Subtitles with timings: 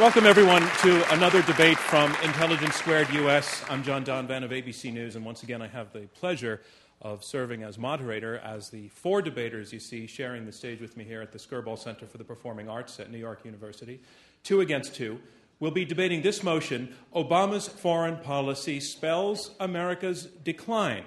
[0.00, 3.62] Welcome, everyone, to another debate from Intelligence Squared US.
[3.68, 6.62] I'm John Donvan of ABC News, and once again, I have the pleasure
[7.02, 11.04] of serving as moderator as the four debaters you see sharing the stage with me
[11.04, 14.00] here at the Skirball Center for the Performing Arts at New York University.
[14.42, 15.20] Two against two.
[15.60, 21.04] We'll be debating this motion Obama's foreign policy spells America's decline.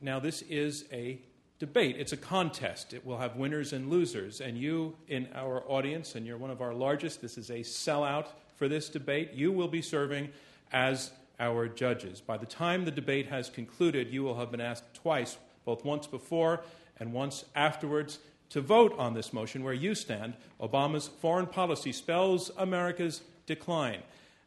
[0.00, 1.20] Now, this is a
[1.58, 1.96] debate.
[1.98, 2.92] It's a contest.
[2.92, 4.40] It will have winners and losers.
[4.40, 8.26] And you, in our audience, and you're one of our largest, this is a sellout
[8.56, 9.32] for this debate.
[9.32, 10.30] You will be serving
[10.72, 12.20] as our judges.
[12.20, 16.06] By the time the debate has concluded, you will have been asked twice, both once
[16.06, 16.62] before
[16.98, 18.18] and once afterwards,
[18.50, 20.34] to vote on this motion where you stand.
[20.60, 24.02] Obama's foreign policy spells America's decline.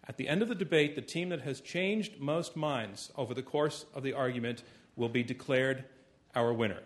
[0.08, 3.44] At the end of the debate, the team that has changed most minds over the
[3.44, 4.64] course of the argument
[4.96, 5.84] will be declared
[6.34, 6.80] our winner.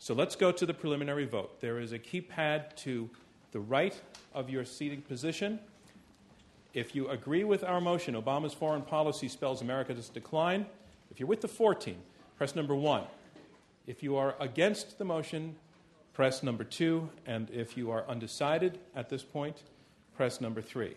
[0.00, 1.60] So let's go to the preliminary vote.
[1.60, 3.10] There is a keypad to
[3.50, 4.00] the right
[4.32, 5.58] of your seating position.
[6.72, 10.66] If you agree with our motion, Obama's foreign policy spells America's decline.
[11.10, 11.96] If you're with the 14,
[12.36, 13.04] press number one.
[13.86, 15.56] If you are against the motion,
[16.12, 17.10] press number two.
[17.26, 19.62] And if you are undecided at this point,
[20.16, 20.94] press number three.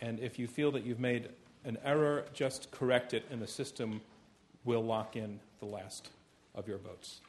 [0.00, 1.28] And if you feel that you've made
[1.64, 4.00] an error, just correct it, and the system
[4.64, 6.08] will lock in the last
[6.54, 7.20] of your votes.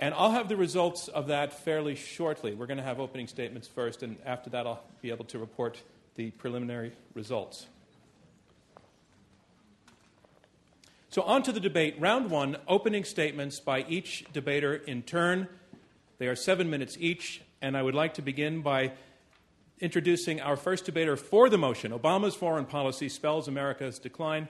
[0.00, 2.54] And I'll have the results of that fairly shortly.
[2.54, 5.80] We're going to have opening statements first, and after that, I'll be able to report
[6.16, 7.66] the preliminary results.
[11.10, 11.94] So, on to the debate.
[12.00, 15.46] Round one opening statements by each debater in turn.
[16.18, 18.92] They are seven minutes each, and I would like to begin by
[19.78, 24.48] introducing our first debater for the motion Obama's foreign policy spells America's decline.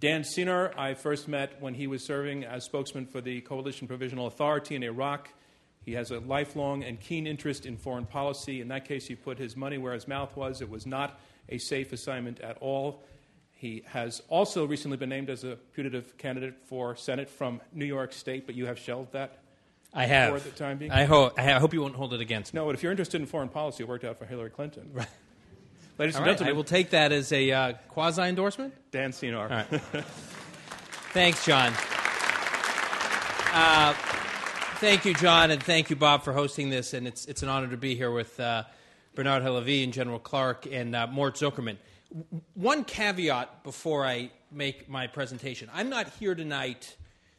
[0.00, 4.26] Dan Senor, I first met when he was serving as spokesman for the Coalition Provisional
[4.26, 5.28] Authority in Iraq.
[5.84, 8.62] He has a lifelong and keen interest in foreign policy.
[8.62, 10.62] In that case, he put his money where his mouth was.
[10.62, 13.02] It was not a safe assignment at all.
[13.52, 18.14] He has also recently been named as a putative candidate for Senate from New York
[18.14, 19.36] State, but you have shelved that.
[19.92, 20.32] I have.
[20.32, 20.92] For the time being.
[20.92, 22.60] I, ho- I hope you won't hold it against me.
[22.60, 24.88] No, but if you're interested in foreign policy, it worked out for Hillary Clinton.
[24.94, 25.08] Right.
[26.00, 28.72] Ladies All and right, gentlemen, I will take that as a uh, quasi endorsement.
[28.90, 29.42] Dan Senor.
[29.42, 29.66] All right.
[31.12, 31.74] Thanks, John.
[33.52, 33.92] Uh,
[34.78, 36.94] thank you, John, and thank you, Bob, for hosting this.
[36.94, 38.62] And it's, it's an honor to be here with uh,
[39.14, 41.76] Bernard Halavi and General Clark and uh, Mort Zuckerman.
[42.10, 46.96] W- One caveat before I make my presentation I'm not here tonight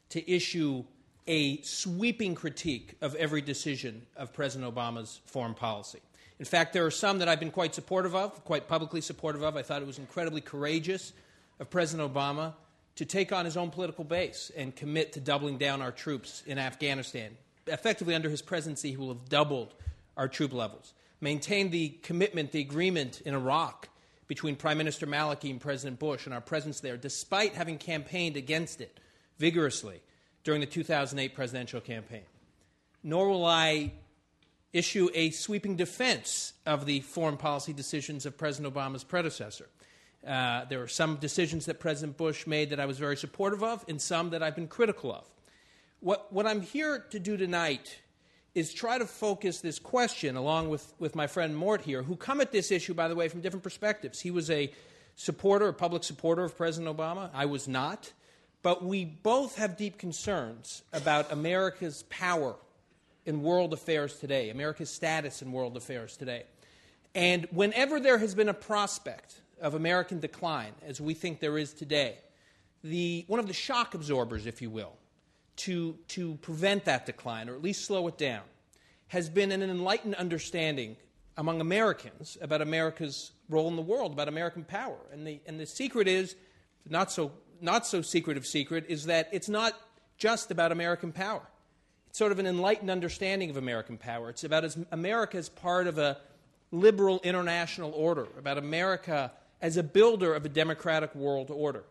[0.10, 0.84] to issue
[1.26, 6.00] a sweeping critique of every decision of President Obama's foreign policy.
[6.42, 9.56] In fact, there are some that I've been quite supportive of, quite publicly supportive of.
[9.56, 11.14] I thought it was incredibly courageous
[11.60, 12.56] of President Obama
[12.96, 16.58] to take on his own political base and commit to doubling down our troops in
[16.58, 17.38] Afghanistan.
[17.68, 19.76] Effectively, under his presidency, he will have doubled
[20.18, 20.96] our troop levels.
[21.22, 23.90] Maintain the commitment, the agreement in Iraq
[24.28, 28.82] between Prime Minister Maliki and President Bush and our presence there, despite having campaigned against
[28.82, 29.00] it
[29.38, 30.02] vigorously
[30.44, 32.24] during the 2008 presidential campaign.
[33.04, 33.92] Nor will I
[34.74, 39.68] issue a sweeping defense of the foreign policy decisions of President Obama's predecessor.
[40.26, 43.84] Uh, there are some decisions that President Bush made that I was very supportive of,
[43.88, 45.26] and some that I've been critical of.
[46.00, 48.00] What, what I'm here to do tonight
[48.54, 52.42] is try to focus this question, along with, with my friend Mort here, who come
[52.42, 54.20] at this issue, by the way, from different perspectives.
[54.20, 54.72] He was a
[55.16, 57.30] supporter, a public supporter of President Obama.
[57.34, 58.12] I was not.
[58.64, 62.56] But we both have deep concerns about America's power
[63.26, 66.44] in world affairs today, America's status in world affairs today.
[67.14, 71.74] And whenever there has been a prospect of American decline, as we think there is
[71.74, 72.18] today,
[72.84, 74.94] the, one of the shock absorbers, if you will,
[75.58, 78.42] to, to prevent that decline, or at least slow it down,
[79.10, 80.96] has been an enlightened understanding
[81.38, 84.98] among Americans about America's role in the world, about American power.
[85.12, 86.36] And the, and the secret is,
[86.90, 89.74] not so, not so secretive secret, is that it's not
[90.18, 91.44] just about American power.
[92.12, 94.30] Sort of an enlightened understanding of American power.
[94.30, 96.18] It's about America as part of a
[96.72, 99.32] liberal international order, about America
[99.62, 101.84] as a builder of a democratic world order.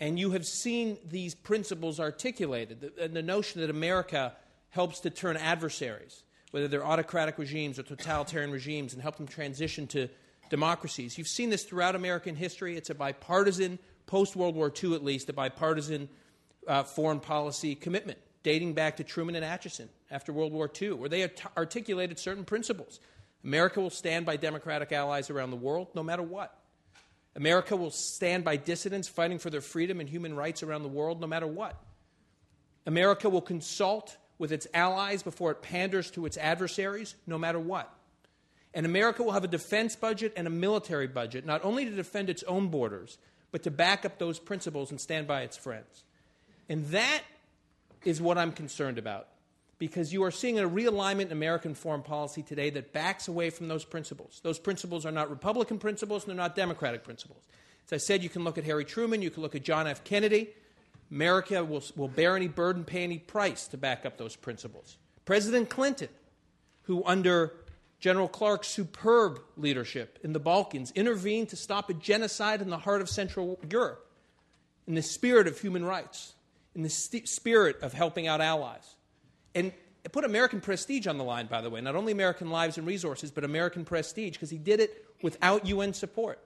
[0.00, 4.34] And you have seen these principles articulated, the, the notion that America
[4.70, 9.86] helps to turn adversaries, whether they're autocratic regimes or totalitarian regimes, and help them transition
[9.88, 10.08] to
[10.50, 11.16] democracies.
[11.18, 12.76] You've seen this throughout American history.
[12.76, 16.08] It's a bipartisan, post World War II at least, a bipartisan
[16.66, 21.08] uh, foreign policy commitment dating back to Truman and Acheson after World War II, where
[21.08, 23.00] they art- articulated certain principles.
[23.42, 26.56] America will stand by democratic allies around the world no matter what.
[27.34, 31.20] America will stand by dissidents fighting for their freedom and human rights around the world
[31.20, 31.76] no matter what.
[32.86, 37.92] America will consult with its allies before it panders to its adversaries no matter what.
[38.72, 42.30] And America will have a defense budget and a military budget, not only to defend
[42.30, 43.18] its own borders,
[43.50, 46.04] but to back up those principles and stand by its friends.
[46.68, 47.22] And that
[48.06, 49.26] is what I'm concerned about,
[49.78, 53.66] because you are seeing a realignment in American foreign policy today that backs away from
[53.66, 54.40] those principles.
[54.44, 57.42] Those principles are not Republican principles and they're not Democratic principles.
[57.86, 60.04] As I said, you can look at Harry Truman, you can look at John F.
[60.04, 60.50] Kennedy.
[61.10, 64.96] America will, will bear any burden, pay any price to back up those principles.
[65.24, 66.08] President Clinton,
[66.82, 67.52] who under
[67.98, 73.00] General Clark's superb leadership in the Balkans intervened to stop a genocide in the heart
[73.00, 74.06] of Central Europe
[74.86, 76.34] in the spirit of human rights,
[76.76, 78.94] in the spirit of helping out allies.
[79.54, 79.72] And
[80.04, 82.86] it put American prestige on the line, by the way, not only American lives and
[82.86, 86.38] resources, but American prestige, because he did it without UN support.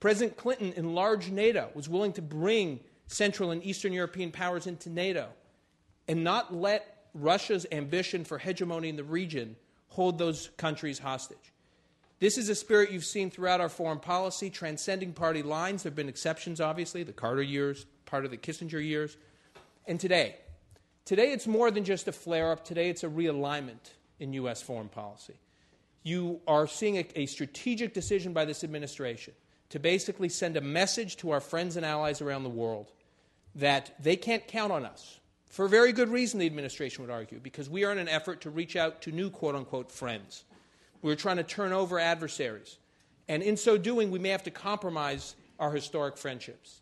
[0.00, 5.28] President Clinton enlarged NATO, was willing to bring Central and Eastern European powers into NATO,
[6.08, 9.56] and not let Russia's ambition for hegemony in the region
[9.88, 11.52] hold those countries hostage.
[12.18, 15.82] This is a spirit you've seen throughout our foreign policy, transcending party lines.
[15.82, 19.18] There have been exceptions, obviously, the Carter years, part of the Kissinger years.
[19.86, 20.36] And today,
[21.04, 22.64] today it's more than just a flare up.
[22.64, 24.62] Today it's a realignment in U.S.
[24.62, 25.34] foreign policy.
[26.02, 29.34] You are seeing a, a strategic decision by this administration
[29.70, 32.90] to basically send a message to our friends and allies around the world
[33.54, 37.68] that they can't count on us for very good reason, the administration would argue, because
[37.68, 40.44] we are in an effort to reach out to new quote unquote friends.
[41.02, 42.78] We're trying to turn over adversaries.
[43.28, 46.79] And in so doing, we may have to compromise our historic friendships.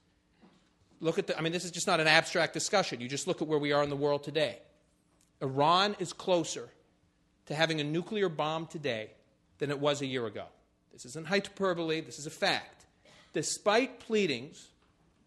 [1.00, 3.00] Look at the, I mean, this is just not an abstract discussion.
[3.00, 4.58] You just look at where we are in the world today.
[5.40, 6.68] Iran is closer
[7.46, 9.10] to having a nuclear bomb today
[9.58, 10.44] than it was a year ago.
[10.92, 12.86] This isn't hyperbole, this is a fact.
[13.32, 14.68] Despite pleadings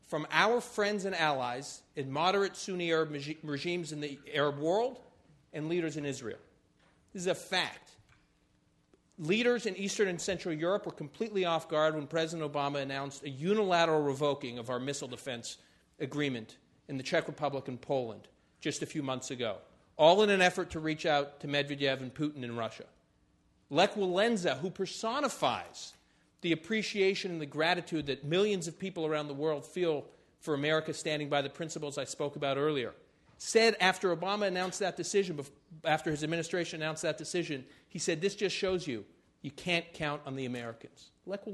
[0.08, 5.00] from our friends and allies in moderate Sunni Arab regimes in the Arab world
[5.54, 6.40] and leaders in Israel.
[7.14, 7.91] This is a fact.
[9.22, 13.30] Leaders in Eastern and Central Europe were completely off guard when President Obama announced a
[13.30, 15.58] unilateral revoking of our missile defense
[16.00, 16.58] agreement
[16.88, 18.28] in the Czech Republic and Poland
[18.62, 19.58] just a few months ago,
[19.96, 22.86] all in an effort to reach out to Medvedev and Putin in Russia.
[23.70, 25.94] Lech Walesa, who personifies
[26.42, 30.04] the appreciation and the gratitude that millions of people around the world feel
[30.40, 32.96] for America standing by the principles I spoke about earlier.
[33.38, 35.40] Said after Obama announced that decision,
[35.84, 39.06] after his administration announced that decision, he said, This just shows you
[39.42, 41.12] you can't count on the Americans.
[41.26, 41.46] Lech.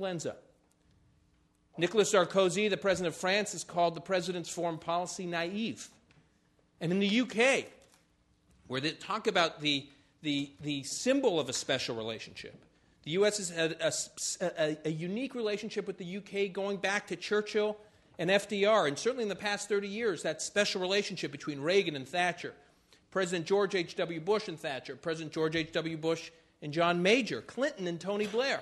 [1.78, 5.89] Nicolas Sarkozy, the president of France, has called the president's foreign policy naive.
[6.81, 7.66] And in the UK,
[8.68, 9.88] where they talk about the,
[10.22, 12.63] the, the symbol of a special relationship,
[13.04, 13.38] the U.S.
[13.38, 17.78] has had a, a, a, unique relationship with the UK going back to Churchill
[18.19, 22.07] and FDR, and certainly in the past 30 years, that special relationship between Reagan and
[22.07, 22.54] Thatcher,
[23.12, 24.19] President George H.W.
[24.19, 25.98] Bush and Thatcher, President George H.W.
[25.98, 26.31] Bush
[26.62, 28.62] and John Major, Clinton and Tony Blair,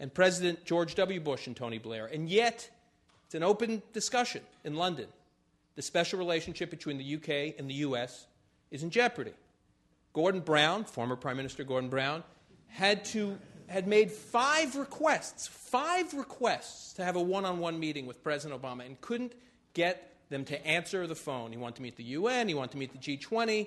[0.00, 1.20] and President George W.
[1.20, 2.06] Bush and Tony Blair.
[2.06, 2.68] And yet,
[3.26, 5.06] it's an open discussion in London.
[5.76, 8.26] The special relationship between the UK and the US
[8.70, 9.32] is in jeopardy.
[10.12, 12.22] Gordon Brown, former Prime Minister Gordon Brown,
[12.68, 18.06] had to had made five requests, five requests to have a one on one meeting
[18.06, 19.32] with President Obama and couldn't
[19.72, 21.50] get them to answer the phone.
[21.50, 23.66] He wanted to meet the UN, he wanted to meet the G20.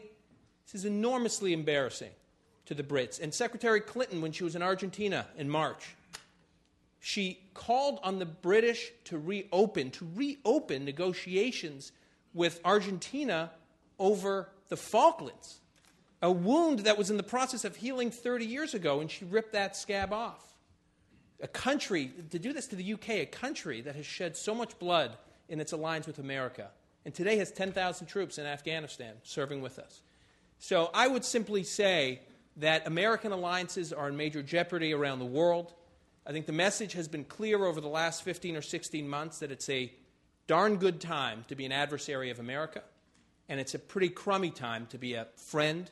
[0.66, 2.12] This is enormously embarrassing
[2.68, 3.22] to the Brits.
[3.22, 5.96] And Secretary Clinton, when she was in Argentina in March,
[7.00, 11.92] she called on the British to reopen, to reopen negotiations
[12.34, 13.52] with Argentina
[14.00, 15.60] over the Falklands
[16.22, 19.54] a wound that was in the process of healing 30 years ago, and she ripped
[19.54, 20.44] that scab off.
[21.42, 24.78] A country, to do this to the UK, a country that has shed so much
[24.80, 25.16] blood
[25.50, 26.70] in its alliance with America,
[27.06, 30.02] and today has 10,000 troops in Afghanistan serving with us.
[30.60, 32.22] So I would simply say
[32.58, 35.74] that American alliances are in major jeopardy around the world.
[36.26, 39.52] I think the message has been clear over the last 15 or 16 months that
[39.52, 39.92] it's a
[40.48, 42.84] darn good time to be an adversary of America,
[43.48, 45.90] and it's a pretty crummy time to be a friend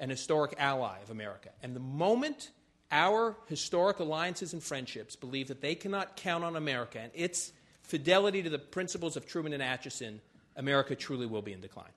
[0.00, 1.50] an historic ally of America.
[1.62, 2.50] And the moment
[2.90, 7.52] our historic alliances and friendships believe that they cannot count on America and its
[7.82, 10.18] fidelity to the principles of Truman and Acheson,
[10.56, 11.92] America truly will be in decline.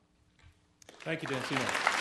[0.99, 1.92] Thank you, Dan Senor.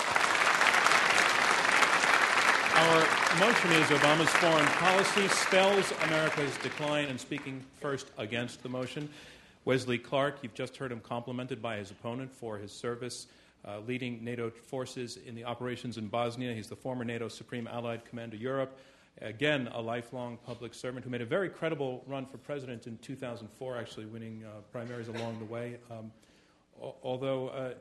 [2.82, 2.98] Our
[3.38, 7.04] motion is Obama's foreign policy spells America's decline.
[7.10, 9.08] And speaking first against the motion,
[9.64, 13.28] Wesley Clark, you've just heard him complimented by his opponent for his service
[13.64, 16.54] uh, leading NATO forces in the operations in Bosnia.
[16.54, 18.76] He's the former NATO Supreme Allied Commander Europe.
[19.20, 23.78] Again, a lifelong public servant who made a very credible run for president in 2004,
[23.78, 25.76] actually winning uh, primaries along the way.
[25.88, 26.10] Um,
[27.04, 27.74] although uh,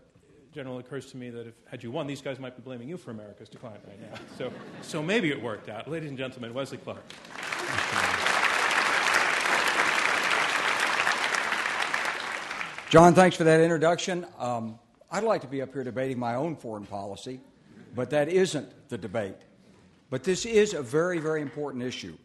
[0.53, 2.89] General, it occurs to me that if had you won, these guys might be blaming
[2.89, 4.19] you for America's decline right now.
[4.37, 5.87] So, so maybe it worked out.
[5.87, 7.01] Ladies and gentlemen, Wesley Clark.
[12.89, 14.25] John, thanks for that introduction.
[14.37, 14.77] Um,
[15.09, 17.39] I'd like to be up here debating my own foreign policy,
[17.95, 19.37] but that isn't the debate.
[20.09, 22.17] But this is a very, very important issue.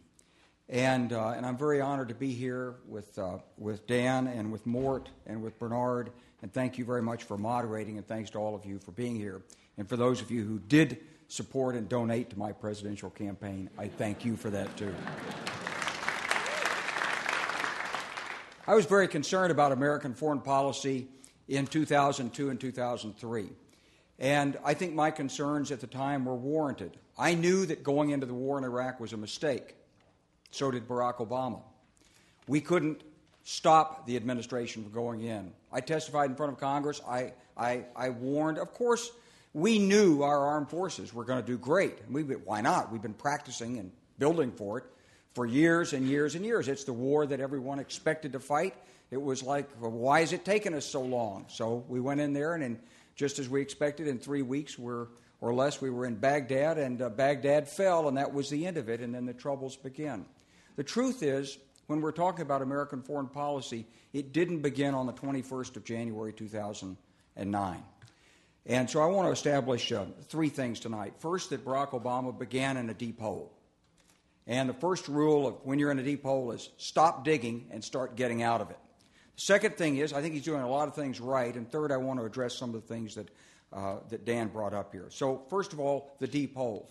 [0.69, 4.67] And, uh, and I'm very honored to be here with, uh, with Dan and with
[4.67, 6.11] Mort and with Bernard.
[6.43, 9.17] And thank you very much for moderating, and thanks to all of you for being
[9.17, 9.43] here.
[9.79, 13.89] And for those of you who did support and donate to my presidential campaign, I
[13.89, 14.95] thank you for that too.
[18.69, 21.09] I was very concerned about American foreign policy
[21.49, 23.49] in 2002 and 2003.
[24.19, 26.97] And I think my concerns at the time were warranted.
[27.19, 29.77] I knew that going into the war in Iraq was a mistake.
[30.51, 31.61] So did Barack Obama.
[32.49, 33.03] We couldn't
[33.49, 35.53] stop the administration from going in.
[35.71, 37.01] I testified in front of Congress.
[37.09, 38.59] I, I, I warned.
[38.59, 39.09] Of course,
[39.55, 41.95] we knew our armed forces were going to do great.
[42.11, 42.91] We, why not?
[42.91, 44.85] We've been practicing and building for it
[45.33, 46.67] for years and years and years.
[46.67, 48.75] It's the war that everyone expected to fight.
[49.13, 51.45] It was like, well, why is it taking us so long?
[51.49, 52.81] So we went in there, and in,
[53.15, 55.07] just as we expected, in three weeks we're,
[55.41, 58.77] or less, we were in Baghdad, and uh, Baghdad fell, and that was the end
[58.77, 60.27] of it, and then the troubles began.
[60.75, 65.13] The truth is, when we're talking about American foreign policy, it didn't begin on the
[65.13, 67.83] 21st of January 2009.
[68.69, 71.15] And so I want to establish uh, three things tonight.
[71.21, 73.53] First, that Barack Obama began in a deep hole.
[74.49, 77.83] And the first rule of when you're in a deep hole is stop digging and
[77.83, 78.79] start getting out of it.
[79.37, 81.55] The second thing is, I think he's doing a lot of things right.
[81.55, 83.29] And third, I want to address some of the things that,
[83.73, 85.07] uh, that Dan brought up here.
[85.11, 86.91] So, first of all, the deep hole.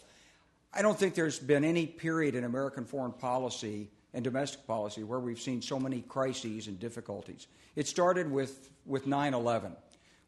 [0.74, 5.20] I don't think there's been any period in American foreign policy and domestic policy where
[5.20, 7.48] we've seen so many crises and difficulties.
[7.76, 9.76] It started with, with 9 11,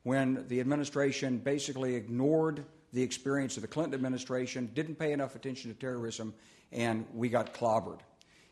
[0.03, 5.73] when the administration basically ignored the experience of the Clinton administration, didn't pay enough attention
[5.73, 6.33] to terrorism,
[6.71, 7.99] and we got clobbered.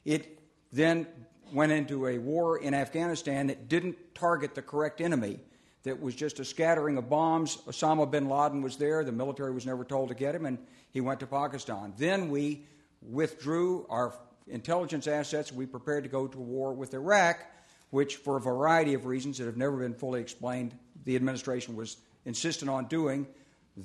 [0.06, 0.40] It
[0.72, 1.06] then
[1.52, 5.40] went into a war in Afghanistan that didn't target the correct enemy
[5.84, 7.58] that was just a scattering of bombs.
[7.68, 9.04] Osama bin Laden was there.
[9.04, 10.58] The military was never told to get him, and
[10.92, 11.94] he went to Pakistan.
[11.98, 12.64] Then we
[13.02, 14.16] withdrew our
[14.48, 15.52] intelligence assets.
[15.52, 17.46] We prepared to go to war with Iraq,
[17.90, 21.98] which, for a variety of reasons that have never been fully explained, the administration was
[22.26, 23.28] insistent on doing.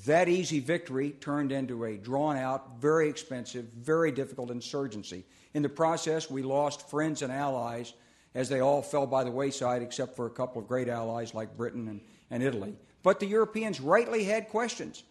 [0.07, 5.25] That easy victory turned into a drawn out, very expensive, very difficult insurgency.
[5.55, 7.93] In the process, we lost friends and allies
[8.35, 11.57] as they all fell by the wayside, except for a couple of great allies like
[11.57, 12.01] Britain and,
[12.31, 12.77] and Italy.
[13.03, 15.03] But the Europeans rightly had questions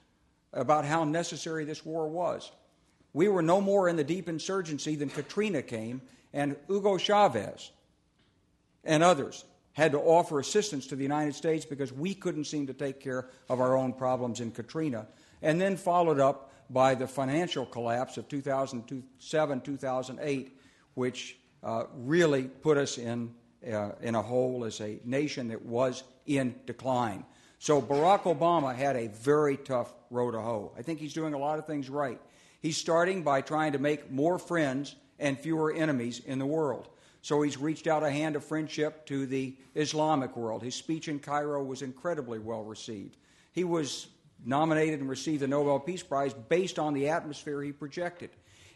[0.54, 2.52] about how necessary this war was.
[3.14, 6.02] We were no more in the deep insurgency than Katrina came,
[6.34, 7.72] and Hugo Chavez
[8.84, 12.74] and others had to offer assistance to the United States because we couldn't seem to
[12.74, 15.08] take care of our own problems in Katrina.
[15.42, 20.58] And then followed up by the financial collapse of 2007 2008,
[20.96, 23.34] which uh, really put us in,
[23.72, 27.26] uh, in a hole as a nation that was in decline.
[27.58, 30.72] So Barack Obama had a very tough road to hoe.
[30.78, 32.20] I think he's doing a lot of things right.
[32.60, 36.88] He's starting by trying to make more friends and fewer enemies in the world.
[37.22, 40.64] So he's reached out a hand of friendship to the Islamic world.
[40.64, 43.18] His speech in Cairo was incredibly well received.
[43.52, 44.08] He was
[44.46, 48.30] nominated and received the Nobel Peace Prize based on the atmosphere he projected.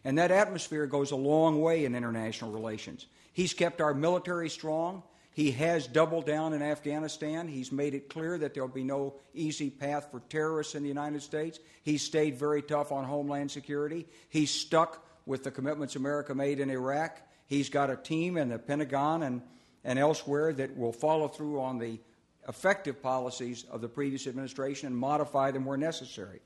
[0.04, 3.06] And that atmosphere goes a long way in international relations.
[3.32, 5.04] He's kept our military strong.
[5.34, 7.48] He has doubled down in Afghanistan.
[7.48, 11.24] He's made it clear that there'll be no easy path for terrorists in the United
[11.24, 11.60] States.
[11.82, 14.08] He's stayed very tough on homeland security.
[14.30, 17.20] He's stuck with the commitments America made in Iraq.
[17.48, 19.42] He's got a team in the Pentagon and,
[19.84, 22.00] and elsewhere that will follow through on the
[22.48, 26.42] effective policies of the previous administration and modify them where necessary.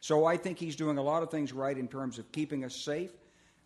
[0.00, 2.76] So I think he's doing a lot of things right in terms of keeping us
[2.76, 3.10] safe.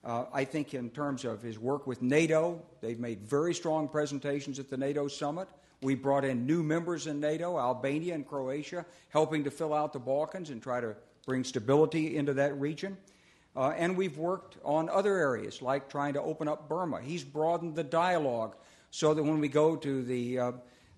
[0.04, 4.58] Uh, I think in terms of his work with NATO, they've made very strong presentations
[4.58, 5.48] at the NATO summit.
[5.80, 10.00] We brought in new members in NATO, Albania and Croatia, helping to fill out the
[10.00, 12.96] Balkans and try to bring stability into that region.
[13.54, 17.00] Uh, and we've worked on other areas, like trying to open up Burma.
[17.00, 18.56] He's broadened the dialogue
[18.90, 20.52] so that when we go to the uh,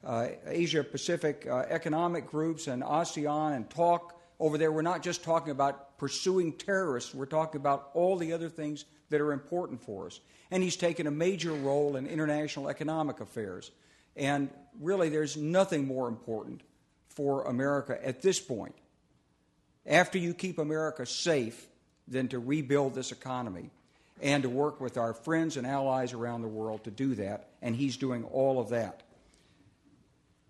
[0.04, 5.25] uh, Asia Pacific uh, economic groups and ASEAN and talk over there, we're not just
[5.25, 10.06] talking about pursuing terrorists, we're talking about all the other things that are important for
[10.06, 10.20] us.
[10.50, 13.70] And he's taken a major role in international economic affairs.
[14.16, 16.62] And really, there's nothing more important
[17.08, 18.75] for America at this point.
[19.87, 21.68] After you keep America safe,
[22.06, 23.70] than to rebuild this economy
[24.20, 27.49] and to work with our friends and allies around the world to do that.
[27.62, 29.02] And he's doing all of that.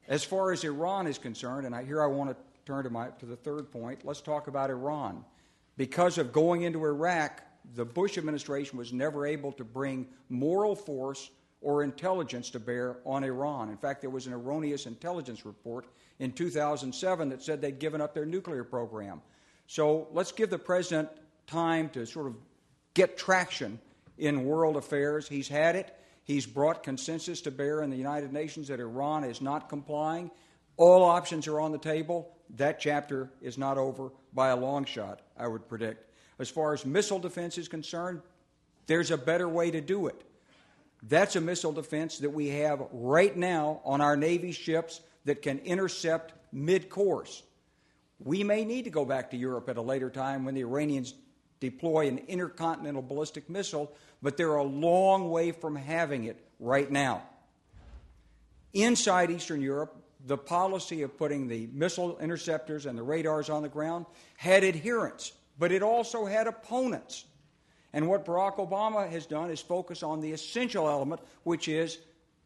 [0.06, 3.08] As far as Iran is concerned, and I, here I want to turn to, my,
[3.20, 4.04] to the third point.
[4.04, 5.24] Let's talk about Iran.
[5.76, 7.42] Because of going into Iraq,
[7.74, 11.30] the Bush administration was never able to bring moral force
[11.60, 13.70] or intelligence to bear on Iran.
[13.70, 15.86] In fact, there was an erroneous intelligence report
[16.18, 19.22] in 2007 that said they'd given up their nuclear program.
[19.66, 21.08] So let's give the president
[21.46, 22.36] time to sort of
[22.92, 23.78] get traction
[24.18, 25.26] in world affairs.
[25.26, 25.96] He's had it.
[26.24, 30.30] He's brought consensus to bear in the United Nations that Iran is not complying.
[30.76, 32.30] All options are on the table.
[32.56, 36.10] That chapter is not over by a long shot, I would predict.
[36.38, 38.20] As far as missile defense is concerned,
[38.86, 40.20] there's a better way to do it.
[41.02, 45.58] That's a missile defense that we have right now on our Navy ships that can
[45.60, 47.42] intercept mid course.
[48.18, 51.14] We may need to go back to Europe at a later time when the Iranians
[51.60, 57.22] deploy an intercontinental ballistic missile, but they're a long way from having it right now.
[58.72, 59.94] Inside Eastern Europe,
[60.26, 65.32] the policy of putting the missile interceptors and the radars on the ground had adherents,
[65.58, 67.24] but it also had opponents.
[67.92, 71.98] And what Barack Obama has done is focus on the essential element, which is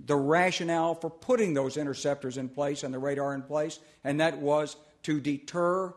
[0.05, 4.39] the rationale for putting those interceptors in place and the radar in place, and that
[4.39, 5.95] was to deter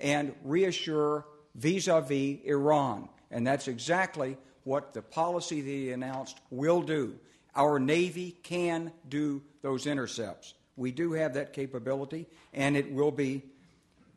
[0.00, 3.08] and reassure vis a vis Iran.
[3.30, 7.18] And that's exactly what the policy that he announced will do.
[7.54, 10.54] Our Navy can do those intercepts.
[10.76, 13.42] We do have that capability, and it will be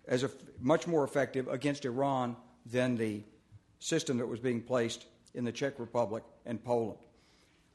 [0.07, 2.35] as a, much more effective against Iran
[2.65, 3.23] than the
[3.79, 6.99] system that was being placed in the Czech Republic and Poland.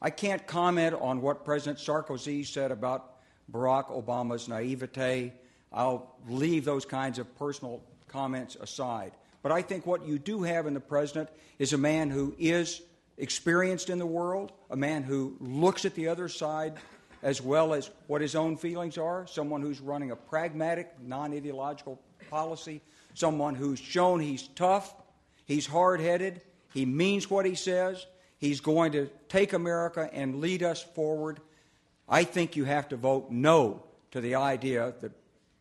[0.00, 3.12] I can't comment on what President Sarkozy said about
[3.50, 5.32] Barack Obama's naivete.
[5.72, 9.12] I'll leave those kinds of personal comments aside.
[9.42, 12.82] But I think what you do have in the president is a man who is
[13.16, 16.74] experienced in the world, a man who looks at the other side
[17.22, 22.00] as well as what his own feelings are, someone who's running a pragmatic, non ideological
[22.32, 22.80] policy,
[23.12, 24.94] someone who's shown he's tough,
[25.44, 26.40] he's hard headed,
[26.72, 28.06] he means what he says,
[28.38, 31.40] he's going to take America and lead us forward.
[32.08, 35.12] I think you have to vote no to the idea that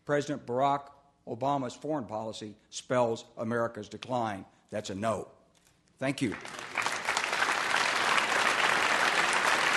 [0.06, 0.84] President Barack
[1.28, 4.46] Obama's foreign policy spells America's decline.
[4.70, 5.28] That's a no.
[6.00, 6.36] Thank you.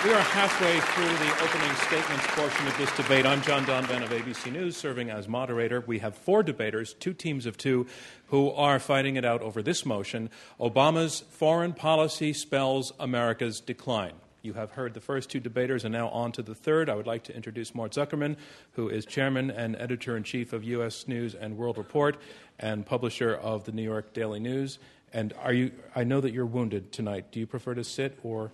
[0.05, 3.25] We are halfway through the opening statements portion of this debate.
[3.25, 5.83] I'm John Donvan of ABC News, serving as moderator.
[5.87, 7.87] We have four debaters, two teams of two,
[8.27, 10.29] who are fighting it out over this motion
[10.61, 14.13] Obama's foreign policy spells America's decline.
[14.43, 16.91] You have heard the first two debaters, and now on to the third.
[16.91, 18.37] I would like to introduce Mort Zuckerman,
[18.73, 21.09] who is chairman and editor in chief of U.S.
[21.09, 22.19] News and World Report
[22.59, 24.79] and publisher of the New York Daily News.
[25.15, 27.33] And are you, I know that you're wounded tonight.
[27.33, 28.53] Do you prefer to sit or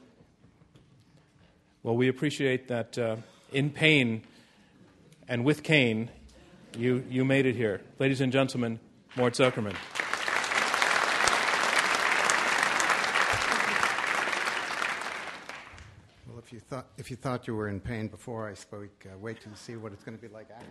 [1.83, 3.16] well, we appreciate that uh,
[3.53, 4.23] in pain
[5.29, 6.11] and with cane,
[6.77, 7.81] you, you made it here.
[7.99, 8.79] Ladies and gentlemen,
[9.16, 9.75] Mort Zuckerman.
[16.29, 19.16] Well, if you thought, if you, thought you were in pain before I spoke, uh,
[19.19, 20.66] wait till you see what it's going to be like after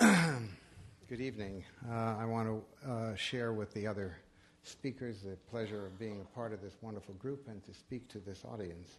[0.00, 0.50] I speak.
[1.08, 1.64] Good evening.
[1.90, 4.16] Uh, I want to uh, share with the other
[4.68, 8.18] speakers the pleasure of being a part of this wonderful group and to speak to
[8.18, 8.96] this audience.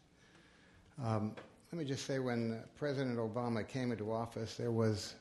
[1.04, 1.36] Um,
[1.72, 5.16] let me just say when President Obama came into office, there was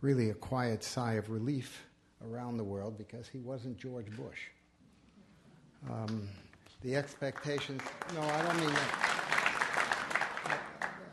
[0.00, 1.84] really a quiet sigh of relief
[2.24, 4.38] around the world because he wasn't George Bush.
[5.90, 6.28] Um,
[6.82, 7.82] the expectations,
[8.14, 9.14] no, I don't mean that.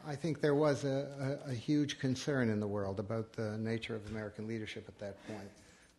[0.08, 3.95] I think there was a, a, a huge concern in the world about the nature
[3.95, 5.50] of American leadership at that point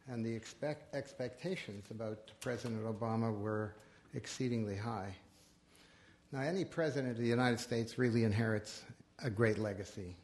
[0.08, 3.74] and the expect, expectations about President Obama were
[4.14, 5.14] exceedingly high.
[6.32, 8.82] Now, any president of the United States really inherits
[9.22, 10.16] a great legacy.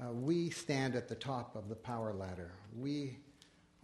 [0.00, 2.52] Uh, we stand at the top of the power ladder.
[2.76, 3.18] We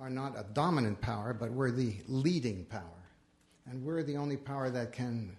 [0.01, 2.83] are not a dominant power, but we're the leading power.
[3.67, 5.37] And we're the only power that can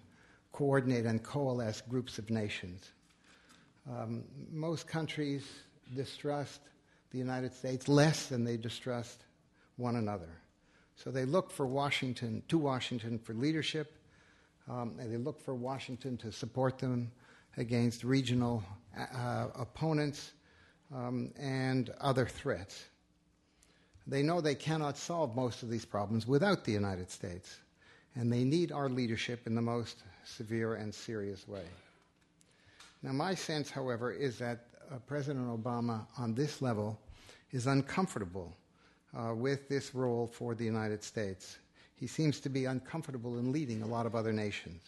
[0.52, 2.90] coordinate and coalesce groups of nations.
[3.88, 5.46] Um, most countries
[5.94, 6.60] distrust
[7.10, 9.25] the United States less than they distrust
[9.76, 10.28] one another.
[10.96, 13.94] So they look for Washington, to Washington for leadership,
[14.68, 17.10] um, and they look for Washington to support them
[17.56, 18.64] against regional
[18.98, 20.32] uh, opponents
[20.94, 22.84] um, and other threats.
[24.06, 27.58] They know they cannot solve most of these problems without the United States,
[28.14, 31.64] and they need our leadership in the most severe and serious way.
[33.02, 36.98] Now, my sense, however, is that uh, President Obama on this level
[37.52, 38.56] is uncomfortable
[39.16, 41.58] uh, with this role for the United States.
[41.96, 44.82] He seems to be uncomfortable in leading a lot of other nations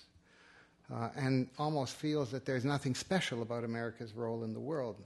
[0.92, 4.96] uh, and almost feels that there's nothing special about America's role in the world.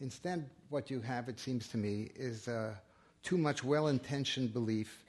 [0.00, 2.74] Instead, what you have, it seems to me, is uh,
[3.22, 5.02] too much well intentioned belief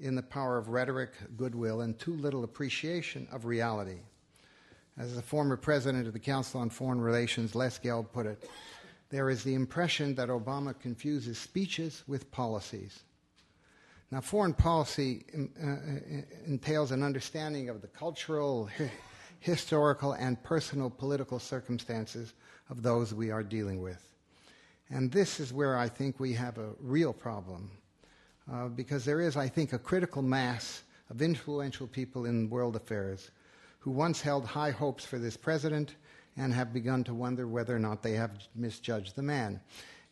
[0.00, 3.98] in the power of rhetoric, goodwill, and too little appreciation of reality.
[4.98, 8.48] As the former president of the Council on Foreign Relations, Les Gelb, put it,
[9.10, 13.00] there is the impression that Obama confuses speeches with policies.
[14.12, 18.68] Now, foreign policy um, uh, uh, entails an understanding of the cultural,
[19.40, 22.34] historical, and personal political circumstances
[22.70, 24.04] of those we are dealing with.
[24.90, 27.70] And this is where I think we have a real problem,
[28.52, 33.30] uh, because there is, I think, a critical mass of influential people in world affairs
[33.78, 35.94] who once held high hopes for this president
[36.36, 39.60] and have begun to wonder whether or not they have misjudged the man.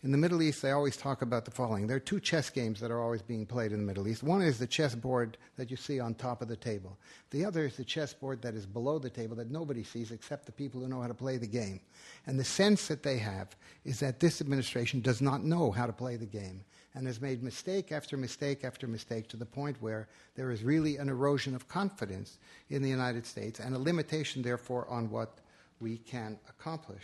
[0.05, 1.89] In the Middle East, they always talk about the following.
[1.89, 4.23] There are two chess games that are always being played in the Middle East.
[4.23, 6.97] One is the chessboard that you see on top of the table.
[7.31, 10.53] The other is the chessboard that is below the table that nobody sees except the
[10.53, 11.81] people who know how to play the game.
[12.29, 15.93] And the sense that they have is that this administration does not know how to
[15.93, 20.07] play the game and has made mistake after mistake after mistake to the point where
[20.37, 22.39] there is really an erosion of confidence
[22.71, 25.41] in the United States and a limitation, therefore, on what
[25.81, 27.03] we can accomplish.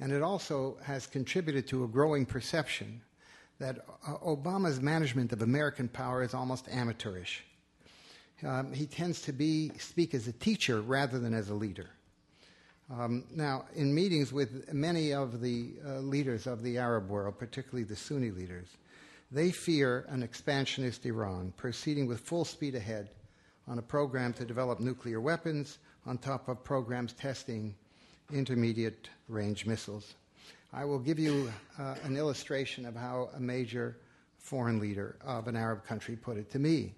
[0.00, 3.00] And it also has contributed to a growing perception
[3.58, 7.44] that uh, Obama's management of American power is almost amateurish.
[8.46, 11.90] Um, he tends to be, speak as a teacher rather than as a leader.
[12.90, 17.84] Um, now, in meetings with many of the uh, leaders of the Arab world, particularly
[17.84, 18.68] the Sunni leaders,
[19.30, 23.10] they fear an expansionist Iran proceeding with full speed ahead
[23.66, 27.74] on a program to develop nuclear weapons on top of programs testing
[28.32, 30.14] intermediate range missiles.
[30.72, 33.98] I will give you uh, an illustration of how a major
[34.38, 36.94] foreign leader of an Arab country put it to me.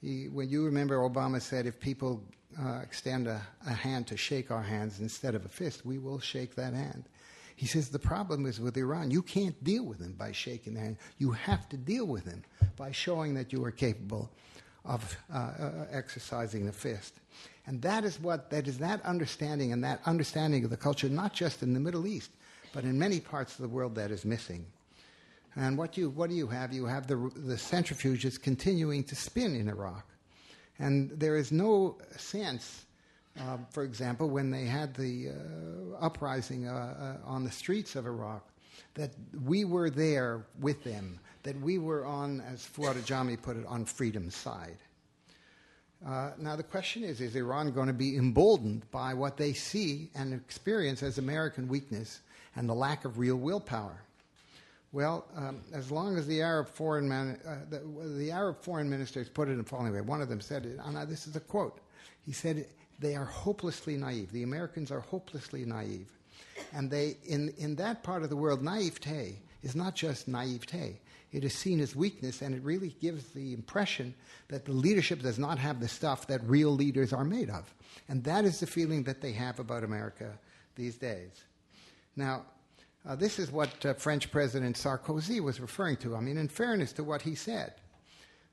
[0.00, 2.22] He, when you remember, Obama said, if people
[2.58, 6.18] uh, extend a, a hand to shake our hands instead of a fist, we will
[6.18, 7.04] shake that hand.
[7.54, 9.10] He says the problem is with Iran.
[9.10, 10.96] You can't deal with them by shaking their hand.
[11.18, 12.44] You have to deal with them
[12.76, 14.30] by showing that you are capable
[14.84, 17.20] of uh, uh, exercising the fist.
[17.68, 21.34] And that is what, that is that understanding and that understanding of the culture, not
[21.34, 22.30] just in the Middle East,
[22.72, 24.64] but in many parts of the world that is missing.
[25.54, 26.72] And what, you, what do you have?
[26.72, 30.06] You have the, the centrifuges continuing to spin in Iraq.
[30.78, 32.86] And there is no sense,
[33.38, 38.06] uh, for example, when they had the uh, uprising uh, uh on the streets of
[38.06, 38.48] Iraq,
[38.94, 39.10] that
[39.44, 43.84] we were there with them, that we were on, as Fuad Ajami put it, on
[43.84, 44.78] freedom's side.
[46.06, 50.10] Uh, now, the question is is Iran going to be emboldened by what they see
[50.14, 52.20] and experience as American weakness
[52.54, 54.00] and the lack of real willpower?
[54.92, 57.80] Well, um, as long as the Arab foreign man, uh, the,
[58.16, 60.00] the, Arab foreign ministers put it in the following way.
[60.00, 61.80] One of them said, and this is a quote.
[62.24, 62.66] He said,
[62.98, 64.32] "They are hopelessly naive.
[64.32, 66.08] The Americans are hopelessly naive,
[66.72, 71.00] and they in in that part of the world, naivete is not just naivete
[71.32, 74.14] it is seen as weakness, and it really gives the impression
[74.48, 77.72] that the leadership does not have the stuff that real leaders are made of.
[78.08, 80.38] And that is the feeling that they have about America
[80.74, 81.44] these days.
[82.16, 82.46] Now,
[83.06, 86.16] uh, this is what uh, French President Sarkozy was referring to.
[86.16, 87.74] I mean, in fairness to what he said,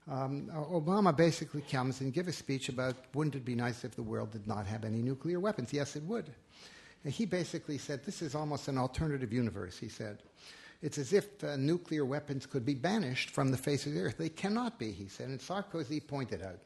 [0.10, 4.04] um, Obama basically comes and gives a speech about wouldn't it be nice if the
[4.04, 5.74] world did not have any nuclear weapons?
[5.74, 6.30] Yes, it would.
[7.04, 10.20] And he basically said this is almost an alternative universe, he said.
[10.82, 14.18] It's as if uh, nuclear weapons could be banished from the face of the earth.
[14.18, 15.30] They cannot be, he said.
[15.30, 16.60] And Sarkozy pointed out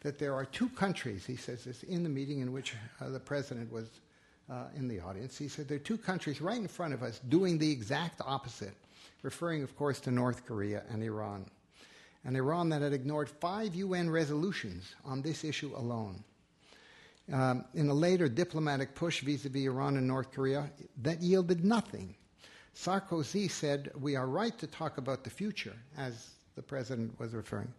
[0.00, 3.20] that there are two countries, he says this in the meeting in which uh, the
[3.20, 3.88] president was
[4.50, 5.36] uh, in the audience.
[5.36, 8.74] He said there are two countries right in front of us doing the exact opposite,
[9.22, 11.46] referring, of course, to North Korea and Iran.
[12.24, 16.22] And Iran that had ignored five UN resolutions on this issue alone.
[17.32, 20.70] Um, in a later diplomatic push vis a vis Iran and North Korea,
[21.02, 22.14] that yielded nothing.
[22.76, 27.72] Sarkozy said, We are right to talk about the future, as the president was referring,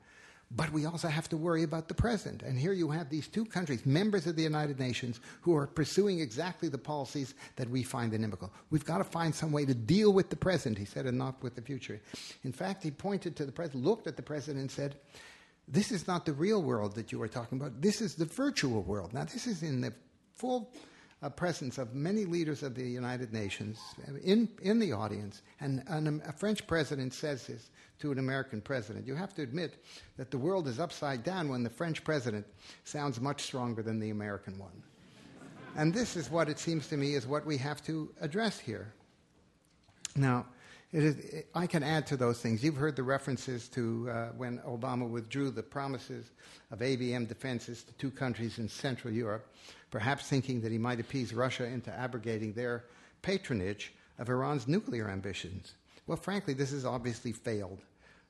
[0.51, 2.41] but we also have to worry about the present.
[2.41, 6.19] And here you have these two countries, members of the United Nations, who are pursuing
[6.19, 8.51] exactly the policies that we find inimical.
[8.71, 11.43] We've got to find some way to deal with the present, he said, and not
[11.43, 12.01] with the future.
[12.43, 14.95] In fact, he pointed to the president, looked at the president, and said,
[15.67, 17.81] This is not the real world that you are talking about.
[17.81, 19.13] This is the virtual world.
[19.13, 19.93] Now, this is in the
[20.35, 20.71] full
[21.23, 23.79] uh, presence of many leaders of the United Nations
[24.23, 25.83] in, in the audience, and,
[26.25, 29.07] a French president says this to an American president.
[29.07, 29.83] You have to admit
[30.17, 32.45] that the world is upside down when the French president
[32.83, 34.83] sounds much stronger than the American one.
[35.75, 38.93] and this is what it seems to me is what we have to address here.
[40.15, 40.45] Now,
[41.53, 42.63] I can add to those things.
[42.63, 46.31] You've heard the references to uh, when Obama withdrew the promises
[46.71, 49.53] of ABM defenses to two countries in Central Europe,
[49.91, 52.85] perhaps thinking that he might appease Russia into abrogating their
[53.21, 55.73] patronage of Iran's nuclear ambitions.
[56.07, 57.79] Well, frankly, this has obviously failed.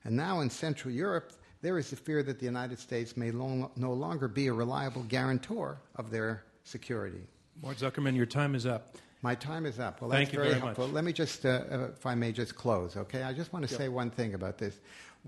[0.04, 3.70] And now in Central Europe, there is the fear that the United States may long,
[3.76, 7.20] no longer be a reliable guarantor of their security.
[7.62, 8.94] Mort Zuckerman, your time is up.
[9.22, 10.00] My time is up.
[10.00, 10.86] Well, Thank that's you very, very helpful.
[10.86, 10.94] much.
[10.94, 13.24] Let me just, uh, uh, if I may, just close, okay?
[13.24, 14.78] I just want to say one thing about this.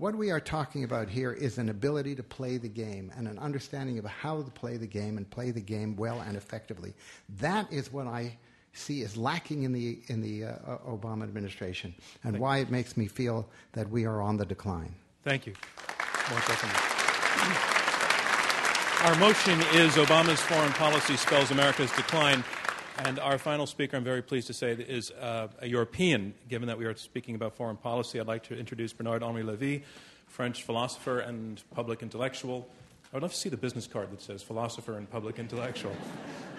[0.01, 3.37] What we are talking about here is an ability to play the game and an
[3.37, 6.95] understanding of how to play the game and play the game well and effectively.
[7.37, 8.35] That is what I
[8.73, 12.97] see as lacking in the, in the uh, uh, Obama administration and why it makes
[12.97, 14.95] me feel that we are on the decline.
[15.23, 15.53] Thank you.
[19.05, 22.43] Our motion is Obama's foreign policy spells America's decline.
[23.03, 26.35] And our final speaker, I'm very pleased to say, is uh, a European.
[26.49, 29.83] Given that we are speaking about foreign policy, I'd like to introduce Bernard Henri Levy,
[30.27, 32.69] French philosopher and public intellectual.
[33.11, 35.95] I would love to see the business card that says philosopher and public intellectual.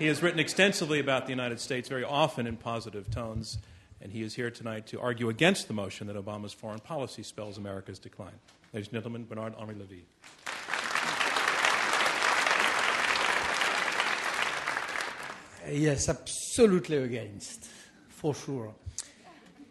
[0.00, 3.58] he has written extensively about the United States, very often in positive tones,
[4.00, 7.56] and he is here tonight to argue against the motion that Obama's foreign policy spells
[7.56, 8.34] America's decline.
[8.72, 10.04] Ladies and gentlemen, Bernard Henri Levy.
[15.70, 17.68] Yes, absolutely against,
[18.08, 18.74] for sure.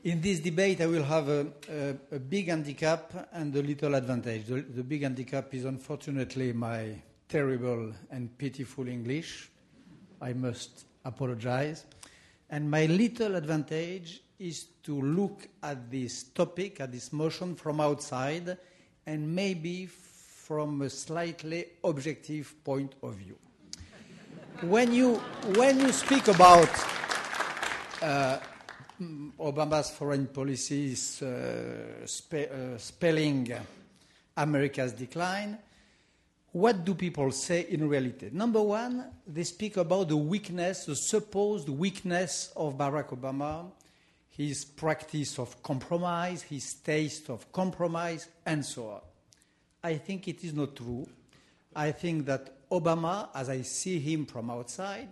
[0.05, 4.45] In this debate, I will have a, a, a big handicap and a little advantage.
[4.45, 6.95] The, the big handicap is unfortunately my
[7.27, 9.49] terrible and pitiful English.
[10.21, 11.85] I must apologize.
[12.49, 18.57] And my little advantage is to look at this topic, at this motion from outside,
[19.05, 23.37] and maybe from a slightly objective point of view
[24.61, 25.15] when you
[25.55, 26.69] when you speak about
[28.01, 28.37] uh,
[29.39, 33.51] Obama's foreign policy uh, spe- uh, spelling
[34.37, 35.57] America's decline,
[36.51, 38.29] what do people say in reality?
[38.31, 43.71] Number one, they speak about the weakness, the supposed weakness of Barack Obama,
[44.29, 49.01] his practice of compromise, his taste of compromise, and so on.
[49.83, 51.07] I think it is not true.
[51.75, 55.09] I think that Obama, as I see him from outside,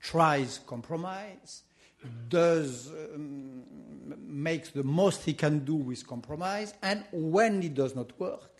[0.00, 1.62] tries compromise,
[2.28, 3.62] does um,
[4.18, 8.50] makes the most he can do with compromise, and when it does not work,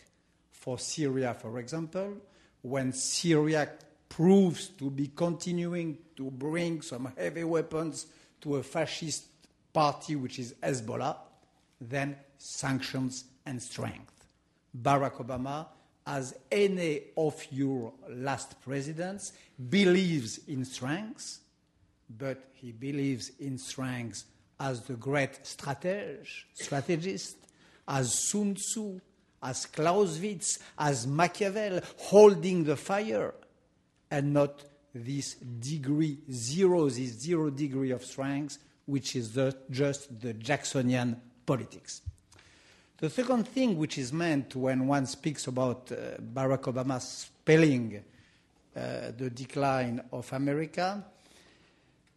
[0.50, 2.16] for Syria, for example,
[2.62, 3.68] when Syria
[4.08, 8.06] proves to be continuing to bring some heavy weapons
[8.40, 9.24] to a fascist
[9.72, 11.16] party which is Hezbollah,
[11.80, 14.26] then sanctions and strength.
[14.76, 15.66] Barack Obama
[16.06, 19.32] as any of your last presidents,
[19.70, 21.40] believes in strengths,
[22.18, 24.24] but he believes in strengths
[24.58, 27.36] as the great strateg, strategist,
[27.88, 29.00] as Sun Tzu,
[29.42, 33.34] as Clausewitz, as Machiavelli, holding the fire,
[34.10, 34.62] and not
[34.94, 42.02] this degree zero, this zero degree of strength, which is the, just the Jacksonian politics.
[43.02, 48.00] The second thing which is meant when one speaks about uh, Barack Obama spelling
[48.76, 48.80] uh,
[49.18, 51.04] the decline of America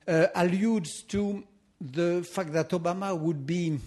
[0.07, 1.43] uh, alludes to
[1.81, 3.79] the fact that Obama would be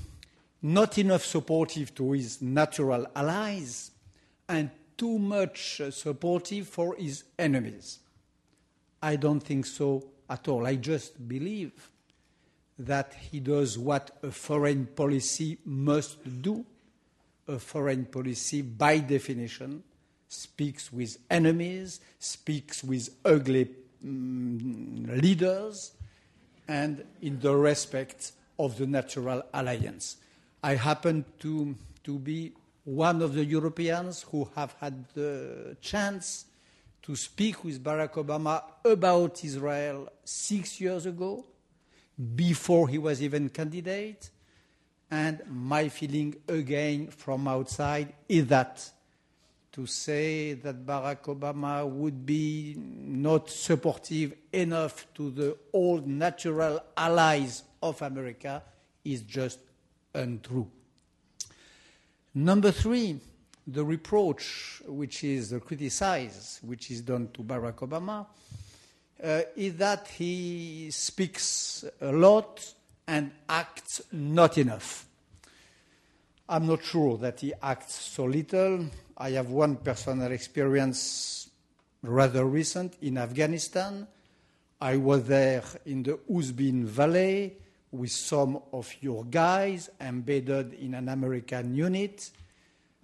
[0.60, 3.92] not enough supportive to his natural allies
[4.48, 8.00] and too much supportive for his enemies.
[9.00, 10.66] I don't think so at all.
[10.66, 11.92] I just believe
[12.76, 16.66] that he does what a foreign policy must do
[17.48, 19.82] a foreign policy, by definition,
[20.28, 23.70] speaks with enemies, speaks with ugly
[24.04, 25.92] um, leaders,
[26.68, 30.18] and in the respect of the natural alliance.
[30.62, 32.52] I happen to, to be
[32.84, 36.44] one of the Europeans who have had the chance
[37.02, 41.46] to speak with Barack Obama about Israel six years ago,
[42.34, 44.30] before he was even candidate
[45.10, 48.90] and my feeling again from outside is that
[49.72, 57.62] to say that Barack Obama would be not supportive enough to the old natural allies
[57.82, 58.62] of America
[59.04, 59.60] is just
[60.14, 60.68] untrue.
[62.34, 63.20] Number three,
[63.66, 68.26] the reproach which is criticized, which is done to Barack Obama,
[69.22, 72.74] uh, is that he speaks a lot
[73.08, 75.06] and acts not enough.
[76.48, 78.86] I'm not sure that he acts so little.
[79.16, 81.50] I have one personal experience,
[82.02, 84.06] rather recent, in Afghanistan.
[84.80, 87.56] I was there in the Uzbin Valley
[87.90, 92.30] with some of your guys embedded in an American unit,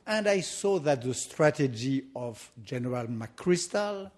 [0.06, 4.10] and I saw that the strategy of General McChrystal,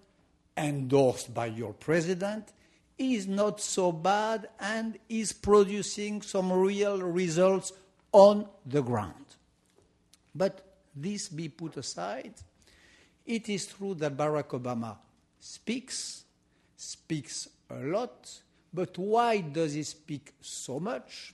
[0.57, 2.51] endorsed by your president,
[2.97, 7.73] is not so bad and is producing some real results
[8.11, 9.25] on the ground.
[10.33, 10.61] But
[10.95, 12.33] this be put aside,
[13.25, 14.97] it is true that Barack Obama
[15.39, 16.23] speaks,
[16.75, 18.31] speaks a lot,
[18.73, 21.33] but why does he speak so much?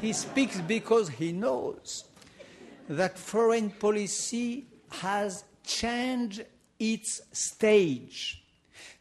[0.00, 2.04] he speaks because he knows
[2.88, 6.44] that foreign policy has changed
[6.78, 8.39] its stage,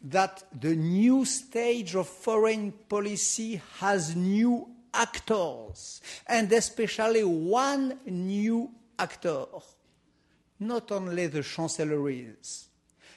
[0.02, 9.46] that the new stage of foreign policy has new actors, and especially one new actor.
[10.60, 12.68] Not only the chancelleries,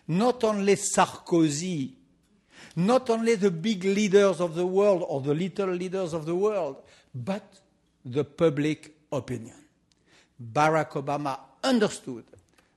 [0.07, 1.93] not only Sarkozy,
[2.77, 6.77] not only the big leaders of the world or the little leaders of the world,
[7.15, 7.61] but
[8.05, 9.57] the public opinion.
[10.53, 12.25] Barack Obama understood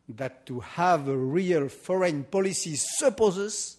[0.09, 3.77] that to have a real foreign policy supposes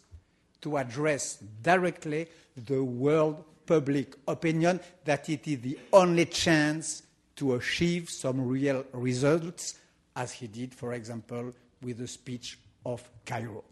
[0.60, 7.02] to address directly the world public opinion, that it is the only chance
[7.36, 9.74] to achieve some real results,
[10.14, 13.64] as he did, for example, with the speech of Cairo.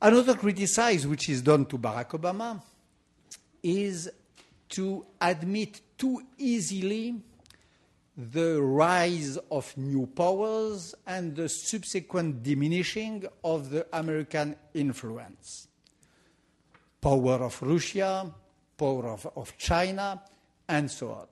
[0.00, 2.62] Another criticism which is done to Barack Obama
[3.62, 4.08] is
[4.68, 7.16] to admit too easily
[8.18, 15.68] the rise of new powers and the subsequent diminishing of the American influence.
[17.00, 18.28] Power of Russia,
[18.76, 20.20] power of, of China,
[20.68, 21.26] and so on.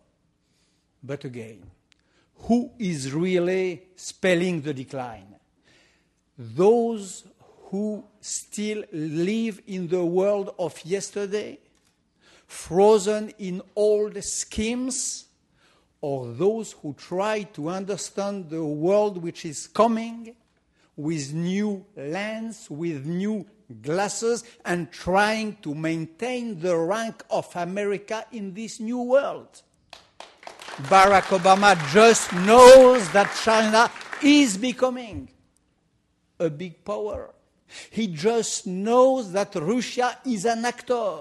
[1.03, 1.65] But again,
[2.37, 5.35] who is really spelling the decline?
[6.39, 7.25] Those
[7.65, 11.59] who still live in the world of yesterday,
[12.47, 15.25] frozen in old schemes,
[16.09, 20.37] or those who try to understand the world which is coming
[20.95, 23.45] with new lens, with new
[23.83, 29.63] glasses, and trying to maintain the rank of America in this new world.
[30.83, 33.91] Barack Obama just knows that China
[34.23, 35.29] is becoming
[36.39, 37.35] a big power.
[37.91, 41.17] He just knows that Russia is an actor,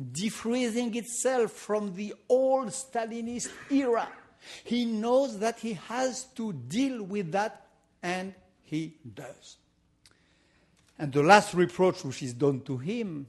[0.00, 4.08] defreezing itself from the old Stalinist era.
[4.64, 7.66] He knows that he has to deal with that,
[8.02, 9.56] and he does.
[10.98, 13.26] And the last reproach which is done to him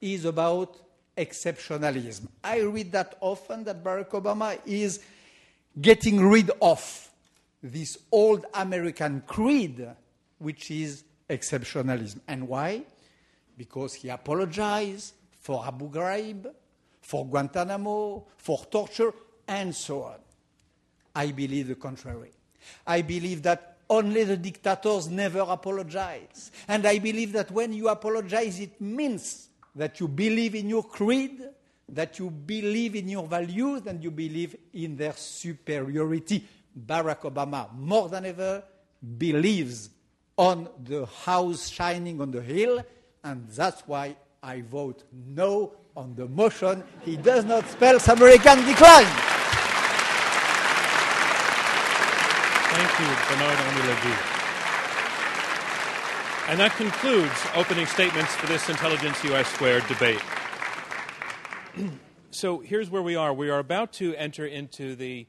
[0.00, 0.76] is about
[1.16, 2.28] exceptionalism.
[2.42, 5.00] I read that often that Barack Obama is
[5.80, 7.10] getting rid of
[7.62, 9.86] this old American creed,
[10.38, 12.20] which is exceptionalism.
[12.28, 12.82] And why?
[13.56, 15.14] Because he apologized
[15.48, 16.46] for Abu Ghraib,
[17.00, 19.14] for Guantanamo, for torture,
[19.48, 20.18] and so on.
[21.14, 22.32] I believe the contrary.
[22.86, 26.50] I believe that only the dictators never apologize.
[26.68, 31.40] And I believe that when you apologize, it means that you believe in your creed,
[31.88, 36.44] that you believe in your values, and you believe in their superiority.
[36.78, 38.62] Barack Obama, more than ever,
[39.16, 39.88] believes
[40.36, 42.84] on the house shining on the hill,
[43.24, 46.84] and that's why I vote no on the motion.
[47.04, 49.06] He does not spell American decline.
[52.70, 54.14] Thank you, Bernard Henri
[56.48, 60.20] And that concludes opening statements for this Intelligence US Squared debate.
[62.30, 63.34] so here's where we are.
[63.34, 65.26] We are about to enter into the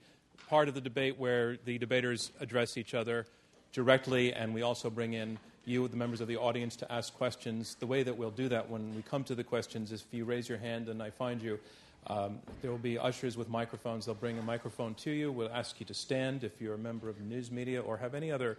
[0.47, 3.25] part of the debate where the debaters address each other
[3.73, 7.75] directly, and we also bring in you, the members of the audience, to ask questions.
[7.79, 10.25] The way that we'll do that when we come to the questions is if you
[10.25, 11.59] raise your hand and I find you,
[12.07, 14.05] um, there will be ushers with microphones.
[14.05, 15.31] They'll bring a microphone to you.
[15.31, 18.15] We'll ask you to stand if you're a member of the news media or have
[18.15, 18.57] any other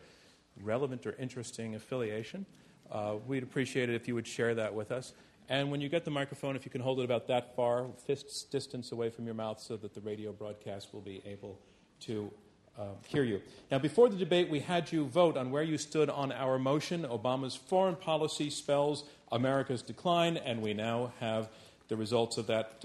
[0.63, 2.47] relevant or interesting affiliation.
[2.91, 5.13] Uh, we'd appreciate it if you would share that with us.
[5.49, 8.45] And when you get the microphone, if you can hold it about that far, fists
[8.45, 11.59] distance away from your mouth so that the radio broadcast will be able
[12.01, 12.31] to
[12.79, 13.43] uh, hear you.
[13.71, 17.03] Now, before the debate, we had you vote on where you stood on our motion
[17.03, 21.49] Obama's foreign policy spells America's decline, and we now have
[21.89, 22.85] the results of that,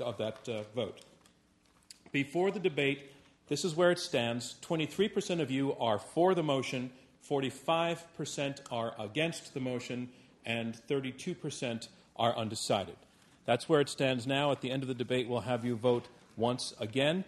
[0.00, 1.00] of that uh, vote.
[2.12, 3.10] Before the debate,
[3.48, 6.90] this is where it stands 23% of you are for the motion,
[7.28, 10.08] 45% are against the motion,
[10.46, 12.96] and 32% are undecided.
[13.44, 14.52] That's where it stands now.
[14.52, 17.24] At the end of the debate, we'll have you vote once again.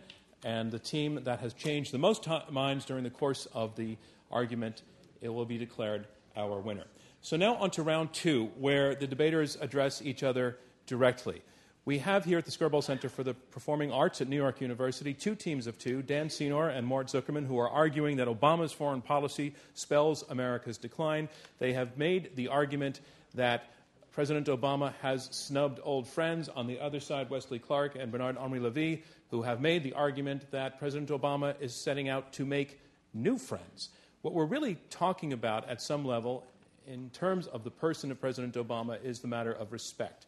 [0.46, 3.96] And the team that has changed the most t- minds during the course of the
[4.30, 4.82] argument,
[5.20, 6.84] it will be declared our winner.
[7.20, 11.42] So now on to round two, where the debaters address each other directly.
[11.84, 15.14] We have here at the Skirball Center for the Performing Arts at New York University
[15.14, 19.02] two teams of two, Dan Senor and Mort Zuckerman, who are arguing that Obama's foreign
[19.02, 21.28] policy spells America's decline.
[21.58, 23.00] They have made the argument
[23.34, 23.64] that
[24.12, 26.48] President Obama has snubbed old friends.
[26.48, 30.50] On the other side, Wesley Clark and Bernard Henri Levy, who have made the argument
[30.50, 32.80] that President Obama is setting out to make
[33.12, 33.90] new friends.
[34.22, 36.44] What we're really talking about at some level,
[36.86, 40.26] in terms of the person of President Obama, is the matter of respect.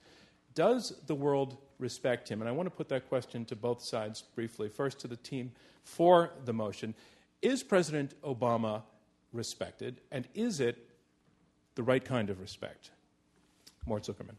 [0.54, 2.40] Does the world respect him?
[2.40, 4.68] And I want to put that question to both sides briefly.
[4.68, 5.52] First, to the team
[5.84, 6.94] for the motion.
[7.42, 8.82] Is President Obama
[9.32, 10.88] respected, and is it
[11.76, 12.90] the right kind of respect?
[13.86, 14.34] Mort Zuckerman.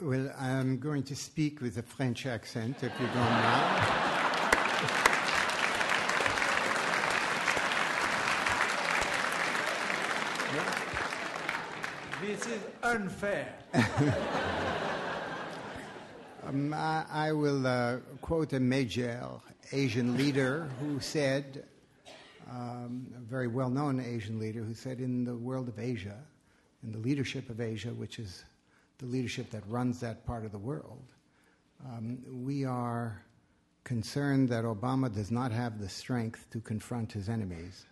[0.00, 4.08] Well, I'm going to speak with a French accent, if you don't mind.
[12.22, 13.52] This is unfair.
[16.46, 19.20] um, I, I, will uh, quote a major
[19.72, 21.64] Asian leader who said,
[22.48, 26.16] um, a very well known Asian leader, who said, in the world of Asia,
[26.84, 28.44] in the leadership of Asia, which is
[29.02, 31.02] the leadership that runs that part of the world,
[31.84, 33.20] um, we are
[33.82, 37.84] concerned that Obama does not have the strength to confront his enemies,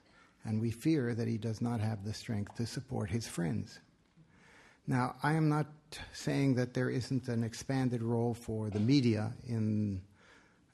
[0.44, 3.80] and we fear that he does not have the strength to support his friends.
[4.86, 5.66] Now, I am not
[6.12, 10.00] saying that there isn't an expanded role for the media in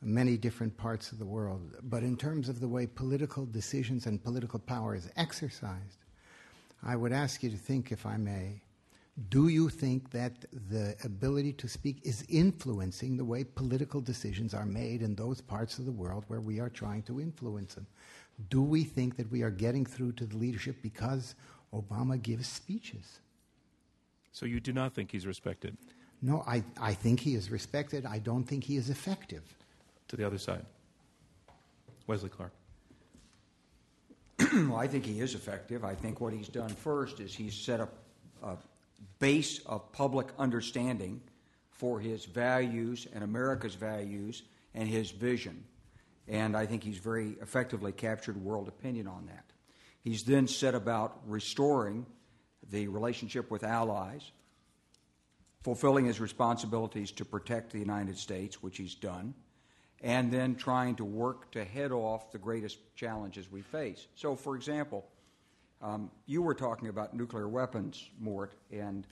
[0.03, 4.23] many different parts of the world, but in terms of the way political decisions and
[4.23, 6.05] political power is exercised,
[6.83, 8.61] I would ask you to think, if I may,
[9.31, 14.67] do you think that the ability to speak is influencing the way political decisions are
[14.67, 17.87] made in those parts of the world where we are trying to influence them?
[18.51, 21.35] Do we think that we are getting through to the leadership because
[21.73, 23.21] Obama gives speeches?
[24.33, 25.79] So you do not think he's respected?
[26.21, 28.05] No, I, I think he is respected.
[28.05, 29.43] I don't think he is effective.
[30.09, 30.65] To the other side.
[32.07, 32.53] Wesley Clark.
[34.53, 35.85] well, I think he is effective.
[35.85, 37.95] I think what he's done first is he's set up
[38.43, 38.57] a
[39.19, 41.21] base of public understanding
[41.71, 44.43] for his values and America's values
[44.75, 45.65] and his vision.
[46.29, 49.45] And I think he's very effectively captured world opinion on that.
[50.01, 52.07] He's then set about restoring
[52.71, 54.31] the relationship with allies,
[55.63, 59.35] fulfilling his responsibilities to protect the United States, which he's done,
[60.01, 64.07] and then trying to work to head off the greatest challenges we face.
[64.15, 65.07] So, for example,
[65.83, 69.07] um, you were talking about nuclear weapons, Mort, and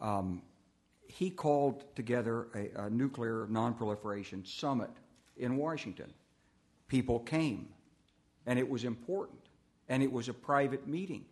[0.00, 0.42] um,
[1.06, 4.90] he called together a, a nuclear nonproliferation summit
[5.36, 6.12] in Washington.
[6.86, 7.68] People came,
[8.46, 9.40] and it was important,
[9.88, 11.24] and it was a private meeting.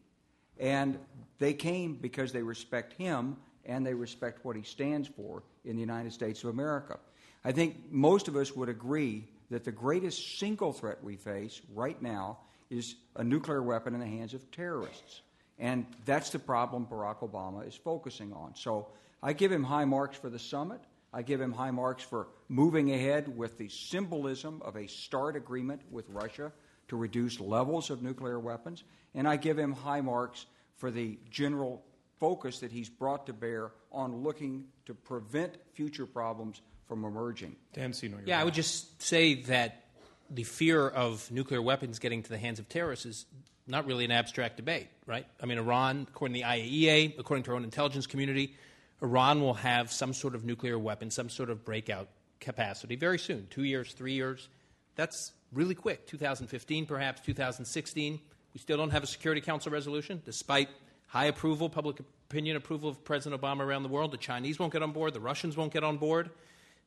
[0.59, 0.99] And
[1.39, 5.81] they came because they respect him and they respect what he stands for in the
[5.81, 6.99] United States of America.
[7.45, 12.01] I think most of us would agree that the greatest single threat we face right
[12.01, 12.39] now
[12.71, 15.23] is a nuclear weapon in the hands of terrorists.
[15.59, 18.55] And that's the problem Barack Obama is focusing on.
[18.55, 18.89] So
[19.23, 20.81] I give him high marks for the summit.
[21.13, 25.81] I give him high marks for moving ahead with the symbolism of a START agreement
[25.91, 26.53] with Russia
[26.89, 28.85] to reduce levels of nuclear weapons.
[29.15, 30.45] And I give him high marks
[30.77, 31.83] for the general
[32.21, 37.57] focus that he's brought to bear on looking to prevent future problems from emerging.
[37.73, 38.21] Dan Senor.
[38.27, 39.86] Yeah, I would just say that
[40.31, 43.27] the fear of nuclear weapons getting to the hands of terrorists is
[43.67, 45.27] not really an abstract debate, right?
[45.43, 48.55] I mean, Iran, according to the IAEA, according to our own intelligence community,
[49.03, 52.09] Iran will have some sort of nuclear weapon, some sort of breakout
[52.41, 54.49] capacity very soon two years, three years.
[54.95, 56.07] That's really quick.
[56.07, 58.21] 2015, perhaps, 2016.
[58.55, 60.69] We still don't have a Security Council resolution, despite
[61.09, 62.01] high approval, public
[62.31, 64.13] opinion approval of President Obama around the world.
[64.13, 66.31] The Chinese won't get on board, the Russians won't get on board.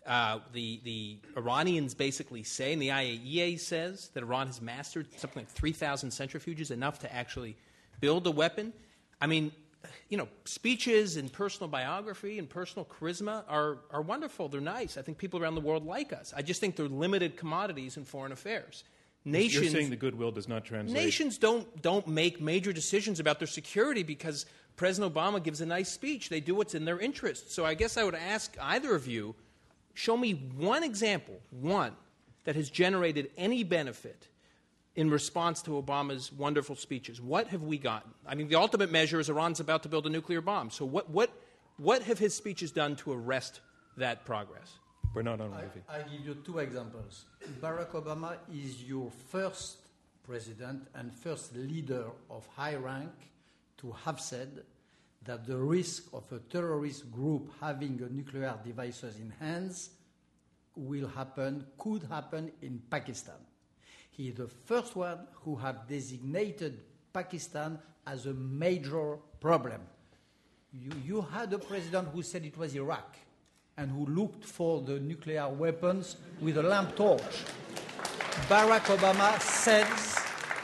[0.10, 5.44] Uh, the, the Iranians basically say, and the IAEA says, that Iran has mastered something
[5.44, 7.56] like 3,000 centrifuges, enough to actually
[8.00, 8.74] build a weapon.
[9.22, 9.52] I mean,
[10.10, 14.50] you know, speeches and personal biography and personal charisma are, are wonderful.
[14.50, 14.98] They're nice.
[14.98, 16.34] I think people around the world like us.
[16.36, 18.84] I just think they're limited commodities in foreign affairs.
[19.26, 21.04] Nations, You're saying the goodwill does not translate.
[21.04, 25.92] Nations don't, don't make major decisions about their security because President Obama gives a nice
[25.92, 26.30] speech.
[26.30, 27.52] They do what's in their interest.
[27.52, 29.36] So I guess I would ask either of you
[30.00, 31.94] show me one example, one,
[32.46, 34.28] that has generated any benefit
[34.96, 37.22] in response to Obama's wonderful speeches.
[37.22, 38.12] What have we gotten?
[38.26, 40.72] I mean, the ultimate measure is Iran's about to build a nuclear bomb.
[40.72, 41.30] So, what, what,
[41.78, 43.60] what have his speeches done to arrest
[43.98, 44.80] that progress?
[45.14, 47.26] We're not on I, I give you two examples.
[47.60, 49.80] Barack Obama is your first
[50.24, 53.12] president and first leader of high rank
[53.80, 54.64] to have said
[55.30, 59.92] that the risk of a terrorist group having nuclear devices in hands
[60.76, 63.36] will happen, could happen in Pakistan.
[64.10, 66.80] He is the first one who have designated
[67.14, 67.78] Pakistan
[68.08, 69.82] as a major problem.
[70.74, 73.16] You, you had a president who said it was Iraq
[73.78, 77.22] and who looked for the nuclear weapons with a lamp torch.
[78.50, 80.18] Barack Obama says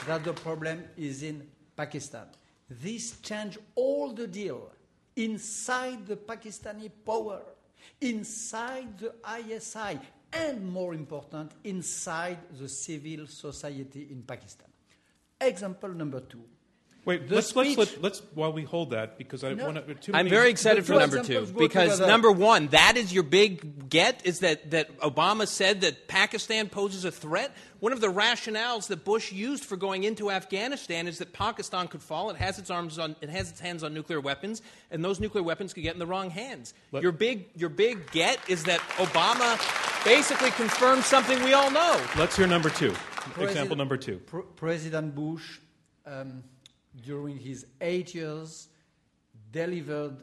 [0.07, 1.47] that the problem is in
[1.77, 2.25] Pakistan.
[2.69, 4.71] This changed all the deal
[5.15, 7.41] inside the Pakistani power,
[8.01, 9.99] inside the ISI,
[10.33, 14.67] and more important, inside the civil society in Pakistan.
[15.39, 16.43] Example number two.
[17.05, 19.65] Wait, The let's, let's, speech- let, let's, while we hold that, because I no.
[19.65, 20.09] want to.
[20.11, 22.07] I'm many- very excited for number two because together.
[22.11, 27.05] number one, that is your big get is that, that Obama said that Pakistan poses
[27.05, 27.55] a threat.
[27.79, 32.01] One of the rationales that Bush used for going into Afghanistan is that Pakistan could
[32.01, 32.31] fall.
[32.31, 35.43] It has its arms on, it has its hands on nuclear weapons, and those nuclear
[35.43, 36.73] weapons could get in the wrong hands.
[36.91, 39.59] Let- your big, your big get is that Obama
[40.03, 42.03] basically confirmed something we all know.
[42.17, 42.91] Let's hear number two.
[42.93, 44.17] President- Example number two.
[44.25, 45.59] Pr- President Bush,
[46.07, 46.43] um,
[47.01, 48.67] during his eight years,
[49.51, 50.17] delivered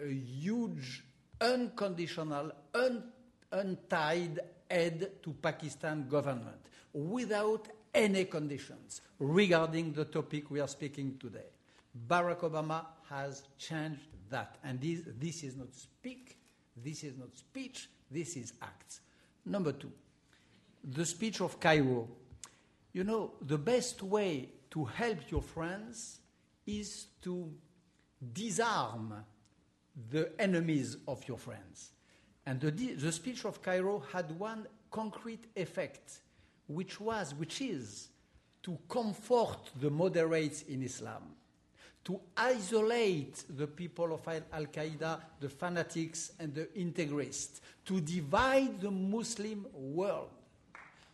[0.00, 1.04] a huge,
[1.40, 3.04] unconditional, un-
[3.52, 6.58] untied aid to Pakistan government
[6.92, 11.46] without any conditions regarding the topic we are speaking today.
[12.08, 16.36] Barack Obama has changed that, and this, this is not speak,
[16.76, 19.00] this is not speech, this is acts.
[19.46, 19.90] Number two,
[20.84, 22.08] the speech of Cairo.
[22.92, 26.20] You know, the best way to help your friends
[26.66, 27.50] is to
[28.32, 29.14] disarm
[30.10, 31.92] the enemies of your friends.
[32.46, 36.20] And the, the speech of Cairo had one concrete effect,
[36.66, 38.08] which was, which is,
[38.62, 41.22] to comfort the moderates in Islam,
[42.04, 48.90] to isolate the people of Al Qaeda, the fanatics, and the integrists, to divide the
[48.90, 50.30] Muslim world.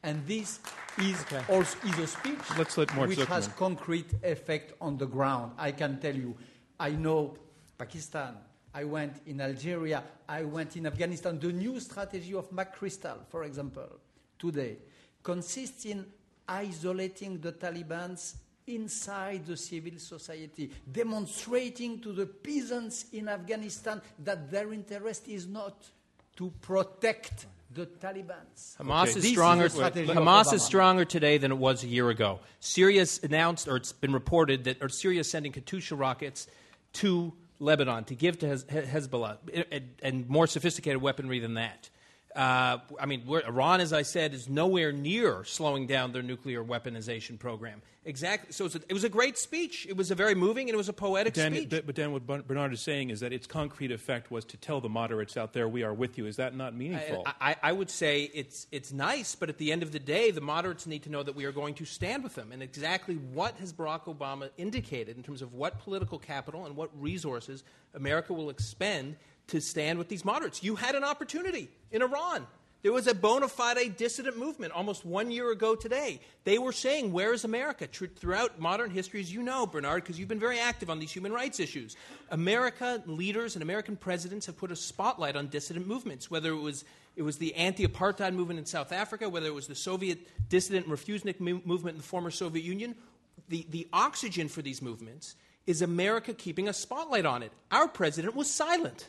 [0.05, 0.61] And this
[0.99, 1.17] is
[1.49, 5.53] also is a speech Let's let Mort which has concrete effect on the ground.
[5.59, 6.37] I can tell you,
[6.79, 7.39] I know
[7.79, 8.37] Pakistan.
[8.75, 10.05] I went in Algeria.
[10.29, 11.41] I went in Afghanistan.
[11.41, 13.89] The new strategy of McChrystal, for example,
[14.39, 14.77] today,
[15.23, 16.05] consists in
[16.47, 18.37] isolating the Taliban's
[18.67, 25.91] inside the civil society, demonstrating to the peasants in Afghanistan that their interest is not
[26.37, 28.77] to protect the Talibans.
[28.81, 29.09] Hamas Okay.
[29.11, 29.65] is This is stronger.
[29.65, 32.41] the strategy of Hamas is stronger today than it was a year ago.
[32.61, 36.47] Syria's announced, or it's been reported that, or Syria is sending Katyusha rockets
[36.95, 41.91] to Lebanon to give to Hez- Hezbollah, eh, and, and more sophisticated weaponry than that.
[42.35, 46.65] Uh, I mean, we're, Iran, as I said, is nowhere near slowing down their nuclear
[46.65, 47.81] weaponization program.
[48.07, 48.53] Exactly.
[48.53, 49.87] So it's a, it was a great speech.
[49.89, 51.71] It was a very moving and it was a poetic Dan, speech.
[51.71, 54.89] but Dan, what Bernard is saying is that its concrete effect was to tell the
[54.89, 56.27] moderates out there, we are with you.
[56.27, 57.23] Is that not meaningful?
[57.25, 60.33] I, I, I would say it's, it's nice, but at the end of the day,
[60.33, 62.53] the moderates need to know that we are going to stand with them.
[62.53, 66.91] And exactly what has Barack Obama indicated in terms of what political capital and what
[67.01, 67.65] resources
[67.95, 69.17] America will expend
[69.49, 70.63] to stand with these moderates?
[70.63, 72.47] You had an opportunity in Iran.
[72.85, 76.21] There was a bona fide dissident movement almost one year ago today.
[76.45, 77.87] They were saying, Where is America?
[77.87, 81.11] Tr- throughout modern history, as you know, Bernard, because you've been very active on these
[81.11, 81.97] human rights issues,
[82.31, 86.85] America leaders and American presidents have put a spotlight on dissident movements, whether it was,
[87.17, 90.19] it was the anti apartheid movement in South Africa, whether it was the Soviet
[90.51, 92.95] dissident refusenik mo- movement in the former Soviet Union.
[93.49, 95.37] The, the oxygen for these movements
[95.67, 97.53] is America keeping a spotlight on it.
[97.71, 99.09] Our president was silent.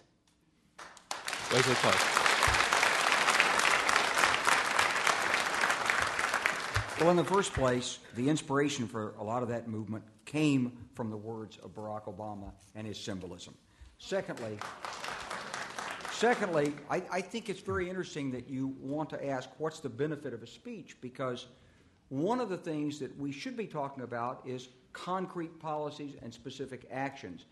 [6.99, 11.09] Well, in the first place, the inspiration for a lot of that movement came from
[11.09, 13.53] the words of Barack Obama and his symbolism.
[13.99, 14.57] Secondly,
[16.11, 20.33] secondly, I, I think it's very interesting that you want to ask what's the benefit
[20.33, 21.47] of a speech because
[22.09, 26.87] one of the things that we should be talking about is concrete policies and specific
[26.91, 27.45] actions.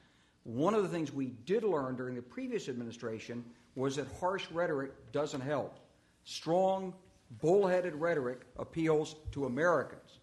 [0.45, 3.43] One of the things we did learn during the previous administration
[3.75, 5.79] was that harsh rhetoric doesn't help.
[6.23, 6.93] Strong,
[7.41, 10.19] bullheaded rhetoric appeals to Americans,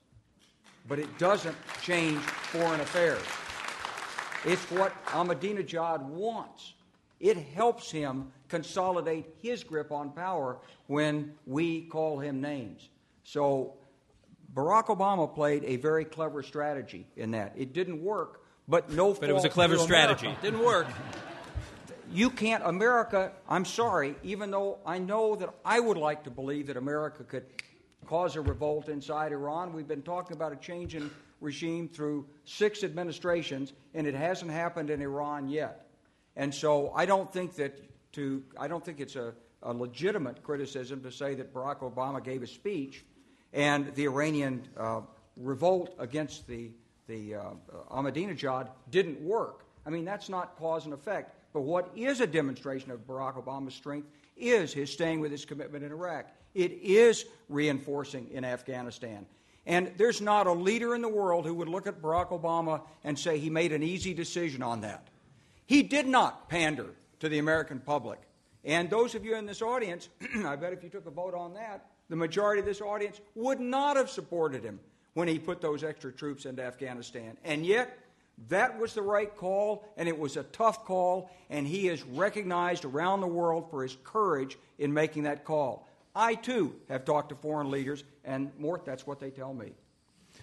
[0.88, 3.22] but it doesn't change foreign affairs.
[4.44, 6.74] It's what Ahmadinejad wants.
[7.18, 12.88] It helps him consolidate his grip on power when we call him names.
[13.24, 13.74] So
[14.54, 17.52] Barack Obama played a very clever strategy in that.
[17.56, 20.26] It didn't work, but no But it was a clever strategy.
[20.26, 20.42] America.
[20.42, 20.86] Didn't work.
[22.12, 26.66] You can't, America, I'm sorry, even though I know that I would like to believe
[26.66, 27.44] that America could
[28.06, 29.72] cause a revolt inside Iran.
[29.72, 31.08] We've been talking about a change in
[31.40, 35.86] regime through six administrations, and it hasn't happened in Iran yet.
[36.34, 37.78] And so I don't think that
[38.14, 39.32] to, I don't think it's a,
[39.62, 43.04] a legitimate criticism to say that Barack Obama gave a speech
[43.52, 45.02] and the Iranian uh,
[45.36, 46.72] revolt against the,
[47.06, 47.50] the uh,
[47.92, 49.64] Ahmadinejad didn't work.
[49.86, 51.36] I mean, that's not cause and effect.
[51.52, 55.84] But what is a demonstration of Barack Obama's strength is his staying with his commitment
[55.84, 56.26] in Iraq.
[56.54, 59.26] It is reinforcing in Afghanistan.
[59.66, 63.18] And there's not a leader in the world who would look at Barack Obama and
[63.18, 65.08] say he made an easy decision on that.
[65.66, 66.86] He did not pander
[67.20, 68.18] to the American public.
[68.64, 70.08] And those of you in this audience,
[70.44, 73.60] I bet if you took a vote on that, the majority of this audience would
[73.60, 74.80] not have supported him
[75.14, 77.36] when he put those extra troops into Afghanistan.
[77.44, 77.96] And yet,
[78.48, 82.84] that was the right call, and it was a tough call, and he is recognized
[82.84, 85.86] around the world for his courage in making that call.
[86.14, 89.72] I, too, have talked to foreign leaders, and Mort, that's what they tell me.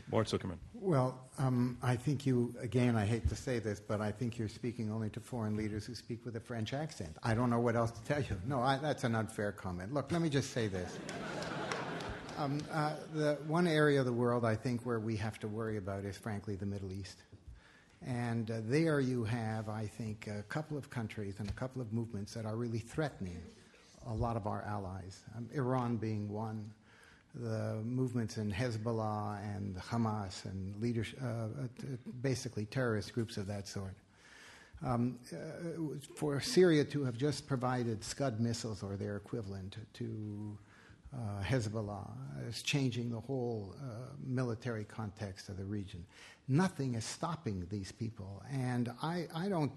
[0.09, 0.57] Mort Zuckerman.
[0.73, 4.47] Well, um, I think you, again, I hate to say this, but I think you're
[4.47, 7.17] speaking only to foreign leaders who speak with a French accent.
[7.23, 8.37] I don't know what else to tell you.
[8.47, 9.93] No, I, that's an unfair comment.
[9.93, 10.97] Look, let me just say this.
[12.37, 15.77] Um, uh, the one area of the world I think where we have to worry
[15.77, 17.23] about is, frankly, the Middle East.
[18.05, 21.91] And uh, there you have, I think, a couple of countries and a couple of
[21.91, 23.41] movements that are really threatening
[24.07, 26.71] a lot of our allies, um, Iran being one,
[27.35, 31.67] the movements in Hezbollah and Hamas and leadership, uh, uh
[32.21, 33.95] basically terrorist groups of that sort.
[34.85, 40.57] Um, uh, for Syria to have just provided Scud missiles or their equivalent to
[41.13, 42.07] uh, Hezbollah
[42.47, 46.05] is changing the whole uh, military context of the region.
[46.47, 49.71] Nothing is stopping these people, and I, I don't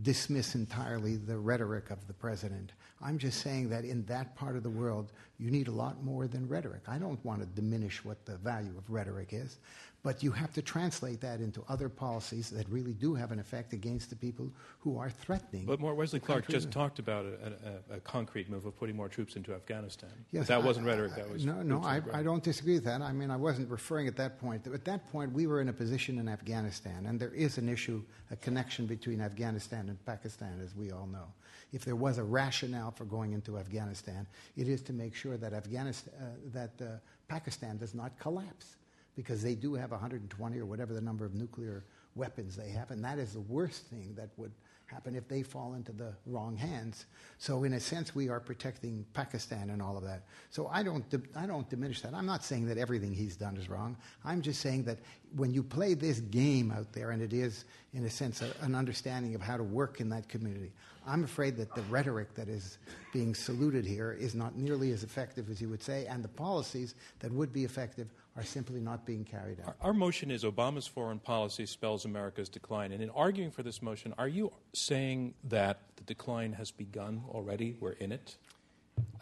[0.00, 2.72] dismiss entirely the rhetoric of the president.
[3.02, 6.26] I'm just saying that in that part of the world, you need a lot more
[6.26, 6.82] than rhetoric.
[6.88, 9.58] I don't want to diminish what the value of rhetoric is,
[10.02, 13.72] but you have to translate that into other policies that really do have an effect
[13.72, 14.50] against the people
[14.80, 15.64] who are threatening.
[15.64, 19.08] But more Wesley Clark just talked about a, a, a, concrete move of putting more
[19.08, 20.10] troops into Afghanistan.
[20.32, 21.14] Yes, that I, wasn't rhetoric.
[21.14, 21.82] That was no, no.
[21.84, 23.00] I, I, don't disagree with that.
[23.00, 24.66] I mean, I wasn't referring at that point.
[24.66, 28.02] At that point, we were in a position in Afghanistan, and there is an issue,
[28.32, 31.26] a connection between Afghanistan and Pakistan, as we all know.
[31.72, 34.26] If there was a rationale for going into Afghanistan,
[34.56, 36.96] it is to make sure that Afghanistan, uh, that uh,
[37.28, 38.76] Pakistan does not collapse
[39.16, 41.84] because they do have 120 or whatever the number of nuclear
[42.14, 44.52] weapons they have, and that is the worst thing that would
[44.92, 47.06] happen if they fall into the wrong hands.
[47.38, 50.24] So, in a sense, we are protecting Pakistan and all of that.
[50.50, 51.04] So, I don't,
[51.34, 52.14] I don't diminish that.
[52.14, 53.96] I'm not saying that everything he's done is wrong.
[54.24, 54.98] I'm just saying that
[55.34, 58.74] when you play this game out there, and it is, in a sense, a, an
[58.74, 60.72] understanding of how to work in that community,
[61.06, 62.78] I'm afraid that the rhetoric that is
[63.12, 66.94] being saluted here is not nearly as effective as you would say, and the policies
[67.20, 69.76] that would be effective are simply not being carried out.
[69.80, 72.92] Our, our, motion is Obama's foreign policy spells America's decline.
[72.92, 77.76] And in arguing for this motion, are you saying that the decline has begun already?
[77.78, 78.36] We're in it?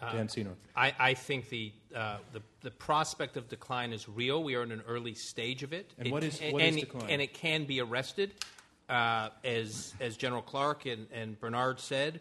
[0.00, 0.54] Uh, Dan Senor.
[0.76, 4.42] I, I, think the, uh, the, the prospect of decline is real.
[4.42, 5.92] We are in an early stage of it.
[5.98, 7.10] And it, what is, what and, is decline?
[7.10, 8.32] And it can be arrested.
[8.88, 12.20] Uh, as, as General Clark and, and Bernard said,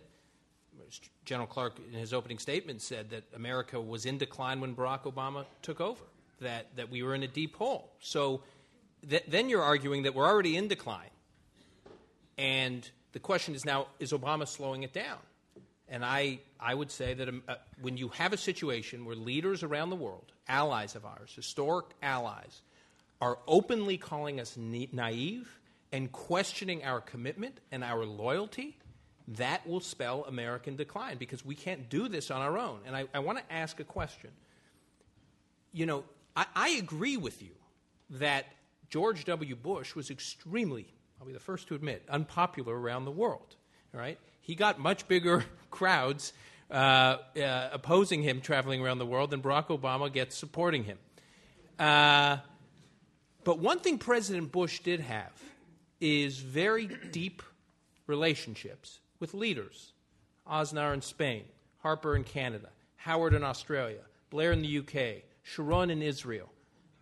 [1.26, 5.46] General Clark, in his opening statement, said that America was in decline when Barack Obama
[5.62, 6.04] took over
[6.42, 7.92] that, that we were in a deep hole.
[8.00, 8.44] So
[9.08, 11.10] th- then you're arguing that we're already in decline.
[12.38, 15.18] And the question is now, is Obama slowing it down?
[15.90, 19.64] And I, I would say that um, uh, when you have a situation where leaders
[19.64, 22.62] around the world, allies of ours, historic allies,
[23.22, 25.60] are openly calling us na- naive
[25.92, 28.78] and questioning our commitment and our loyalty,
[29.28, 32.80] that will spell American decline because we can't do this on our own.
[32.86, 34.30] And I, I want to ask a question.
[35.74, 36.04] You know,
[36.40, 37.52] I, I agree with you
[38.12, 38.46] that
[38.90, 39.58] George W.
[39.58, 40.88] Bush was extremely,
[41.20, 43.58] I'll be the first to admit, unpopular around the world.
[43.92, 44.18] Right?
[44.40, 46.32] He got much bigger crowds
[46.72, 50.98] uh, uh, opposing him traveling around the world than Barack Obama gets supporting him.
[51.78, 52.38] Uh,
[53.44, 55.34] but one thing President Bush did have
[56.00, 57.44] is very deep
[58.08, 59.92] relationships with leaders
[60.50, 61.44] Aznar in Spain,
[61.80, 66.50] Harper in Canada, Howard in Australia, Blair in the UK, Sharon in Israel.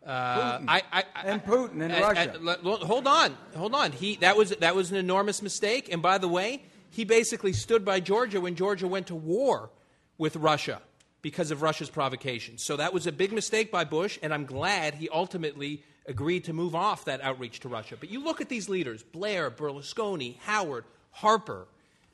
[0.08, 2.40] Uh, I, I, and Putin in Russia.
[2.86, 3.92] hold on, hold on.
[3.92, 5.92] He that was that was an enormous mistake.
[5.92, 9.70] And by the way, he basically stood by Georgia when Georgia went to war
[10.18, 10.82] with Russia
[11.22, 12.58] because of Russia's provocation.
[12.58, 16.54] So that was a big mistake by Bush, and I'm glad he ultimately agreed to
[16.54, 17.98] move off that outreach to Russia.
[18.00, 21.68] But you look at these leaders: Blair, Berlusconi, Howard, Harper.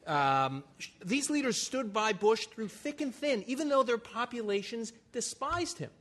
[0.07, 0.63] Um,
[1.05, 5.91] these leaders stood by Bush through thick and thin, even though their populations despised him.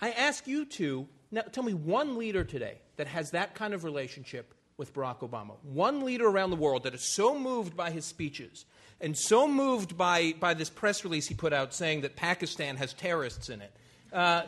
[0.00, 3.84] I ask you to now tell me one leader today that has that kind of
[3.84, 5.56] relationship with Barack Obama.
[5.62, 8.64] One leader around the world that is so moved by his speeches
[9.00, 12.92] and so moved by, by this press release he put out saying that Pakistan has
[12.94, 13.72] terrorists in it.
[14.12, 14.42] Uh,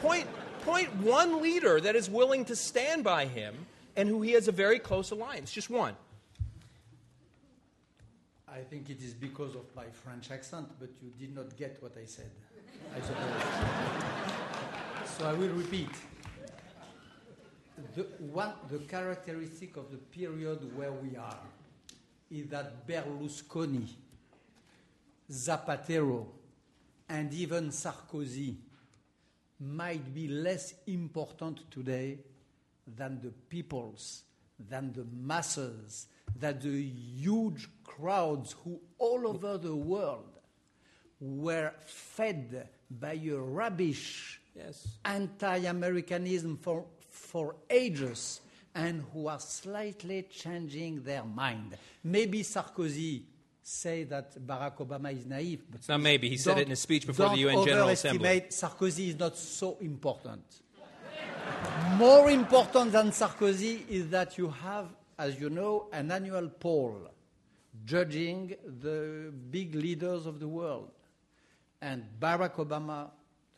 [0.00, 0.26] point,
[0.62, 3.54] point one leader that is willing to stand by him
[3.96, 5.50] and who he has a very close alliance.
[5.50, 5.96] Just one.
[8.46, 11.96] I think it is because of my French accent, but you did not get what
[11.96, 12.30] I said,
[12.94, 14.49] I suppose.
[15.20, 15.90] So I will repeat.
[17.94, 21.36] The, one, the characteristic of the period where we are
[22.30, 23.86] is that Berlusconi,
[25.30, 26.26] Zapatero,
[27.06, 28.54] and even Sarkozy
[29.60, 32.20] might be less important today
[32.96, 34.22] than the peoples,
[34.70, 40.38] than the masses, than the huge crowds who all over the world
[41.20, 44.86] were fed by a rubbish Yes.
[45.04, 48.40] anti-Americanism for, for ages
[48.74, 51.76] and who are slightly changing their mind.
[52.04, 53.22] Maybe Sarkozy
[53.62, 56.28] say that Barack Obama is naive, but not maybe.
[56.28, 58.42] He said it in a speech before the UN General Assembly.
[58.48, 60.44] Sarkozy is not so important.
[61.96, 64.88] More important than Sarkozy is that you have,
[65.18, 67.10] as you know, an annual poll
[67.84, 70.90] judging the big leaders of the world.
[71.82, 73.10] And Barack Obama,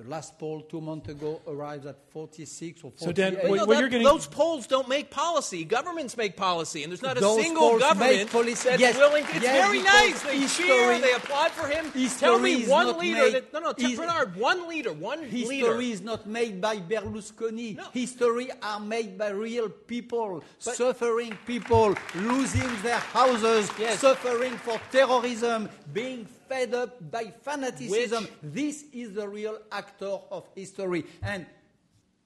[0.02, 3.04] the last poll two months ago, arrived at 46 or 48.
[3.04, 5.64] So, Dan, Well, What- no, what that- you're getting- those polls don't make policy.
[5.64, 9.24] Governments make policy, and there's not a Those single government policy- that's yes, willing.
[9.26, 10.22] To, it's yes, very nice.
[10.22, 10.98] They history- cheer.
[10.98, 11.90] They applaud for him.
[11.92, 12.00] Tell
[12.38, 13.22] history me one leader.
[13.22, 14.36] made- that, no, no, is- Bernard.
[14.36, 14.92] One leader.
[14.92, 15.80] One History leader.
[15.80, 17.76] is not made by Berlusconi.
[17.76, 17.84] No.
[17.92, 24.00] History are made by real people, suffering people, losing their houses, Yes.
[24.00, 28.24] suffering for terrorism, being fed up by fanaticism.
[28.24, 31.04] Which- This is the real actor of history.
[31.22, 31.46] And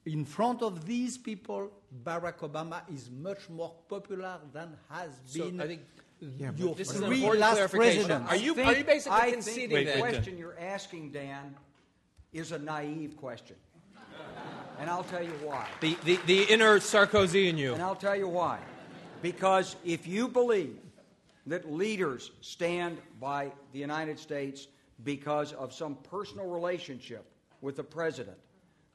[0.04, 1.70] in front of these people,
[2.04, 5.82] Barack Obama is much more popular than has So, been I think
[6.58, 8.04] your this is an three important last clarification.
[8.06, 8.32] presidents.
[8.32, 10.02] Are you- I think- basically I conceding think Wait, the wait, that?
[10.02, 10.12] Dan.
[10.22, 11.56] question you're asking, Dan,
[12.32, 13.56] is a naive question.
[14.78, 15.66] And I'll tell you why.
[15.80, 17.72] the, the, the inner Sarkozy in you.
[17.74, 18.58] And I'll tell you why.
[19.22, 20.76] Because if you believe
[21.46, 24.68] that leaders stand by the United States
[25.04, 27.24] because of some personal relationship
[27.60, 28.36] with the president,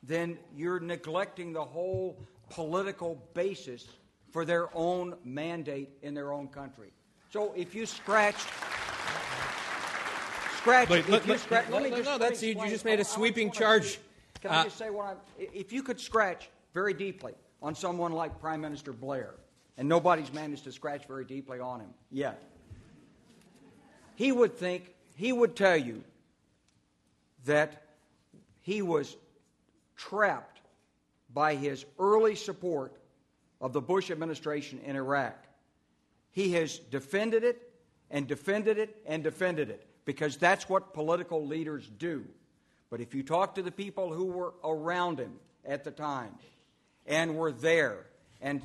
[0.04, 2.18] then you're neglecting the whole
[2.49, 3.88] political basis
[4.32, 6.91] for their own mandate in their own country.
[7.32, 8.36] So if you scratch,
[10.58, 12.70] scratch, Wait, if let- you let- scratch, let me no, just no, that's- you- you
[12.70, 13.99] just made a sweeping wanna- charge.
[14.41, 18.12] Can Uh, I just say what I'm, if you could scratch very deeply on someone
[18.12, 19.36] like Prime Minister Blair,
[19.82, 22.43] and nobody's managed to scratch very deeply on him yet,
[24.13, 26.03] he would think, he would tell you
[27.45, 27.82] that
[28.61, 29.17] he was
[29.97, 30.61] trapped
[31.34, 32.95] by his early support
[33.59, 35.47] of the Bush administration in Iraq.
[36.29, 37.73] He has defended it
[38.11, 42.23] and defended it and defended it because that's what political leaders do.
[42.91, 46.36] But if you talk to the people who were around him at the time
[47.07, 48.05] and were there,
[48.41, 48.61] and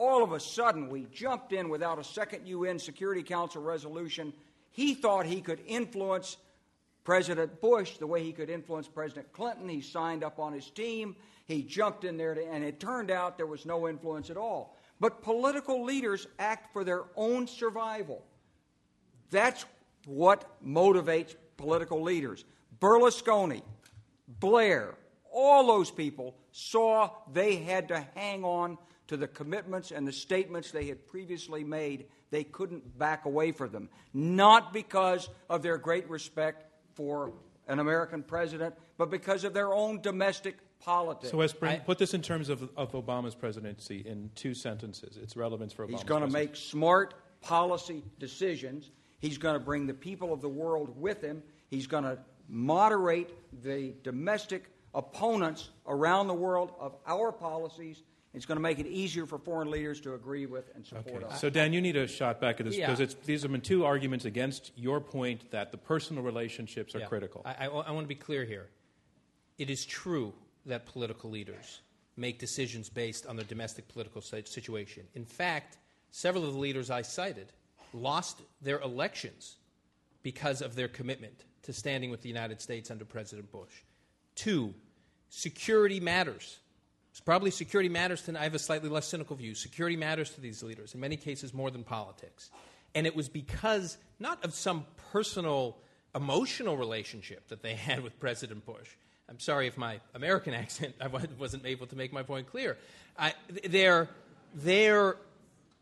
[0.00, 4.32] all of a sudden we jumped in without a second UN Security Council resolution,
[4.70, 6.38] he thought he could influence
[7.04, 9.68] President Bush the way he could influence President Clinton.
[9.68, 11.16] He signed up on his team.
[11.46, 14.74] He jumped in there, to, and it turned out there was no influence at all.
[15.00, 18.24] But political leaders act for their own survival.
[19.30, 19.66] That's
[20.06, 22.44] what motivates political leaders.
[22.80, 23.62] Berlusconi,
[24.40, 24.94] Blair,
[25.30, 28.78] all those people saw they had to hang on
[29.10, 32.06] to the commitments and the statements they had previously made.
[32.30, 33.88] They couldn't back away from them.
[34.14, 37.32] Not because of their great respect for
[37.66, 41.32] an American president, but because of their own domestic politics.
[41.32, 45.16] So, Wes Clark, put this in terms of, of Obama's presidency in two sentences.
[45.16, 48.92] Its relevance for Obama's He's going to make smart policy decisions.
[49.18, 51.42] He's going to bring the people of the world with him.
[51.66, 52.16] He's going to
[52.48, 53.30] moderate
[53.64, 58.04] the domestic opponents around the world of our policies.
[58.32, 61.34] It's going to make it easier for foreign leaders to agree with and support Okay.
[61.34, 61.40] us.
[61.40, 62.86] So, Dan, you need a shot back at this Yeah.
[62.86, 67.00] because it's, these have been two arguments against your point that the personal relationships are
[67.00, 67.06] Yeah.
[67.06, 67.42] critical.
[67.44, 68.68] I, I, I want to be clear here.
[69.58, 70.32] It is true
[70.66, 71.80] that political leaders
[72.16, 75.08] make decisions based on their domestic political situation.
[75.14, 75.78] In fact,
[76.12, 77.52] several of the leaders I cited
[77.92, 79.56] lost their elections
[80.22, 83.82] because of their commitment to standing with the United States under President Bush.
[84.36, 84.72] Two,
[85.30, 86.59] security matters.
[87.24, 89.54] Probably security matters to, I have a slightly less cynical view.
[89.54, 92.50] Security matters to these leaders, in many cases more than politics.
[92.94, 95.76] And it was because, not of some personal,
[96.14, 98.90] emotional relationship that they had with President Bush.
[99.28, 102.76] I'm sorry if my American accent, I wasn't able to make my point clear.
[103.18, 103.34] I,
[103.64, 104.08] their,
[104.54, 105.16] their,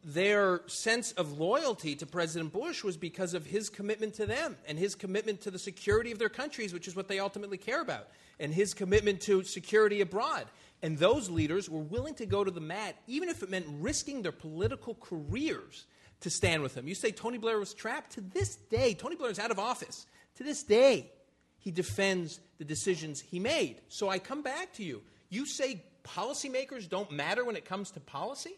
[0.05, 4.79] their sense of loyalty to President Bush was because of his commitment to them and
[4.79, 8.09] his commitment to the security of their countries, which is what they ultimately care about,
[8.39, 10.47] and his commitment to security abroad.
[10.83, 14.22] And those leaders were willing to go to the mat, even if it meant risking
[14.22, 15.87] their political careers,
[16.20, 16.89] to stand with him.
[16.89, 18.12] You say Tony Blair was trapped.
[18.12, 20.07] To this day, Tony Blair is out of office.
[20.37, 21.11] To this day,
[21.59, 23.81] he defends the decisions he made.
[23.89, 25.03] So I come back to you.
[25.29, 28.55] You say policymakers don't matter when it comes to policy?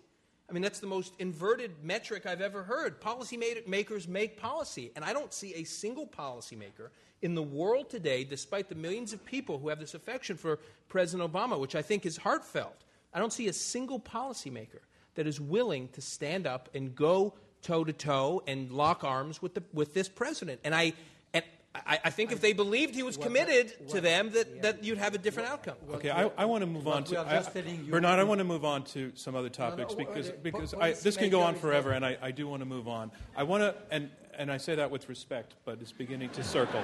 [0.48, 3.00] I mean, that's the most inverted metric I've ever heard.
[3.00, 4.90] Policymakers make policy.
[4.96, 6.90] And I don't see a single policymaker
[7.22, 10.58] in the world today, despite the millions of people who have this affection for
[10.88, 14.80] President Obama, which I think is heartfelt, I don't see a single policymaker
[15.14, 19.54] that is willing to stand up and go toe to toe and lock arms with,
[19.54, 20.60] the, with this president.
[20.64, 20.94] And I,
[21.34, 21.44] and
[21.74, 25.14] I, I think if they believed he was committed to them, that, that you'd have
[25.14, 25.76] a different outcome.
[25.92, 27.42] Okay, I, I want to move on to I,
[27.90, 28.18] Bernard.
[28.18, 30.92] I want to move on to some other topics no, no, because because po- I,
[30.92, 33.12] this can go on forever, and I, I do want to move on.
[33.36, 34.10] I want to and
[34.40, 36.80] and I say that with respect, but it's beginning to circle.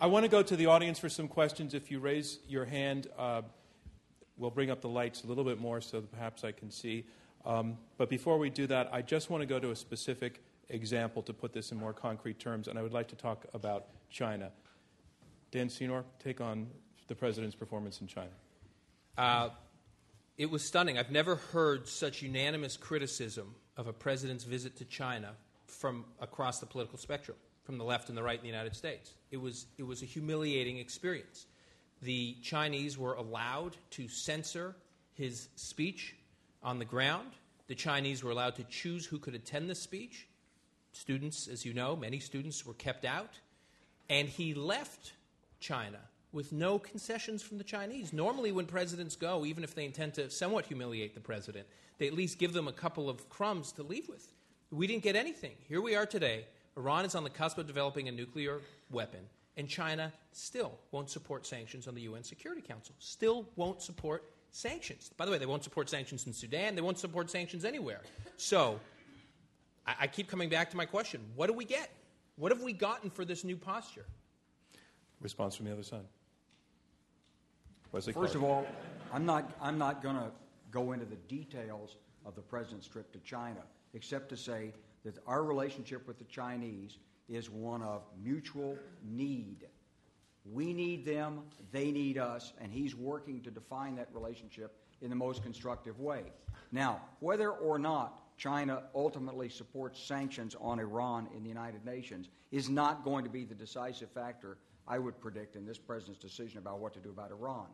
[0.00, 1.74] I want to go to the audience for some questions.
[1.74, 3.42] If you raise your hand, uh,
[4.36, 7.06] we'll bring up the lights a little bit more so that perhaps I can see.
[7.44, 11.22] Um, but before we do that, I just want to go to a specific example
[11.22, 14.52] to put this in more concrete terms, and I would like to talk about China.
[15.50, 16.68] Dan Senor, take on
[17.08, 18.30] the president's performance in China.
[19.18, 19.48] Uh,
[20.38, 20.98] it was stunning.
[20.98, 25.34] I've never heard such unanimous criticism of a president's visit to China
[25.74, 29.14] from across the political spectrum, from the left and the right in the United States.
[29.30, 31.46] It was, it was a humiliating experience.
[32.02, 34.76] The Chinese were allowed to censor
[35.14, 36.14] his speech
[36.62, 37.30] on the ground.
[37.66, 40.28] The Chinese were allowed to choose who could attend the speech.
[40.92, 43.38] Students, as you know, many students were kept out.
[44.10, 45.12] And he left
[45.60, 45.98] China
[46.32, 48.12] with no concessions from the Chinese.
[48.12, 51.66] Normally, when presidents go, even if they intend to somewhat humiliate the president,
[51.98, 54.33] they at least give them a couple of crumbs to leave with.
[54.74, 55.52] We didn't get anything.
[55.68, 56.46] Here we are today.
[56.76, 58.60] Iran is on the cusp of developing a nuclear
[58.90, 59.20] weapon,
[59.56, 65.12] and China still won't support sanctions on the UN Security Council, still won't support sanctions.
[65.16, 68.00] By the way, they won't support sanctions in Sudan, they won't support sanctions anywhere.
[68.36, 68.80] So,
[69.86, 71.90] I, I keep coming back to my question what do we get?
[72.34, 74.06] What have we gotten for this new posture?
[75.20, 76.04] Response from the other side.
[77.92, 78.34] Wesley First Clark.
[78.34, 78.66] of all,
[79.12, 80.32] I'm not, I'm not going to
[80.72, 81.96] go into the details
[82.26, 83.60] of the president's trip to China,
[83.94, 84.72] except to say
[85.04, 89.66] that our relationship with the Chinese is one of mutual need.
[90.44, 91.42] We need them,
[91.72, 96.24] they need us, and he's working to define that relationship in the most constructive way.
[96.70, 102.68] Now, whether or not China ultimately supports sanctions on Iran in the United Nations is
[102.68, 106.80] not going to be the decisive factor, I would predict, in this president's decision about
[106.80, 107.66] what to do about Iran.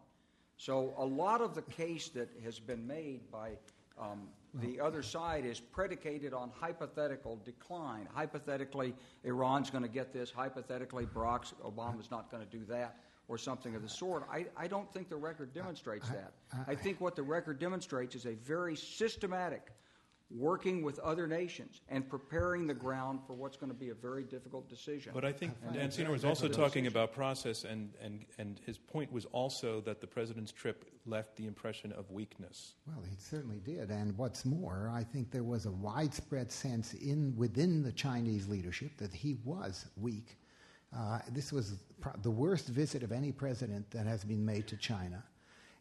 [0.57, 3.53] So, a lot of the case that has been made by
[4.01, 8.09] um, the other side is predicated on hypothetical decline.
[8.13, 10.31] Hypothetically, Iran's going to get this.
[10.31, 12.97] Hypothetically, Barack Obama's not going to do that,
[13.29, 14.27] or something of the sort.
[14.31, 16.33] I, I don't think the record demonstrates that.
[16.67, 19.69] I think what the record demonstrates is a very systematic
[20.31, 24.23] working with other nations and preparing the ground for what's going to be a very
[24.23, 25.13] difficult decision.
[25.13, 29.11] But I think Dan Senor was also talking about process, and, and, and his point
[29.13, 32.75] was also that the president's trip left the impression of weakness.
[32.87, 33.91] Well, he certainly did.
[33.91, 38.97] And what's more, I think there was a widespread sense in, within the Chinese leadership
[38.99, 40.39] that he was weak.
[40.97, 44.77] Uh, this was pro- the worst visit of any president that has been made to
[44.77, 45.23] China.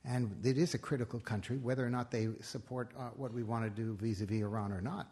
[0.05, 3.63] And it is a critical country, whether or not they support uh, what we want
[3.63, 5.07] to do vis a vis Iran or not.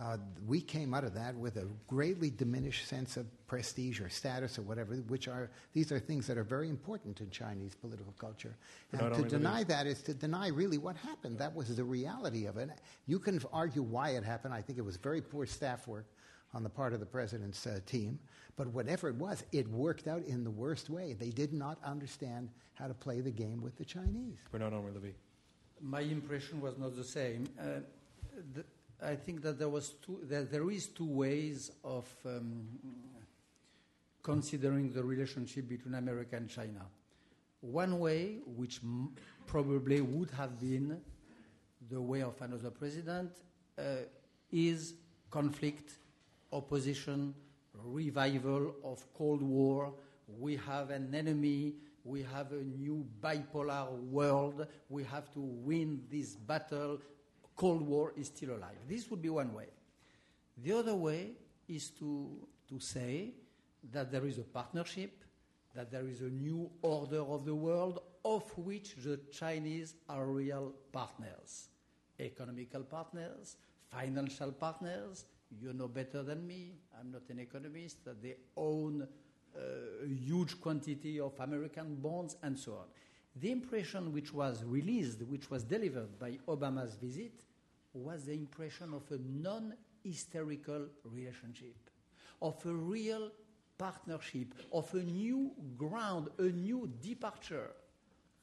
[0.00, 0.16] Uh,
[0.46, 4.62] we came out of that with a greatly diminished sense of prestige or status or
[4.62, 8.54] whatever, which are these are things that are very important in Chinese political culture.
[8.92, 11.38] And to deny that is to deny really what happened.
[11.38, 12.70] That was the reality of it.
[13.06, 14.54] You can argue why it happened.
[14.54, 16.06] I think it was very poor staff work
[16.54, 18.20] on the part of the president's uh, team.
[18.58, 21.12] But whatever it was, it worked out in the worst way.
[21.12, 24.38] They did not understand how to play the game with the Chinese.
[24.50, 25.14] Bernard Henri Levy.
[25.80, 27.46] My impression was not the same.
[27.58, 27.64] Uh,
[28.54, 28.64] the,
[29.00, 32.66] I think that there was two, that there is two ways of um,
[34.24, 36.84] considering the relationship between America and China.
[37.60, 39.12] One way, which m-
[39.46, 41.00] probably would have been
[41.88, 43.30] the way of another president,
[43.78, 43.82] uh,
[44.50, 44.94] is
[45.30, 45.92] conflict,
[46.52, 47.34] opposition,
[47.84, 49.94] revival of Cold War.
[50.38, 51.74] We have an enemy.
[52.04, 54.66] We have a new bipolar world.
[54.88, 57.00] We have to win this battle.
[57.56, 58.78] Cold War is still alive.
[58.88, 59.68] This would be one way.
[60.62, 61.32] The other way
[61.68, 62.30] is to,
[62.68, 63.34] to say
[63.92, 65.24] that there is a partnership,
[65.74, 70.72] that there is a new order of the world of which the Chinese are real
[70.92, 71.68] partners,
[72.18, 73.56] economical partners,
[73.90, 75.24] financial partners.
[75.50, 76.74] You know better than me.
[76.98, 78.04] I'm not an economist.
[78.04, 79.06] That they own
[79.56, 82.86] a huge quantity of American bonds and so on.
[83.36, 87.44] The impression which was released, which was delivered by Obama's visit,
[87.94, 91.90] was the impression of a non historical relationship,
[92.42, 93.30] of a real
[93.76, 97.70] partnership, of a new ground, a new departure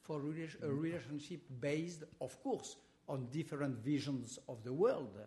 [0.00, 2.76] for a relationship based, of course,
[3.08, 5.18] on different visions of the world.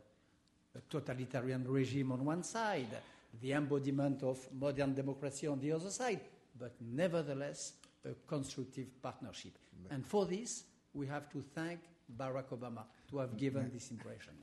[0.76, 2.97] A totalitarian regime on one side,
[3.41, 6.22] the embodiment of modern democracy on the other side,
[6.59, 7.74] but nevertheless
[8.05, 9.53] a constructive partnership.
[9.89, 10.63] And for this,
[10.93, 11.80] we have to thank
[12.17, 14.34] Barack Obama to have given this impression.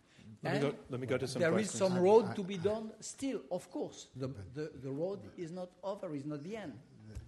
[0.43, 1.75] Let me, go, let me go to some there questions.
[1.75, 4.09] is some road to be done still, of course.
[4.17, 6.73] The, the, the road is not over, is not the end.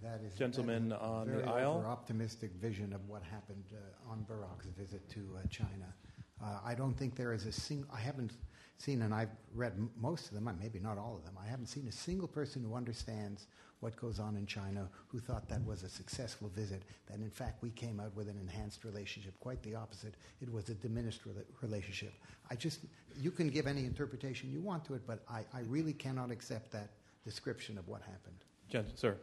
[0.03, 1.85] That is Gentleman that is a on the aisle.
[1.87, 5.93] optimistic vision of what happened uh, on Barack's visit to uh, China.
[6.41, 7.89] Uh, I don't think there is a single.
[7.93, 8.33] I haven't
[8.79, 11.37] seen, and I've read most of them, uh, maybe not all of them.
[11.41, 13.47] I haven't seen a single person who understands
[13.81, 16.83] what goes on in China who thought that was a successful visit.
[17.07, 19.39] That in fact we came out with an enhanced relationship.
[19.39, 20.15] Quite the opposite.
[20.41, 22.13] It was a diminished rela- relationship.
[22.49, 22.79] I just,
[23.21, 26.71] you can give any interpretation you want to it, but I, I really cannot accept
[26.71, 26.89] that
[27.23, 28.37] description of what happened.
[28.69, 29.17] Gent- sir.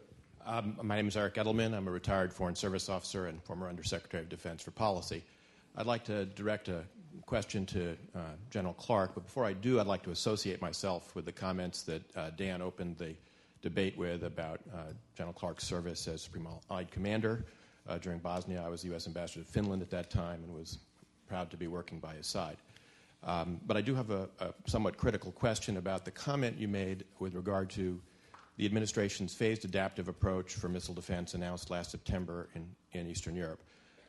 [0.46, 1.74] Um, my name is Eric Edelman.
[1.74, 5.24] I'm a retired Foreign Service officer and former Undersecretary of Defense for Policy.
[5.76, 6.84] I'd like to direct a
[7.26, 8.20] question to uh,
[8.50, 12.16] General Clark, but before I do, I'd like to associate myself with the comments that
[12.16, 13.14] uh, Dan opened the
[13.62, 17.44] debate with about uh, General Clark's service as Supreme Allied Commander.
[17.88, 19.08] Uh, during Bosnia, I was the U.S.
[19.08, 20.78] Ambassador to Finland at that time and was
[21.28, 22.58] proud to be working by his side.
[23.24, 27.04] Um, but I do have a, a somewhat critical question about the comment you made
[27.18, 28.00] with regard to
[28.56, 33.60] the administration's phased adaptive approach for missile defense announced last September in, in Eastern Europe.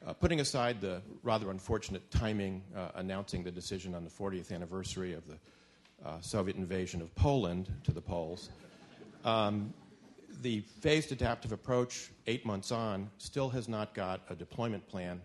[0.06, 5.14] Uh, putting aside the rather unfortunate timing uh, announcing the decision on the 40th anniversary
[5.14, 5.38] of the
[6.06, 8.50] uh, Soviet invasion of Poland to the Poles,
[9.26, 9.74] um,
[10.42, 15.22] the phased adaptive approach, eight months on, still has not got a deployment plan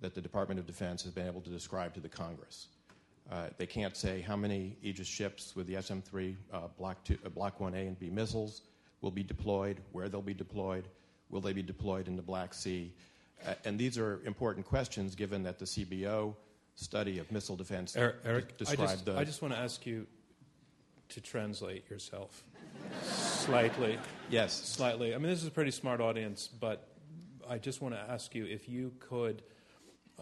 [0.00, 2.68] that the Department of Defense has been able to describe to the Congress.
[3.30, 7.28] Uh, they can't say how many Aegis ships with the SM 3 uh, Block, uh,
[7.30, 8.62] Block 1A and B missiles
[9.00, 10.84] will be deployed, where they'll be deployed,
[11.30, 12.92] will they be deployed in the Black Sea.
[13.46, 16.34] Uh, and these are important questions given that the CBO
[16.76, 19.16] study of missile defense Eric, Eric described I, just, the.
[19.16, 20.06] I just want to ask you
[21.10, 22.44] to translate yourself
[23.02, 23.98] slightly.
[24.30, 24.52] yes.
[24.52, 25.14] Slightly.
[25.14, 26.88] I mean, this is a pretty smart audience, but
[27.48, 29.42] I just want to ask you if you could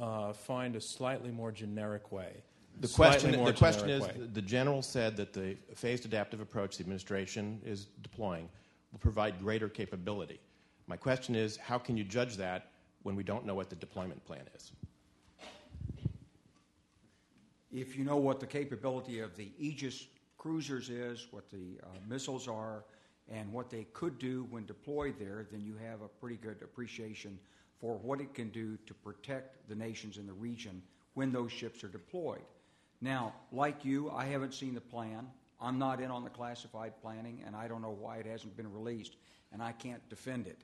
[0.00, 2.42] uh, find a slightly more generic way.
[2.80, 4.14] The question, the question is way.
[4.32, 8.48] the general said that the phased adaptive approach the administration is deploying
[8.90, 10.40] will provide greater capability.
[10.86, 12.71] My question is how can you judge that
[13.02, 14.72] when we don't know what the deployment plan is?
[17.72, 22.48] If you know what the capability of the Aegis cruisers is, what the uh, missiles
[22.48, 22.84] are,
[23.30, 27.38] and what they could do when deployed there, then you have a pretty good appreciation
[27.80, 30.82] for what it can do to protect the nations in the region
[31.14, 32.42] when those ships are deployed.
[33.00, 35.26] Now, like you, I haven't seen the plan.
[35.60, 38.72] I'm not in on the classified planning, and I don't know why it hasn't been
[38.72, 39.16] released,
[39.52, 40.58] and I can't defend it.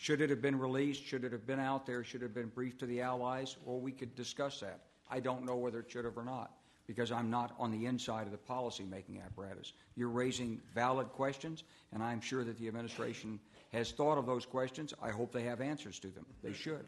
[0.00, 1.04] Should it have been released?
[1.04, 2.02] Should it have been out there?
[2.02, 3.56] Should it have been briefed to the Allies?
[3.66, 4.80] Well, we could discuss that.
[5.10, 6.52] I don't know whether it should have or not
[6.86, 9.74] because I'm not on the inside of the policy making apparatus.
[9.96, 13.38] You're raising valid questions, and I'm sure that the administration
[13.74, 14.94] has thought of those questions.
[15.02, 16.24] I hope they have answers to them.
[16.42, 16.86] They should.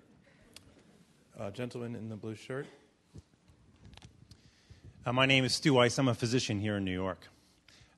[1.39, 2.65] Uh, gentleman in the blue shirt.
[5.05, 5.99] Uh, my name is Stu Weiss.
[5.99, 7.19] I'm a physician here in New York.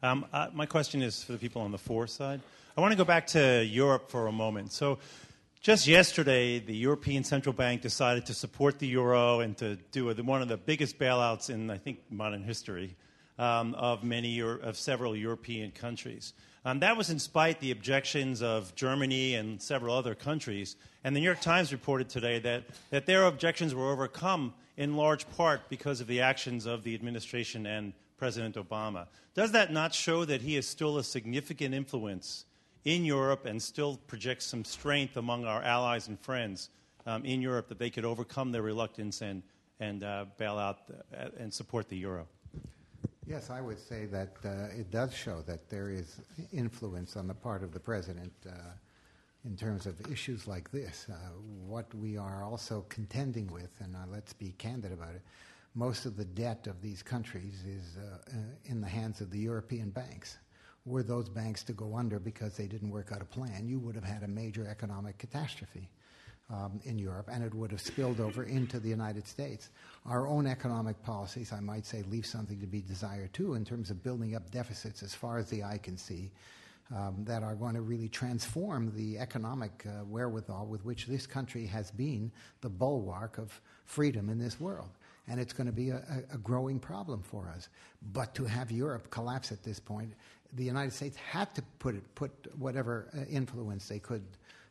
[0.02, 2.40] Um, uh, my question is for the people on the for side.
[2.76, 4.72] I want to go back to Europe for a moment.
[4.72, 4.98] So,
[5.60, 10.14] just yesterday, the European Central Bank decided to support the euro and to do a,
[10.14, 12.96] one of the biggest bailouts in, I think, modern history
[13.38, 16.32] um, of many of several European countries.
[16.64, 20.74] Um, that was in spite the objections of Germany and several other countries.
[21.04, 25.30] And the New York Times reported today that, that their objections were overcome in large
[25.36, 29.06] part because of the actions of the administration and President Obama.
[29.32, 32.46] Does that not show that he is still a significant influence
[32.84, 36.70] in Europe and still projects some strength among our allies and friends
[37.06, 39.42] um, in Europe that they could overcome their reluctance and,
[39.80, 42.26] and uh, bail out uh, and support the euro?
[43.26, 46.20] Yes, I would say that uh, it does show that there is
[46.52, 48.52] influence on the part of the president uh,
[49.46, 51.06] in terms of issues like this.
[51.10, 51.14] Uh,
[51.66, 55.22] what we are also contending with, and uh, let's be candid about it,
[55.74, 57.98] most of the debt of these countries is
[58.66, 60.36] in the hands of the European banks.
[60.86, 63.94] Were those banks to go under because they didn't work out a plan, you would
[63.94, 65.88] have had a major economic catastrophe
[66.50, 69.70] um, in Europe, and it would have spilled over into the United States.
[70.04, 73.90] Our own economic policies, I might say, leave something to be desired too in terms
[73.90, 76.30] of building up deficits as far as the eye can see.
[76.94, 81.64] Um, that are going to really transform the economic uh, wherewithal with which this country
[81.64, 82.30] has been
[82.60, 84.90] the bulwark of freedom in this world.
[85.28, 87.68] and it's going to be a, a, growing problem for us.
[88.12, 90.12] But to have Europe collapse at this point,
[90.54, 94.24] the United States had to put it, put whatever uh, influence they could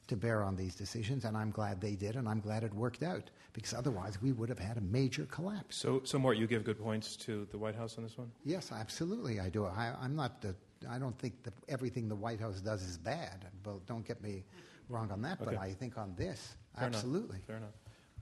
[0.08, 3.04] to bear on these decisions, and I'm glad they did, and I'm glad it worked
[3.04, 5.78] out because otherwise we would have had a major collapse.
[5.78, 8.30] So, so Mort, you give good points to the White House on this one.
[8.44, 9.66] Yes, absolutely, I do.
[9.66, 10.56] I, am not the.
[10.90, 13.46] I don't think that everything the White House does is bad.
[13.66, 14.44] Well, don't get me
[14.90, 15.52] wrong on that, okay.
[15.52, 17.38] but I think on this, Fair absolutely.
[17.38, 17.48] Enough.
[17.48, 17.74] Fair enough,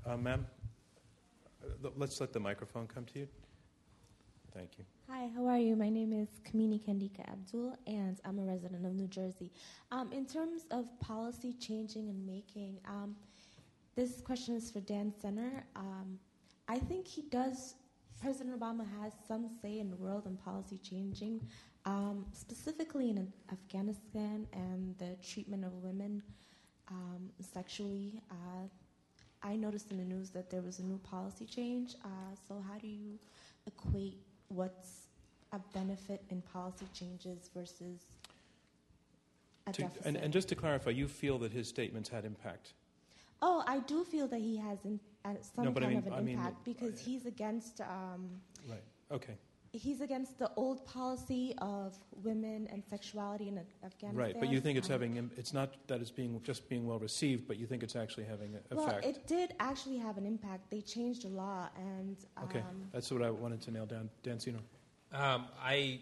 [0.05, 0.45] uh, ma'am.
[1.63, 3.27] Uh, let's let the microphone come to you.
[4.53, 4.85] Thank you.
[5.13, 5.75] Hi, how are you?
[5.75, 9.51] My name is Kamini Kandika Abdul, and I'm a resident of New Jersey.
[9.91, 13.17] Um, in terms of policy changing and making, um,
[13.93, 15.65] this question is for Dan Senor.
[15.75, 16.17] Um,
[16.69, 17.75] I think he does,
[18.21, 21.41] President Obama has some say in the world and policy changing,
[21.83, 26.23] um, specifically in Afghanistan and the treatment of women
[26.89, 28.21] um, sexually.
[28.31, 28.67] Uh,
[29.43, 31.95] I noticed in the news that there was a new policy change.
[32.05, 33.19] Uh, so, how do you
[33.67, 34.21] equate
[34.53, 35.00] what's
[35.53, 37.99] a benefit in policy changes versus
[39.67, 40.05] a to, deficit.
[40.05, 42.73] And, and, just to clarify, you feel that his statements had impact?
[43.41, 46.07] Oh, I do feel that he has in, uh, some no, kind I mean, of
[46.07, 47.81] an I mean, impact because he's against.
[47.81, 48.29] Um,
[48.69, 48.83] right.
[49.11, 49.33] Okay.
[49.73, 54.13] He's against the old policy of women and sexuality in Afghanistan.
[54.13, 56.99] Right, but you think it's um, having it's not that it's being just being well
[56.99, 59.05] received, but you think it's actually having an well, effect.
[59.05, 60.69] Well, it did actually have an impact.
[60.69, 64.09] They changed the law, and um, okay, that's what I wanted to nail down.
[64.23, 64.59] Dan Senor.
[65.13, 65.99] Um, I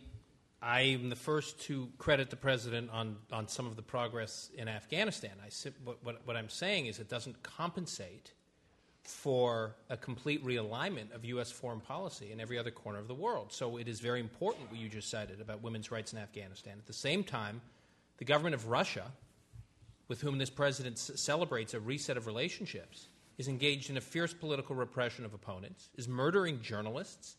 [0.61, 4.67] I am the first to credit the president on, on some of the progress in
[4.67, 5.31] Afghanistan.
[5.41, 5.49] I,
[5.85, 8.33] what, what, what I'm saying is it doesn't compensate
[9.03, 11.49] for a complete realignment of U.S.
[11.49, 13.53] foreign policy in every other corner of the world.
[13.53, 16.73] So it is very important what you just cited about women's rights in Afghanistan.
[16.77, 17.61] At the same time,
[18.17, 19.05] the government of Russia,
[20.09, 23.07] with whom this president celebrates a reset of relationships,
[23.37, 27.37] is engaged in a fierce political repression of opponents, is murdering journalists.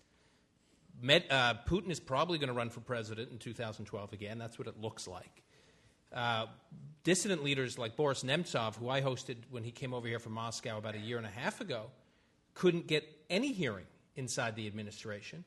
[1.02, 4.38] Med, uh, Putin is probably going to run for president in 2012 again.
[4.38, 5.42] That's what it looks like.
[6.12, 6.46] Uh,
[7.04, 10.78] dissident leaders like Boris Nemtsov, who I hosted when he came over here from Moscow
[10.78, 11.86] about a year and a half ago,
[12.54, 13.86] couldn't get any hearing
[14.16, 15.44] inside the administration.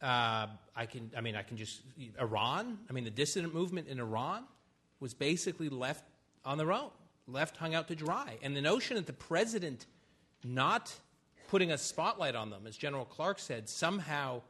[0.00, 1.82] Uh, I can, I mean, I can just
[2.20, 2.78] Iran.
[2.88, 4.44] I mean, the dissident movement in Iran
[5.00, 6.04] was basically left
[6.44, 6.90] on their own,
[7.26, 8.38] left hung out to dry.
[8.42, 9.86] And the notion that the president
[10.44, 10.94] not
[11.48, 14.42] putting a spotlight on them, as General Clark said, somehow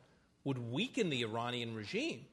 [0.49, 2.25] would weaken the Iranian regime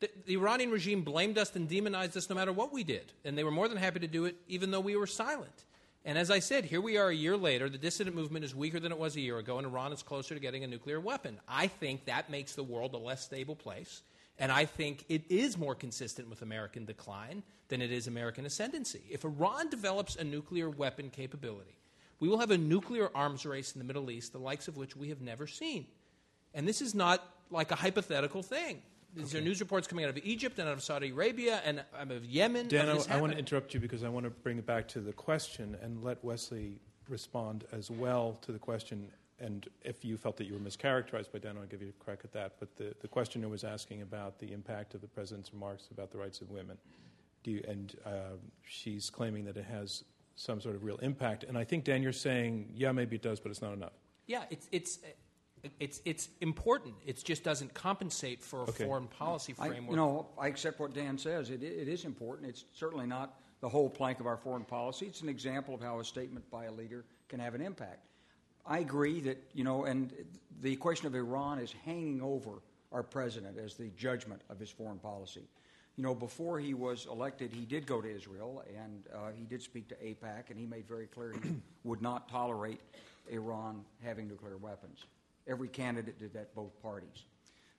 [0.00, 3.12] the, the, Iranian regime blamed us and demonized us no matter what we did.
[3.24, 5.64] And they were more than happy to do it, even though we were silent.
[6.04, 7.70] And as I said, here we are a year later.
[7.70, 10.34] The dissident movement is weaker than it was a year ago, and Iran is closer
[10.34, 11.40] to getting a nuclear weapon.
[11.48, 14.02] I think that makes the world a less stable place.
[14.38, 19.02] And I think it is more consistent with American decline than it is American ascendancy.
[19.10, 21.78] If Iran develops a nuclear weapon capability,
[22.20, 24.96] we will have a nuclear arms race in the Middle East, the likes of which
[24.96, 25.86] we have never seen.
[26.52, 28.82] And this is not like a hypothetical thing.
[29.14, 29.38] These okay.
[29.38, 32.24] are news reports coming out of Egypt and out of Saudi Arabia and out of
[32.24, 32.66] Yemen.
[32.66, 35.00] Dan, I, I want to interrupt you because I want to bring it back to
[35.00, 39.08] the question and let Wesley respond as well to the question.
[39.38, 42.20] And if you felt that you were mischaracterized by Dan, I'll give you a crack
[42.24, 42.54] at that.
[42.58, 46.18] But the, the questioner was asking about the impact of the president's remarks about the
[46.18, 46.76] rights of women.
[47.44, 50.02] You, and uh, she's claiming that it has
[50.34, 51.44] some sort of real impact.
[51.44, 53.92] And I think, Dan, you're saying, yeah, maybe it does, but it's not enough.
[54.26, 54.98] Yeah, it's, it's
[55.80, 56.94] it's, it's important.
[57.06, 58.84] It just doesn't compensate for a okay.
[58.84, 59.82] foreign policy framework.
[59.88, 61.50] I, you know, I accept what Dan says.
[61.50, 62.48] It, it is important.
[62.48, 65.06] It's certainly not the whole plank of our foreign policy.
[65.06, 68.06] It's an example of how a statement by a leader can have an impact.
[68.66, 70.12] I agree that, you know, and
[70.60, 72.62] the question of Iran is hanging over
[72.92, 75.42] our president as the judgment of his foreign policy.
[75.96, 79.62] You know, before he was elected, he did go to Israel and uh, he did
[79.62, 81.50] speak to AIPAC, and he made very clear he
[81.84, 82.80] would not tolerate
[83.30, 85.04] Iran having nuclear weapons.
[85.46, 87.24] Every candidate did that, both parties.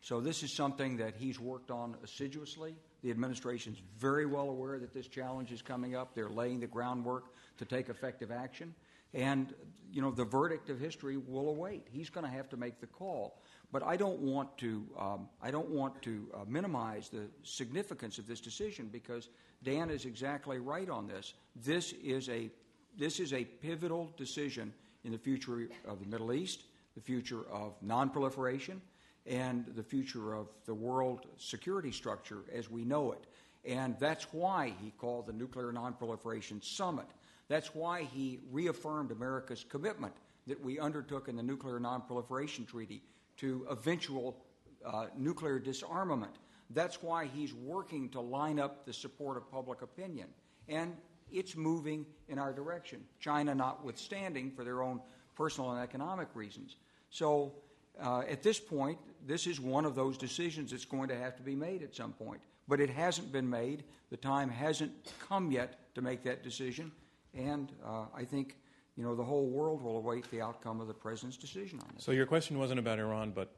[0.01, 2.75] So this is something that he's worked on assiduously.
[3.01, 6.13] The administration's very well aware that this challenge is coming up.
[6.13, 7.25] They're laying the groundwork
[7.57, 8.75] to take effective action.
[9.15, 9.51] And,
[9.91, 11.87] you know, the verdict of history will await.
[11.89, 13.41] He's going to have to make the call.
[13.71, 18.27] But I don't want to, um, I don't want to uh, minimize the significance of
[18.27, 19.29] this decision because
[19.63, 21.33] Dan is exactly right on this.
[21.55, 22.51] This is a,
[22.95, 24.71] this is a pivotal decision
[25.03, 26.61] in the future of the Middle East
[26.95, 28.79] the future of nonproliferation,
[29.25, 33.25] and the future of the world security structure as we know it.
[33.65, 37.07] And that's why he called the Nuclear Nonproliferation Summit.
[37.47, 40.13] That's why he reaffirmed America's commitment
[40.47, 43.01] that we undertook in the Nuclear Nonproliferation Treaty
[43.37, 44.37] to eventual
[44.85, 46.33] uh, nuclear disarmament.
[46.69, 50.27] That's why he's working to line up the support of public opinion.
[50.67, 50.95] And
[51.31, 55.01] it's moving in our direction, China notwithstanding for their own
[55.35, 56.75] personal and economic reasons.
[57.09, 57.53] So
[58.01, 61.43] uh, at this point, this is one of those decisions that's going to have to
[61.43, 62.41] be made at some point.
[62.67, 63.83] But it hasn't been made.
[64.09, 64.91] The time hasn't
[65.27, 66.91] come yet to make that decision.
[67.33, 68.57] And uh, I think
[68.95, 72.03] you know the whole world will await the outcome of the president's decision on this.
[72.03, 73.51] So your question wasn't about Iran, but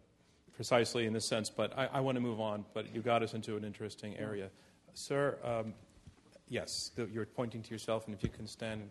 [0.56, 1.49] precisely in this sense.
[1.49, 2.65] But I, I want to move on.
[2.74, 4.49] But you got us into an interesting area,
[4.94, 5.38] sir.
[5.44, 5.74] Um,
[6.49, 8.90] yes, the, you're pointing to yourself, and if you can stand,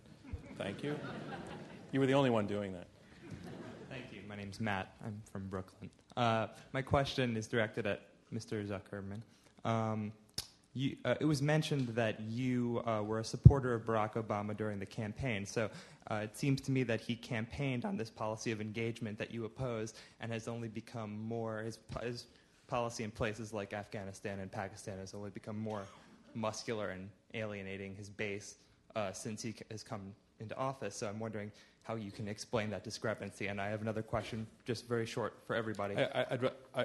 [0.57, 0.99] thank you.
[1.93, 2.87] You were the only one doing that.
[4.36, 4.92] My name's Matt.
[5.02, 5.88] I'm from Brooklyn.
[6.14, 8.02] Uh, my question is directed at
[8.34, 8.68] Mr.
[8.68, 9.22] Zuckerman.
[9.64, 10.12] Um,
[10.74, 14.78] you, uh, it was mentioned that you uh, were a supporter of Barack Obama during
[14.78, 15.46] the campaign.
[15.46, 15.70] So
[16.10, 19.46] uh, it seems to me that he campaigned on this policy of engagement that you
[19.46, 22.26] oppose and has only become more, his, his
[22.66, 25.86] policy in places like Afghanistan and Pakistan has only become more
[26.34, 28.56] muscular and alienating his base
[28.96, 30.96] uh, since he has come into office.
[30.96, 31.50] So I'm wondering
[31.82, 33.46] how you can explain that discrepancy.
[33.46, 35.96] And I have another question, just very short for everybody.
[35.96, 36.26] I,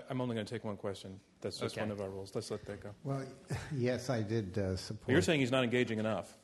[0.10, 1.20] am only going to take one question.
[1.42, 1.82] That's just okay.
[1.82, 2.34] one of our rules.
[2.36, 2.90] Let's let that go.
[3.04, 3.24] Well,
[3.76, 5.08] yes, I did uh, support.
[5.08, 6.38] But you're saying he's not engaging enough.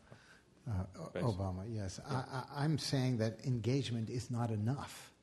[0.67, 1.99] Uh, Obama, yes.
[2.09, 2.23] Yeah.
[2.53, 5.13] I, am saying that engagement is not enough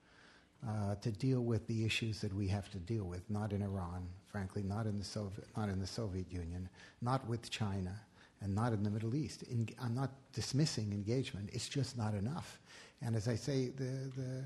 [0.67, 3.29] uh, to deal with the issues that we have to deal with.
[3.29, 6.69] Not in Iran, frankly, not in the Soviet, not in the Soviet Union,
[7.03, 7.95] not with China,
[8.41, 9.43] and not in the Middle East.
[9.45, 11.51] In, I'm not dismissing engagement.
[11.53, 12.59] It's just not enough.
[13.03, 14.45] And as I say, the, the,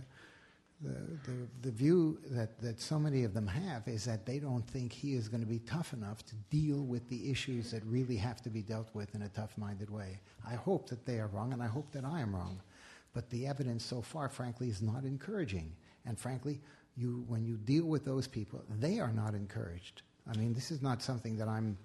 [0.80, 0.94] the,
[1.24, 4.92] the, the view that, that so many of them have is that they don't think
[4.92, 8.40] he is going to be tough enough to deal with the issues that really have
[8.42, 10.20] to be dealt with in a tough minded way.
[10.48, 12.60] I hope that they are wrong, and I hope that I am wrong.
[13.12, 15.72] But the evidence so far, frankly, is not encouraging.
[16.06, 16.60] And frankly,
[16.96, 20.02] you, when you deal with those people, they are not encouraged.
[20.32, 21.78] I mean, this is not something that I'm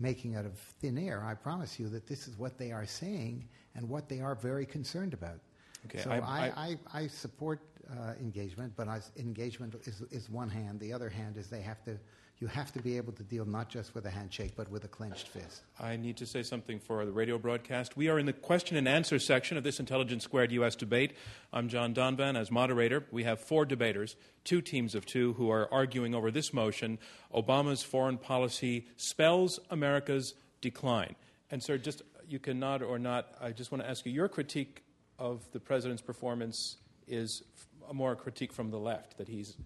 [0.00, 1.24] making out of thin air.
[1.24, 4.66] I promise you that this is what they are saying and what they are very
[4.66, 5.40] concerned about.
[5.86, 7.60] Okay, so I, I, I, I support
[7.90, 10.80] uh, engagement, but engagement is, is one hand.
[10.80, 11.98] The other hand is they have to,
[12.40, 14.88] you have to be able to deal not just with a handshake, but with a
[14.88, 15.62] clenched fist.
[15.80, 17.96] I need to say something for the radio broadcast.
[17.96, 20.76] We are in the question and answer section of this Intelligence Squared U.S.
[20.76, 21.14] debate.
[21.52, 23.04] I'm John Donvan as moderator.
[23.10, 26.98] We have four debaters, two teams of two, who are arguing over this motion
[27.34, 31.16] Obama's foreign policy spells America's decline.
[31.50, 33.34] And, sir, just you can nod or not.
[33.40, 34.84] I just want to ask you your critique
[35.18, 36.76] of the president's performance
[37.08, 37.42] is
[37.92, 39.56] more a critique from the left that he's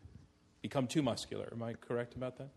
[0.63, 1.49] become too muscular.
[1.53, 2.49] Am I correct about that?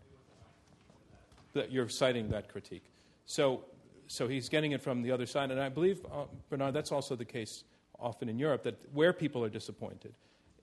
[1.56, 2.84] That you're citing that critique.
[3.26, 3.64] So,
[4.06, 7.16] so he's getting it from the other side, and I believe, uh, Bernard, that's also
[7.16, 7.64] the case
[7.98, 8.62] often in Europe.
[8.62, 10.14] That where people are disappointed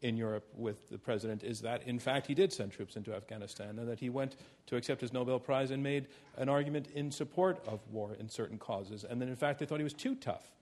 [0.01, 3.79] in Europe with the president is that, in fact, he did send troops into Afghanistan,
[3.79, 4.35] and that he went
[4.67, 6.07] to accept his Nobel Prize and made
[6.37, 9.79] an argument in support of war in certain causes, and then, in fact, they thought
[9.79, 10.53] he was too tough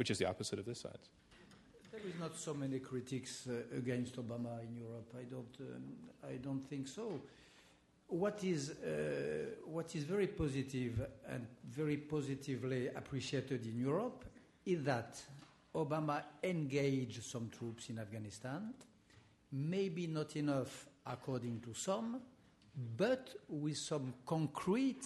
[0.00, 0.98] which is the opposite of this side.
[1.92, 5.12] There is not so many critics uh, against Obama in Europe.
[5.14, 5.82] I don't, um,
[6.26, 7.20] I don't think so.
[8.10, 14.24] What is, uh, what is very positive and very positively appreciated in Europe
[14.66, 15.22] is that
[15.76, 18.74] Obama engaged some troops in Afghanistan,
[19.52, 22.20] maybe not enough according to some,
[22.96, 25.04] but with some concrete,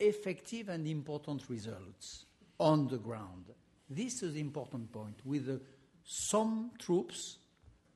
[0.00, 2.24] effective, and important results
[2.58, 3.44] on the ground.
[3.90, 5.20] This is the important point.
[5.22, 5.58] With uh,
[6.02, 7.36] some troops,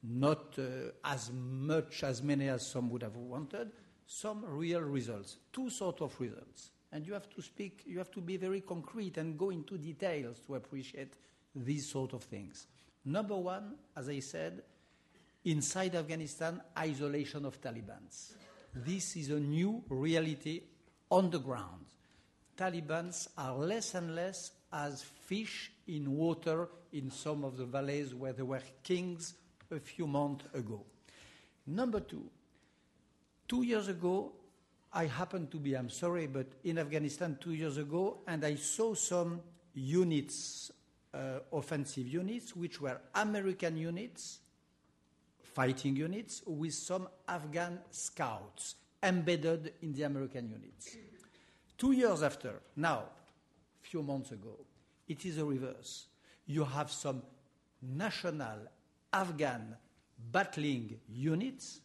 [0.03, 3.71] not uh, as much as many as some would have wanted,
[4.13, 6.71] some real results, two sort of results.
[6.93, 10.41] And you have to speak, you have to be very concrete and go into details
[10.47, 11.15] to appreciate
[11.55, 12.67] these sort of things.
[13.07, 14.63] Number one, as I said,
[15.47, 18.35] inside Afghanistan, isolation of Taliban's.
[18.75, 20.61] This is a new reality
[21.11, 21.87] on the ground.
[22.57, 28.35] Taliban's are less and less as fish in water in some of the valleys where
[28.35, 29.35] they were kings
[29.71, 30.85] a few months ago.
[31.67, 32.29] Number two,
[33.49, 34.33] two years ago,
[34.93, 38.95] I happened to be, I'm sorry, but in Afghanistan two years ago, and I saw
[38.95, 39.41] some
[39.75, 40.71] units,
[41.15, 44.41] uh, offensive units, which were American units,
[45.43, 50.97] fighting units, with some Afghan scouts embedded in the American units.
[51.79, 53.05] Two years after, now,
[53.81, 54.57] few months ago.
[55.09, 56.07] It is a reverse.
[56.47, 57.23] You have some
[57.83, 58.69] national
[59.13, 59.77] Afghan
[60.31, 61.81] battling units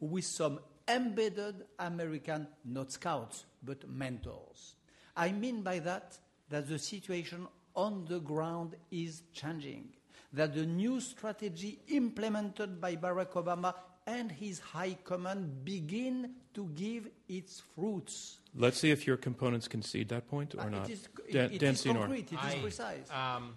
[0.00, 0.58] with some
[0.88, 4.74] embedded American, not scouts, but mentors.
[5.16, 6.18] I mean by that
[6.50, 9.88] that the situation on the ground is changing,
[10.32, 13.74] that the new strategy implemented by Barack Obama
[14.06, 18.38] and his high command begin to give its fruits.
[18.54, 20.90] Let's see if your components concede that point or uh, not.
[20.90, 23.10] It is, Dan, it Dan is concrete, it is precise.
[23.10, 23.54] Um,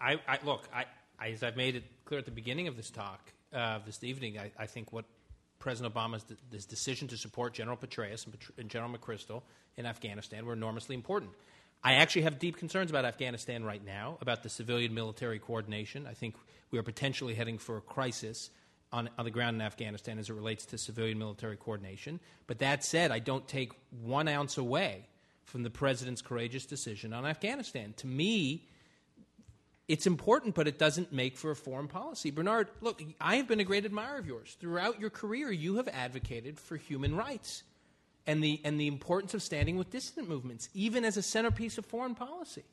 [0.00, 0.86] I, I, look, I,
[1.24, 4.50] as I've made it clear at the beginning of this talk, uh, this evening, I,
[4.58, 5.04] I, think what
[5.64, 6.24] President Obama's
[6.66, 9.40] decision to support General Petraeus and, and General McChrystal
[9.78, 11.30] in Afghanistan were enormously important.
[11.82, 16.06] I actually have deep concerns about Afghanistan right now, about the civilian military coordination.
[16.06, 16.34] I think
[16.70, 18.50] we are potentially heading for a crisis
[18.92, 22.20] on, on, the ground in Afghanistan as it relates to civilian military coordination.
[22.46, 23.72] But that said, I don't take
[24.02, 25.08] one ounce away
[25.44, 27.94] from the president's courageous decision on Afghanistan.
[27.96, 28.68] To me,
[29.86, 32.30] it's important, but it doesn't make for a foreign policy.
[32.30, 34.56] Bernard, look, I have been a great admirer of yours.
[34.58, 37.64] Throughout your career, you have advocated for human rights
[38.26, 41.84] and the, and the importance of standing with dissident movements, even as a centerpiece of
[41.84, 42.64] foreign policy.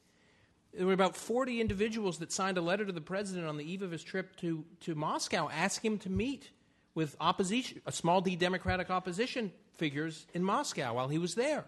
[0.73, 3.81] There were about 40 individuals that signed a letter to the president on the eve
[3.81, 6.49] of his trip to, to Moscow asking him to meet
[6.95, 11.65] with opposition, a small d democratic opposition figures in Moscow while he was there.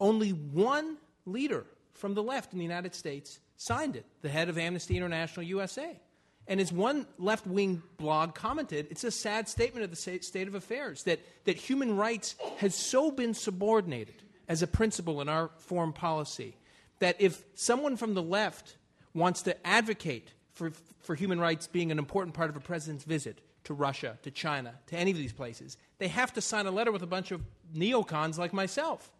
[0.00, 1.64] Only one leader
[1.94, 6.00] from the left in the United States signed it, the head of Amnesty International USA.
[6.46, 10.54] And as one left wing blog commented, it's a sad statement of the state of
[10.54, 15.92] affairs that, that human rights has so been subordinated as a principle in our foreign
[15.92, 16.56] policy
[17.00, 18.76] that if someone from the left
[19.12, 23.40] wants to advocate for, for human rights being an important part of a president's visit
[23.64, 26.90] to Russia, to China, to any of these places, they have to sign a letter
[26.90, 27.42] with a bunch of
[27.76, 29.10] neocons like myself.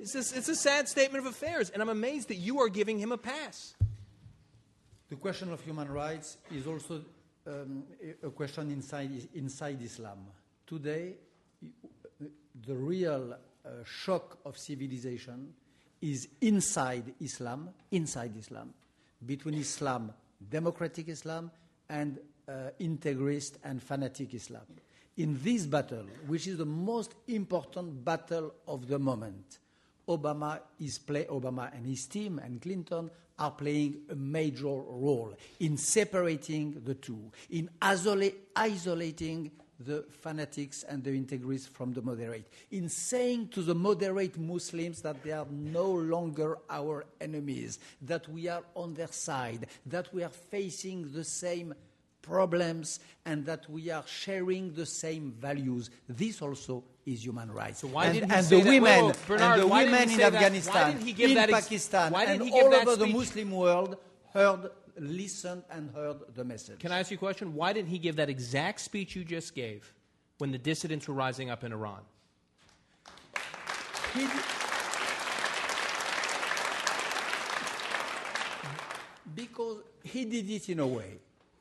[0.00, 2.98] It's, just, it's a sad statement of affairs, and I'm amazed that you are giving
[2.98, 3.74] him a pass.
[5.08, 7.02] The question of human rights is also
[7.46, 7.84] um,
[8.22, 10.18] a question inside, inside Islam.
[10.66, 11.14] Today,
[12.66, 15.54] the real uh, shock of civilization
[16.02, 18.74] is inside Islam, inside Islam,
[19.24, 20.12] between Islam,
[20.50, 21.50] democratic Islam,
[21.88, 24.66] and uh, integrist and fanatic Islam.
[25.16, 29.58] In this battle, which is the most important battle of the moment,
[30.08, 35.76] Obama, is play, Obama and his team and Clinton are playing a major role in
[35.76, 42.88] separating the two, in isolate, isolating the fanatics and the integrists from the moderate, in
[42.88, 48.62] saying to the moderate Muslims that they are no longer our enemies, that we are
[48.74, 51.72] on their side, that we are facing the same
[52.22, 55.90] problems, and that we are sharing the same values.
[56.08, 57.80] This also is human rights.
[57.80, 58.68] So why and, didn't and the that?
[58.68, 60.32] women, Whoa, whoa, Bernard, and the women in say that?
[60.32, 63.06] Why Afghanistan, didn't he give in Pakistan, and all over the?
[63.06, 63.96] Muslim world
[64.32, 66.80] heard, listened, and heard the message.
[66.80, 67.54] Can I ask you a question?
[67.54, 69.92] Why didn't he give that exact speech you just gave
[70.38, 72.00] when the dissidents were rising up in Iran?
[74.14, 74.26] He,
[79.34, 81.18] because he did it in a way.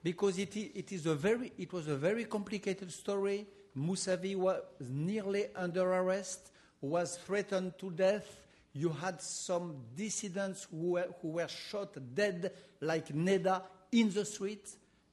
[0.08, 3.46] Because it, it, is a very, it was a very complicated story.
[3.78, 8.40] Mousavi was nearly under arrest, was threatened to death.
[8.72, 14.70] You had some dissidents who were, who were shot dead, like Neda, in the street.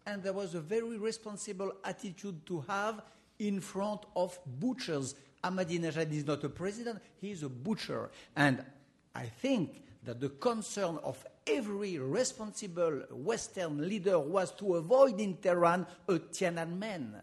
[0.06, 3.02] And there was a very responsible attitude to have
[3.40, 5.16] in front of butchers.
[5.42, 8.12] Ahmadinejad is not a president, he is a butcher.
[8.36, 8.64] And
[9.12, 15.86] I think that the concern of every responsible Western leader was to avoid in Tehran
[16.08, 17.20] a Tiananmen.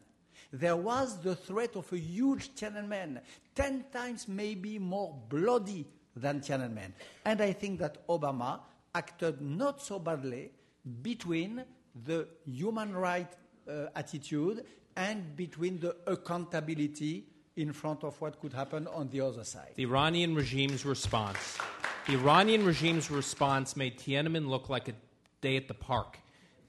[0.53, 3.22] There was the threat of a huge Tiananmen,
[3.56, 6.91] ten times maybe more bloody than Tiananmen.
[7.26, 8.60] And I think that Obama
[8.93, 10.52] acted not so badly
[11.02, 11.64] between
[12.06, 13.38] the human rights
[13.69, 14.65] uh, attitude
[14.95, 17.26] and between the accountability
[17.56, 19.72] in front of what could happen on the other side.
[19.76, 21.57] The Iranian regime's response.
[22.12, 24.94] The Iranian regime's response made Tiananmen look like a
[25.40, 26.20] day at the park.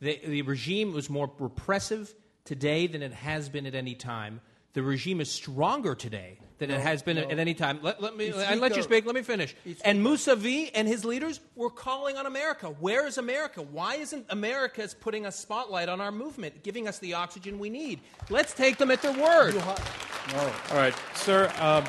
[0.00, 2.14] The, the regime was more repressive
[2.44, 4.40] today than it has been at any time.
[4.74, 7.24] The regime is stronger today than no, it has been no.
[7.24, 7.80] at any time.
[7.82, 9.04] Let, let me It's I let you speak.
[9.04, 9.56] Let me finish.
[9.64, 10.14] It's and weaker.
[10.14, 12.68] Mousavi and his leaders were calling on America.
[12.68, 13.62] Where is America?
[13.62, 17.98] Why isn't America putting a spotlight on our movement, giving us the oxygen we need?
[18.30, 19.54] Let's take them at their word.
[19.54, 21.52] You ha- All right, sir.
[21.58, 21.84] Um,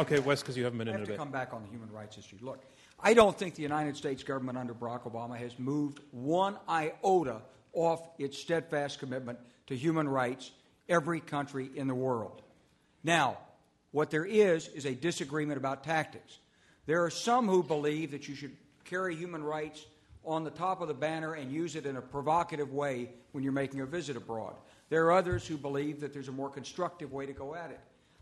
[0.00, 1.18] okay, Wes, because you have a minute I have a to bit.
[1.18, 2.36] come back on the human rights issue.
[2.40, 2.62] Look,
[2.98, 8.02] I don't think the United States government under Barack Obama has moved one iota off
[8.18, 10.50] its steadfast commitment to human rights
[10.88, 12.42] every country in the world.
[13.04, 13.38] Now,
[13.92, 16.38] what there is is a disagreement about tactics.
[16.86, 19.86] There are some who believe that you should carry human rights
[20.24, 23.52] on the top of the banner and use it in a provocative way when you're
[23.52, 24.54] making a visit abroad.
[24.88, 27.80] There are others who believe that there's a more constructive way to go at it.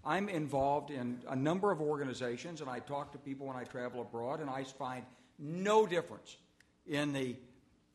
[0.08, 4.00] I'm involved in a number of organizations, and I talk to people when I travel
[4.00, 5.04] abroad, and I find
[5.38, 6.38] no difference
[6.86, 7.36] in the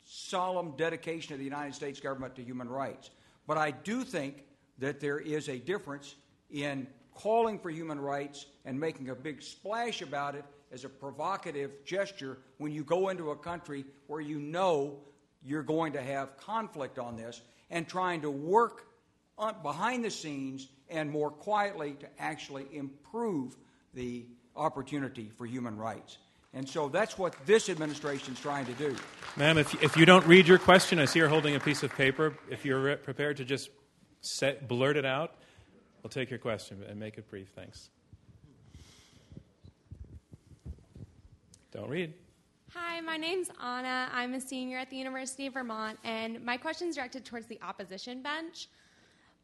[0.04, 3.10] solemn dedication of the United States government to human rights.
[3.48, 4.44] But I do think
[4.78, 6.14] that there is a difference
[6.52, 11.84] in calling for human rights and making a big splash about it as a provocative
[11.84, 15.00] gesture when you go into a country where you know
[15.42, 17.42] you're going to have conflict on this.
[17.70, 18.86] and trying to work
[19.36, 23.56] Uh, behind the scenes and more quietly to actually improve
[23.92, 24.24] the
[24.54, 26.18] opportunity for human rights.
[26.52, 28.94] And so that's what this administration is trying to do.
[29.36, 31.90] Ma'am, if, if you don't read your question, I see you're holding a piece of
[31.90, 32.32] paper.
[32.48, 33.70] If you're prepared to just
[34.20, 35.34] set, blurt it out,
[36.04, 37.48] we'll take your question and make it brief.
[37.56, 37.90] Thanks.
[41.72, 42.14] Don't read.
[42.72, 44.08] Hi, my name's Anna.
[44.12, 47.58] I'm a senior at the University of Vermont, and my question is directed towards the
[47.62, 48.68] opposition bench.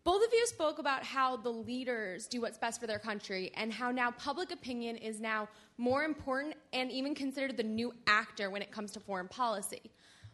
[0.02, 3.70] Both of you spoke about how the leaders do what's best for their country and
[3.70, 5.46] how now public opinion is now
[5.76, 9.90] more important and even considered the new actor when it comes to foreign policy.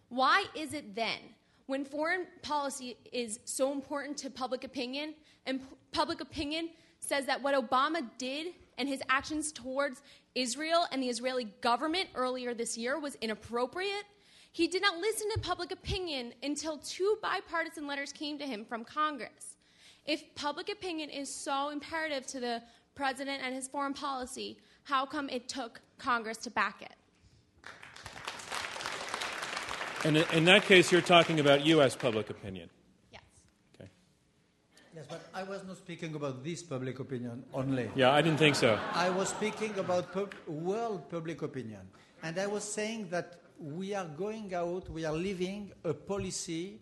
[0.09, 1.19] Why is it then,
[1.67, 5.15] when foreign policy is so important to public opinion,
[5.47, 6.69] and p- public opinion
[7.01, 10.01] says that what Obama did and his actions towards
[10.37, 14.05] Israel and the Israeli government earlier this year was inappropriate?
[14.53, 18.85] He did not listen to public opinion until two bipartisan letters came to him from
[18.85, 19.56] Congress.
[20.07, 22.63] If public opinion is so imperative to the
[22.95, 26.95] president and his foreign policy, how come it took Congress to back it?
[30.05, 31.97] And in that case, you're talking about U.S.
[31.97, 32.71] public opinion.
[33.11, 33.23] Yes.
[33.75, 33.91] Okay.
[34.95, 37.91] Yes, but I was not speaking about this public opinion only.
[37.97, 38.79] Yeah, I didn't think so.
[38.93, 41.81] I was speaking about pub- world public opinion.
[42.23, 46.79] And I was saying that we are going out, we are living a policy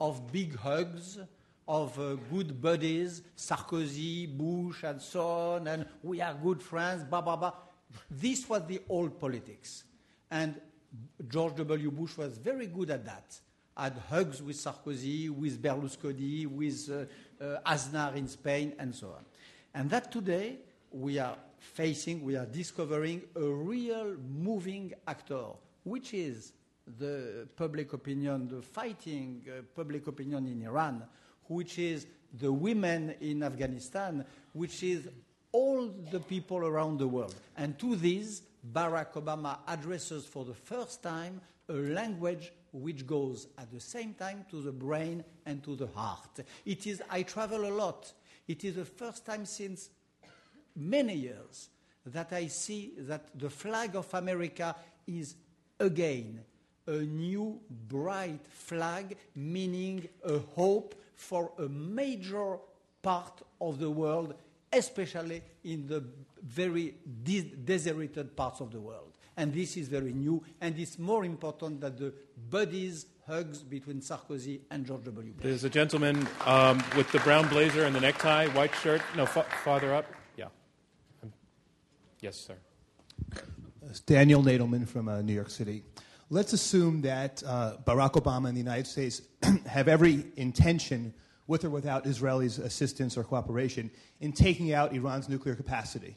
[0.00, 1.18] of big hugs,
[1.66, 7.20] of uh, good buddies, Sarkozy, Bush, and so on, and we are good friends, blah,
[7.20, 7.52] blah, blah.
[8.10, 9.84] This was the old politics.
[10.30, 10.60] And
[11.28, 11.90] George W.
[11.90, 13.38] Bush was very good at that.
[13.76, 19.24] Had hugs with Sarkozy, with Berlusconi, with uh, uh, Aznar in Spain, and so on.
[19.74, 20.58] And that today
[20.90, 25.44] we are facing, we are discovering a real moving actor,
[25.84, 26.52] which is
[26.98, 31.02] the public opinion, the fighting uh, public opinion in Iran,
[31.52, 32.06] which is
[32.38, 35.08] the women in Afghanistan, which is
[35.52, 37.34] all the people around the world.
[37.56, 38.42] And to this,
[38.72, 44.44] Barack Obama addresses for the first time a language which goes at the same time
[44.50, 46.40] to the brain and to the heart.
[46.64, 48.10] It is, I travel a lot.
[48.48, 49.90] It is the first time since
[50.74, 51.68] many years
[52.06, 54.74] that I see that the flag of America
[55.06, 55.34] is
[55.78, 56.40] again
[56.86, 62.58] a new bright flag, meaning a hope for a major
[63.00, 64.34] part of the world,
[64.72, 66.04] especially in the
[66.42, 69.12] very de- desolated parts of the world.
[69.36, 72.12] And this is very new, and it's more important than the
[72.50, 75.32] buddies hugs between Sarkozy and George W.
[75.32, 75.44] Bush.
[75.44, 79.00] There's a gentleman um, with the brown blazer and the necktie, white shirt.
[79.16, 80.06] No, fa- farther up.
[80.36, 80.46] Yeah.
[82.20, 82.56] Yes, sir.
[83.88, 85.84] It's Daniel Nadelman from uh, New York City.
[86.32, 89.20] Let's assume that uh, Barack Obama and the United States
[89.66, 91.12] have every intention,
[91.46, 96.16] with or without Israelis' assistance or cooperation, in taking out Iran's nuclear capacity.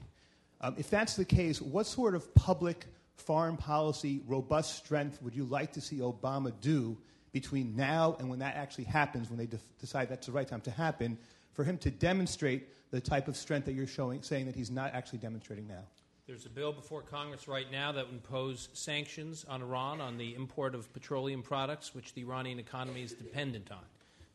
[0.61, 2.85] Um, if that's the case, what sort of public
[3.17, 6.97] foreign policy robust strength would you like to see Obama do
[7.33, 10.61] between now and when that actually happens, when they de- decide that's the right time
[10.61, 11.17] to happen,
[11.51, 14.93] for him to demonstrate the type of strength that you're showing, saying that he's not
[14.93, 15.83] actually demonstrating now?
[16.27, 20.33] There's a bill before Congress right now that would impose sanctions on Iran on the
[20.33, 23.83] import of petroleum products, which the Iranian economy is dependent on.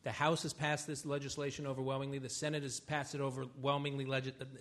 [0.04, 2.18] The House has passed this legislation overwhelmingly.
[2.18, 4.06] The Senate has passed it overwhelmingly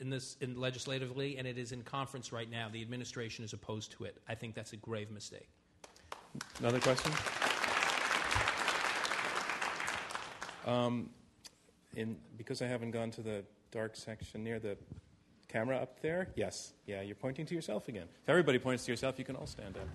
[0.02, 2.68] in this in legislatively, and it is in conference right now.
[2.68, 4.18] The administration is opposed to it.
[4.28, 5.50] I think that's a grave mistake.
[6.58, 7.12] Another question?
[10.66, 11.12] Um,
[11.96, 14.78] in, because I haven't gone to the dark section near the
[15.50, 16.74] camera up there, yes.
[16.86, 18.06] Yeah, you're pointing to yourself again.
[18.24, 19.88] If everybody points to yourself, you can all stand up.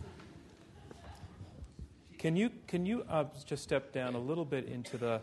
[2.19, 5.21] Can you, can you uh, just step down a little bit into the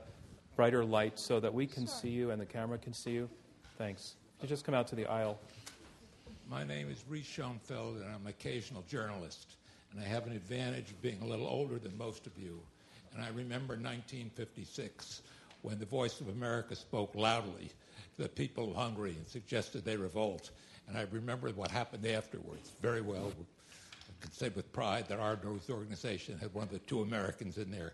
[0.56, 1.96] brighter light so that we can sure.
[1.96, 3.30] see you and the camera can see you?
[3.78, 4.16] Thanks.
[4.42, 5.38] You just come out to the aisle.
[6.50, 9.56] My name is Reese Schonfeld, and I'm an occasional journalist.
[9.92, 12.60] And I have an advantage of being a little older than most of you.
[13.14, 15.22] And I remember 1956
[15.64, 17.72] when the Voice of America spoke loudly
[18.22, 20.52] the people of Hungary and suggested they revolt.
[20.88, 23.32] And I remember what happened afterwards very well.
[23.38, 25.40] I can say with pride that our
[25.70, 27.94] organization had one of the two Americans in there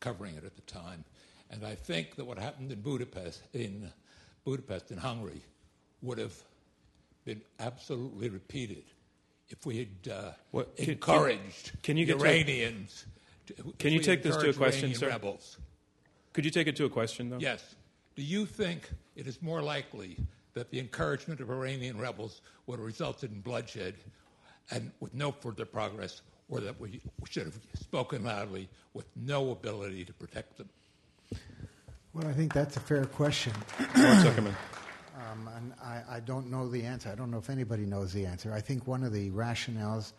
[0.00, 1.04] covering it at the time.
[1.50, 3.90] And I think that what happened in Budapest, in
[4.44, 5.42] Budapest, in Hungary,
[6.00, 6.34] would have
[7.24, 8.84] been absolutely repeated
[9.50, 13.06] if we had uh, what, can, encouraged can, you Iranians.
[13.46, 15.08] To, can you take this to a question, Iranian sir?
[15.08, 15.58] Rebels.
[16.32, 17.38] Could you take it to a question, though?
[17.38, 17.74] Yes.
[18.16, 20.16] Do you think it is more likely
[20.54, 23.94] that the encouragement of Iranian rebels would have resulted in bloodshed
[24.70, 29.50] and with no further progress, or that we, we should have spoken loudly with no
[29.50, 30.68] ability to protect them?
[32.14, 33.52] Well, I think that's a fair question.
[33.78, 34.54] Zuckerman.
[35.30, 37.08] Um, and I, I, don't know the answer.
[37.08, 38.52] I don't know if anybody knows the answer.
[38.52, 40.12] I think one of the rationales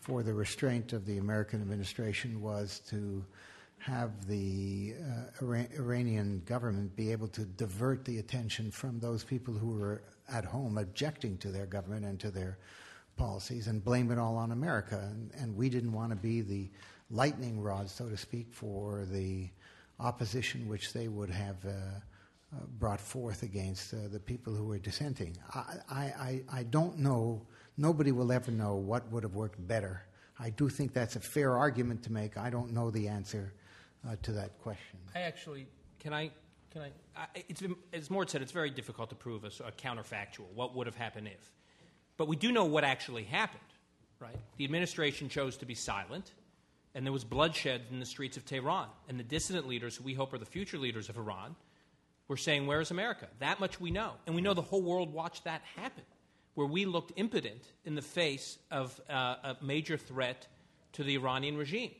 [0.00, 3.24] for the restraint of the American administration was to
[3.78, 9.54] have the uh, Iran- Iranian government be able to divert the attention from those people
[9.54, 12.58] who were at home objecting to their government and to their
[13.16, 14.98] policies and blame it all on America.
[15.12, 16.68] And, and we didn't want to be the
[17.10, 19.48] lightning rod, so to speak, for the
[20.00, 21.56] opposition which they would have.
[21.64, 22.00] Uh,
[22.54, 25.36] uh, brought forth against uh, the people who were dissenting.
[25.52, 27.44] I, I, I don't know,
[27.76, 30.06] nobody will ever know what would have worked better.
[30.38, 32.36] I do think that's a fair argument to make.
[32.36, 33.52] I don't know the answer
[34.08, 34.98] uh, to that question.
[35.14, 35.66] I actually,
[35.98, 36.30] can I,
[36.70, 37.62] can I, I it's,
[37.92, 41.28] as Mort said, it's very difficult to prove a, a counterfactual, what would have happened
[41.28, 41.52] if.
[42.16, 43.60] But we do know what actually happened,
[44.20, 44.36] right?
[44.56, 46.32] The administration chose to be silent,
[46.94, 48.88] and there was bloodshed in the streets of Tehran.
[49.08, 51.56] And the dissident leaders, who we hope are the future leaders of Iran,
[52.28, 53.28] we're saying, Where is America?
[53.38, 54.12] That much we know.
[54.26, 56.04] And we know the whole world watched that happen,
[56.54, 60.46] where we looked impotent in the face of uh, a major threat
[60.92, 61.92] to the Iranian regime.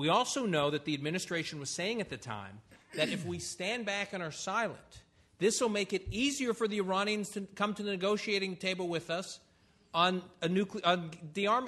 [0.00, 2.62] We also know that the administration was saying at the time
[2.94, 5.02] that if we stand back and are silent,
[5.38, 9.10] this will make it easier for the Iranians to come to the negotiating table with
[9.10, 9.40] us
[9.92, 11.10] on, nucle- on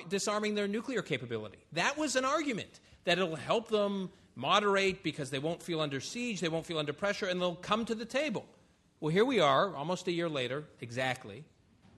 [0.08, 1.58] disarming their nuclear capability.
[1.72, 6.40] That was an argument that it'll help them moderate because they won't feel under siege,
[6.40, 8.46] they won't feel under pressure, and they'll come to the table.
[9.00, 11.44] Well, here we are, almost a year later, exactly,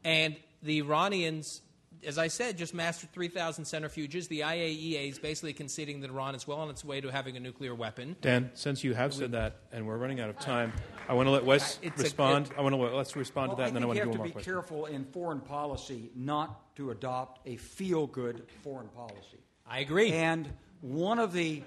[0.03, 0.35] and
[0.65, 1.61] the Iranians,
[2.07, 4.29] as I said, just mastered 3,000 centrifuges.
[4.29, 7.41] The IAEA is basically conceding that Iran is well on its way to having a
[7.41, 8.17] nuclear weapon.
[8.21, 10.73] Dan, since you have said that, and we're running out of time,
[11.09, 12.49] I want to let Wes it's respond.
[12.49, 13.87] A, it, I want to let, let's respond well, to that, I and then I
[13.87, 16.91] want to do one more You have to be careful in foreign policy not to
[16.91, 19.39] adopt a feel-good foreign policy.
[19.67, 20.13] I agree.
[20.13, 20.49] And
[20.81, 21.63] one of the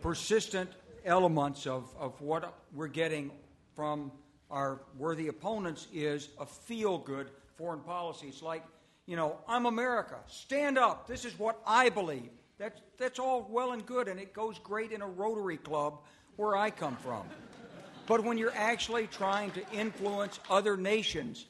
[0.00, 0.70] persistent
[1.04, 3.30] elements of, of what we're getting
[3.74, 4.10] from
[4.50, 8.28] our worthy opponents is a feel good foreign policy.
[8.28, 8.62] It's like,
[9.06, 10.16] you know, I'm America.
[10.26, 11.06] Stand up.
[11.06, 12.30] This is what I believe.
[12.58, 16.00] That's, that's all well and good, and it goes great in a Rotary Club
[16.36, 17.22] where I come from.
[18.06, 21.46] But when you're actually trying to influence other nations,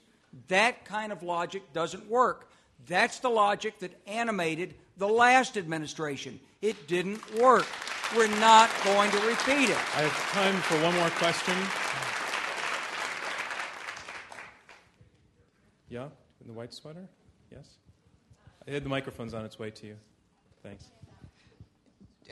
[0.49, 2.51] that kind of logic doesn't work.
[2.87, 6.41] That's the logic that animated the last administration.
[6.63, 7.67] It didn't work.
[8.17, 9.77] We're not going to repeat it.
[9.97, 11.55] I have time for one more question.
[15.89, 16.09] Yeah,
[16.41, 17.09] in the white sweater?
[17.51, 17.77] Yes?
[18.67, 19.97] I had the microphone's on its way to you.
[20.63, 20.87] Thanks.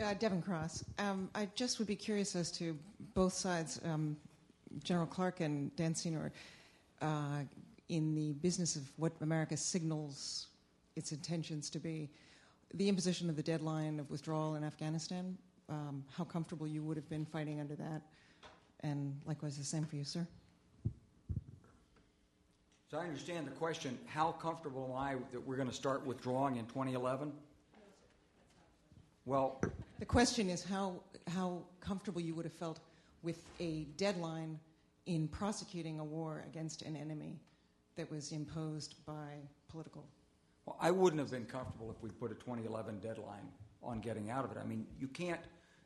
[0.02, 0.84] Uh, Devin Cross.
[0.98, 2.76] Um, I just would be curious as to
[3.14, 4.16] both sides, um,
[4.82, 6.32] General Clark and Dan Senor,
[7.00, 7.42] uh,
[7.88, 10.48] in the business of what America signals
[10.96, 12.10] its intentions to be.
[12.74, 15.38] The imposition of the deadline of withdrawal in Afghanistan
[15.68, 18.02] um, how comfortable you would have been fighting under that.
[18.80, 20.26] And likewise, the same for you, sir.
[22.94, 26.58] So I understand the question how comfortable am I that we're going to start withdrawing
[26.58, 27.32] in 2011?
[29.26, 29.60] Well,
[29.98, 32.78] the question is how, how comfortable you would have felt
[33.24, 34.60] with a deadline
[35.06, 37.40] in prosecuting a war against an enemy
[37.96, 40.04] that was imposed by political.
[40.64, 43.48] Well, I wouldn't have been comfortable if we put a 2011 deadline
[43.82, 44.58] on getting out of it.
[44.62, 45.40] I mean, you can't,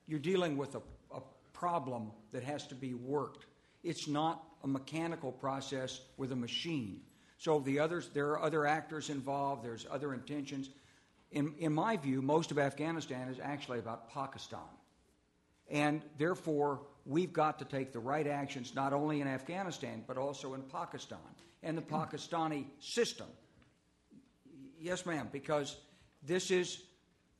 [0.08, 0.82] you're dealing with a,
[1.14, 1.22] a
[1.54, 3.46] problem that has to be worked.
[3.82, 7.00] It's not a mechanical process with a machine.
[7.38, 10.70] So the others, there are other actors involved, there's other intentions.
[11.30, 14.60] In, in my view, most of Afghanistan is actually about Pakistan.
[15.70, 20.54] And therefore, we've got to take the right actions not only in Afghanistan, but also
[20.54, 21.18] in Pakistan
[21.62, 23.26] and the Pakistani system.
[24.80, 25.76] Yes, ma'am, because
[26.22, 26.82] this is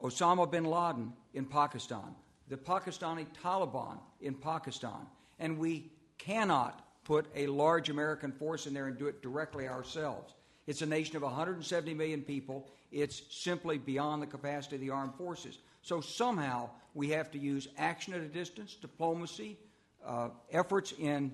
[0.02, 2.14] Osama bin Laden in Pakistan,
[2.48, 5.06] the Pakistani Taliban in Pakistan,
[5.38, 10.34] and we cannot put a large American force in there and do it directly ourselves.
[10.66, 12.68] It's a nation of 170 million people.
[12.92, 15.58] It's simply beyond the capacity of the armed forces.
[15.82, 19.56] So somehow we have to use action at a distance, diplomacy.
[20.04, 21.32] Uh, efforts in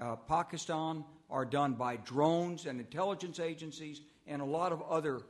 [0.00, 5.22] uh, Pakistan are done by drones and intelligence agencies and a lot of other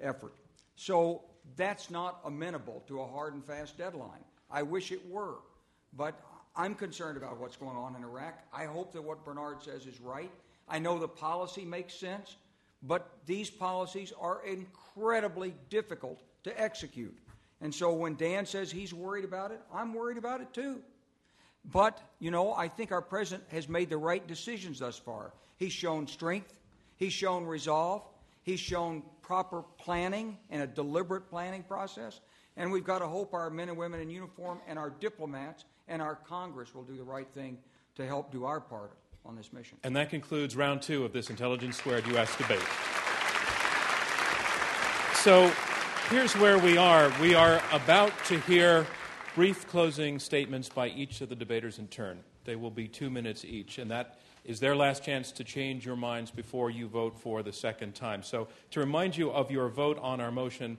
[0.00, 0.32] effort.
[0.76, 1.22] So
[1.56, 4.24] that's not amenable to a hard and fast deadline.
[4.50, 5.36] I wish it were.
[5.92, 6.20] But
[6.56, 8.38] I'm concerned about what's going on in Iraq.
[8.52, 10.30] I hope that what Bernard says is right.
[10.68, 12.36] I know the policy makes sense,
[12.82, 17.16] but these policies are incredibly difficult to execute.
[17.60, 20.80] And so when Dan says he's worried about it, I'm worried about it too.
[21.64, 25.32] But, you know, I think our president has made the right decisions thus far.
[25.56, 26.60] He's shown strength,
[26.96, 28.02] he's shown resolve,
[28.42, 32.20] he's shown proper planning and a deliberate planning process.
[32.56, 36.00] And we've got to hope our men and women in uniform and our diplomats and
[36.00, 37.58] our Congress will do the right thing
[37.96, 38.92] to help do our part
[39.24, 39.78] on this mission.
[39.84, 42.36] And that concludes round two of this Intelligence Squared U.S.
[42.36, 42.58] debate.
[45.22, 45.50] So
[46.10, 47.10] here's where we are.
[47.20, 48.86] We are about to hear
[49.34, 52.20] brief closing statements by each of the debaters in turn.
[52.44, 55.96] They will be two minutes each, and that is their last chance to change your
[55.96, 58.22] minds before you vote for the second time.
[58.22, 60.76] So, to remind you of your vote on our motion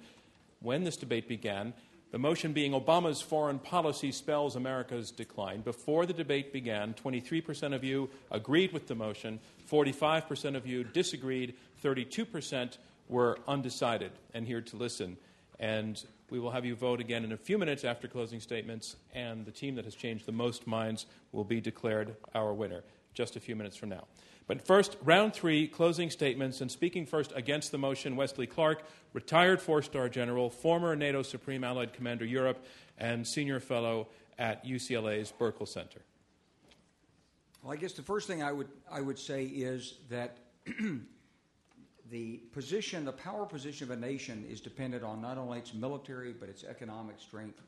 [0.61, 1.73] when this debate began,
[2.15, 5.59] the motion being Obama's foreign policy spells America's decline.
[5.59, 9.37] Before the debate began, 23% of you agreed with the motion,
[9.69, 12.77] 45% of you disagreed, 32%
[13.09, 15.17] were undecided and here to listen.
[15.59, 19.45] And we will have you vote again in a few minutes after closing statements, and
[19.45, 23.41] the team that has changed the most minds will be declared our winner just a
[23.41, 24.05] few minutes from now.
[24.47, 26.61] But first, round three, closing statements.
[26.61, 31.63] And speaking first against the motion, Wesley Clark, retired four star general, former NATO Supreme
[31.63, 32.63] Allied Commander Europe,
[32.97, 34.07] and senior fellow
[34.37, 36.01] at UCLA's Burkle Center.
[37.63, 40.37] Well, I guess the first thing I would, I would say is that
[42.11, 46.33] the position, the power position of a nation is dependent on not only its military,
[46.33, 47.61] but its economic strength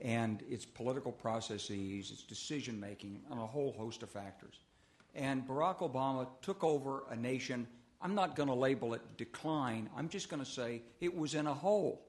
[0.00, 4.58] and its political processes, its decision making, on a whole host of factors.
[5.14, 7.66] And Barack Obama took over a nation,
[8.00, 11.46] I'm not going to label it decline, I'm just going to say it was in
[11.46, 12.04] a hole.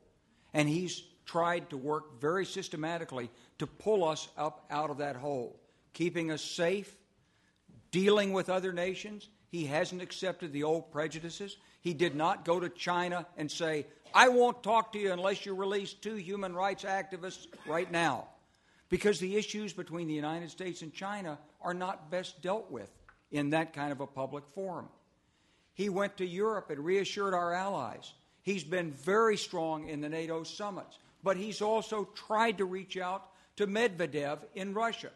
[0.54, 3.30] And he's tried to work very systematically
[3.60, 5.60] to pull us up out of that hole,
[5.94, 6.96] keeping us safe,
[7.92, 9.28] dealing with other nations.
[9.50, 11.58] He hasn't accepted the old prejudices.
[11.82, 15.54] He did not go to China and say, I won't talk to you unless you
[15.54, 18.28] release two human rights activists right now.
[18.90, 22.92] Because the issues between the United States and China are not best dealt with
[23.32, 24.88] in that kind of a public forum.
[25.74, 28.14] He went to Europe and reassured our allies.
[28.44, 33.26] He's been very strong in the NATO summits, but he's also tried to reach out
[33.58, 35.10] to Medvedev in Russia.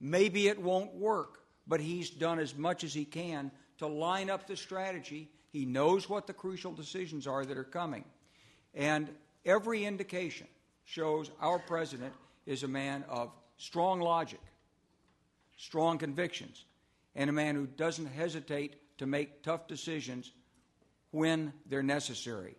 [0.00, 4.46] Maybe it won't work, but he's done as much as he can to line up
[4.46, 5.30] the strategy.
[5.50, 8.04] He knows what the crucial decisions are that are coming.
[8.74, 9.08] And
[9.44, 10.48] every indication
[10.84, 12.12] shows our president
[12.46, 14.40] is a man of strong logic,
[15.56, 16.64] strong convictions,
[17.14, 20.32] and a man who doesn't hesitate to make tough decisions
[21.10, 22.54] when they're necessary.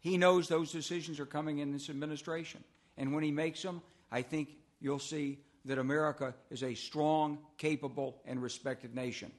[0.00, 2.64] He knows those decisions are coming in this administration.
[2.96, 4.48] And when he makes them, I think
[4.80, 9.30] you'll see that America is a strong, capable, and respected nation.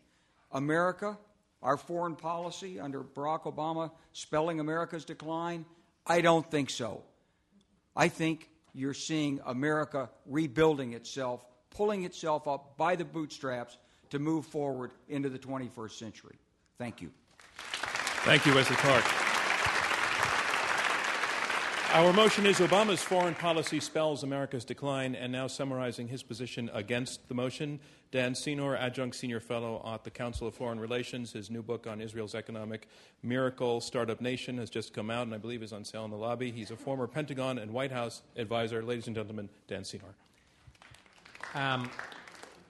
[0.51, 1.18] America,
[1.61, 5.65] our foreign policy under Barack Obama, spelling America's decline?
[6.05, 7.01] I don't think so.
[7.95, 13.78] I think you're seeing America rebuilding itself, pulling itself up by the bootstraps
[14.10, 16.36] to move forward into the 21st century.
[16.78, 17.12] Thank you.
[18.26, 19.32] Thank you, Wesley Clark.
[21.94, 27.28] Our motion is Obama's foreign policy spells America's decline, and now summarizing his position against
[27.28, 27.80] the motion,
[28.10, 31.34] Dan Senor, adjunct senior fellow at the Council of Foreign Relations.
[31.34, 32.88] His new book on Israel's economic
[33.22, 36.18] miracle, Startup Nation, has just come out and I believe is on sale in the
[36.18, 36.49] lobby.
[36.49, 38.82] He's a former Pentagon and White House advisor.
[38.82, 40.15] Ladies and gentlemen, Dan Senor.
[41.53, 41.91] Um,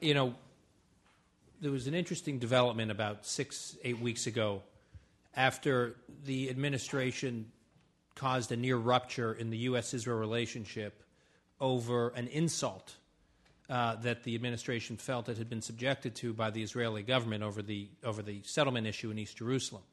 [0.02, 0.36] you know,
[1.62, 4.64] there was an interesting development about six, eight weeks ago
[5.34, 5.96] after
[6.26, 7.46] the administration
[8.16, 9.94] caused a near rupture in the U.S.
[9.94, 11.04] Israel relationship
[11.60, 12.96] over an insult
[13.70, 17.62] uh, that the administration felt it had been subjected to by the Israeli government over
[17.62, 19.84] the, over the settlement issue in East Jerusalem.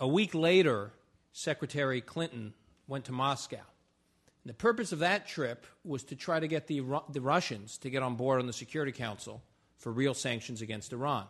[0.00, 0.92] A week later,
[1.32, 2.54] Secretary Clinton
[2.88, 3.56] went to Moscow.
[3.56, 7.90] And the purpose of that trip was to try to get the, the Russians to
[7.90, 9.42] get on board on the Security Council
[9.78, 11.26] for real sanctions against Iran.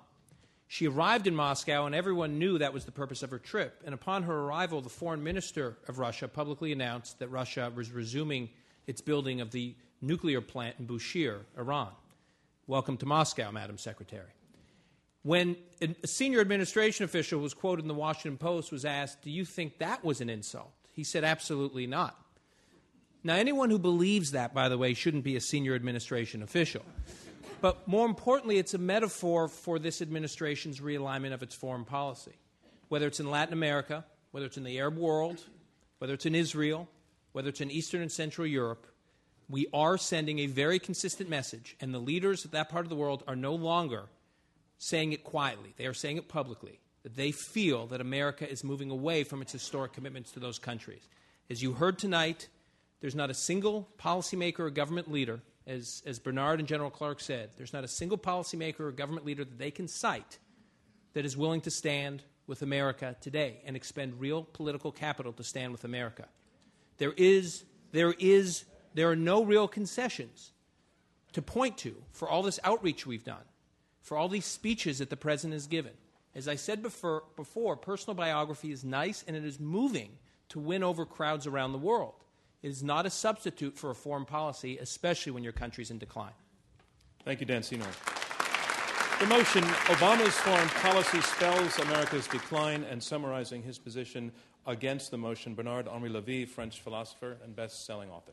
[0.73, 3.83] She arrived in Moscow, and everyone knew that was the purpose of her trip.
[3.85, 8.51] And upon her arrival, the foreign minister of Russia publicly announced that Russia was resuming
[8.87, 11.89] its building of the nuclear plant in Bushehr, Iran.
[12.69, 14.31] Welcome to Moscow, Madam Secretary.
[15.25, 19.45] When a senior administration official was quoted in the Washington Post was asked, Do you
[19.45, 20.71] think that was an insult?
[20.93, 22.17] He said, Absolutely not.
[23.25, 26.85] Now, anyone who believes that, by the way, shouldn't be a senior administration official.
[27.61, 32.33] But more importantly, it's a metaphor for this administration's realignment of its foreign policy.
[32.89, 35.45] Whether it's in Latin America, whether it's in the Arab world,
[35.99, 36.89] whether it's in Israel,
[37.33, 38.87] whether it's in Eastern and Central Europe,
[39.49, 42.97] we are sending a very consistent message, and the leaders of that part of the
[42.97, 44.05] world are no longer
[44.79, 45.75] saying it quietly.
[45.77, 49.53] They are saying it publicly, that they feel that America is moving away from its
[49.53, 51.03] historic commitments to those countries.
[51.51, 52.49] As you heard tonight,
[53.01, 55.41] there's not a single policymaker or government leader
[55.71, 59.45] as, as Bernard and General Clark said, there's not a single policymaker or government leader
[59.45, 60.39] that they can cite
[61.13, 65.71] that is willing to stand with America today and expend real political capital to stand
[65.71, 66.27] with America.
[66.99, 68.65] There is, there is,
[68.95, 70.51] there are no real concessions
[71.35, 73.45] to point to for all this outreach we've done
[74.01, 75.93] for all these speeches that the president has given.
[76.35, 80.19] As I said before, before, personal biography is nice and it is moving
[80.49, 82.15] to win over crowds around the world.
[82.63, 86.33] It is not a substitute for a foreign policy, especially when your country's in decline.
[87.25, 87.87] Thank you, Dan Senor.
[89.21, 94.33] The motion Obama's foreign policy spells America's decline and summarizing his position
[94.67, 98.33] against the motion, Bernard Henri Levy, French philosopher and best selling author.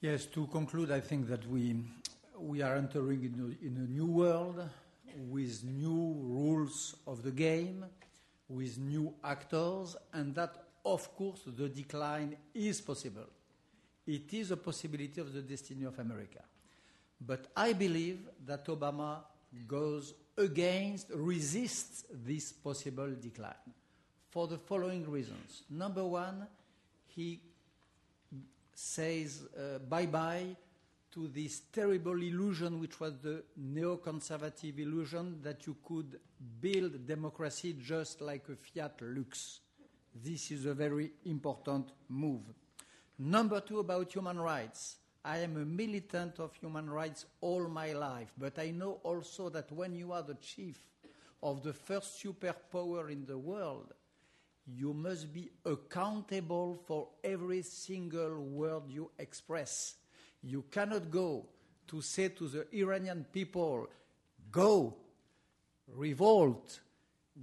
[0.00, 1.76] Yes, to conclude, I think that we,
[2.38, 4.66] we are entering in a, in a new world
[5.28, 7.84] with new rules of the game,
[8.48, 13.26] with new actors, and that, of course, the decline is possible.
[14.06, 16.42] It is a possibility of the destiny of America.
[17.20, 19.18] But I believe that Obama
[19.66, 23.74] goes against, resists this possible decline
[24.30, 25.64] for the following reasons.
[25.70, 26.46] Number one,
[27.08, 27.40] he
[28.74, 30.56] says uh, bye bye
[31.10, 36.20] to this terrible illusion, which was the neoconservative illusion that you could
[36.60, 39.60] build democracy just like a Fiat Lux.
[40.24, 42.42] This is a very important move.
[43.18, 44.96] Number two, about human rights.
[45.24, 49.70] I am a militant of human rights all my life, but I know also that
[49.70, 50.78] when you are the chief
[51.42, 53.92] of the first superpower in the world,
[54.66, 59.96] you must be accountable for every single word you express.
[60.42, 61.46] You cannot go
[61.88, 63.88] to say to the Iranian people,
[64.50, 64.94] go,
[65.94, 66.80] revolt,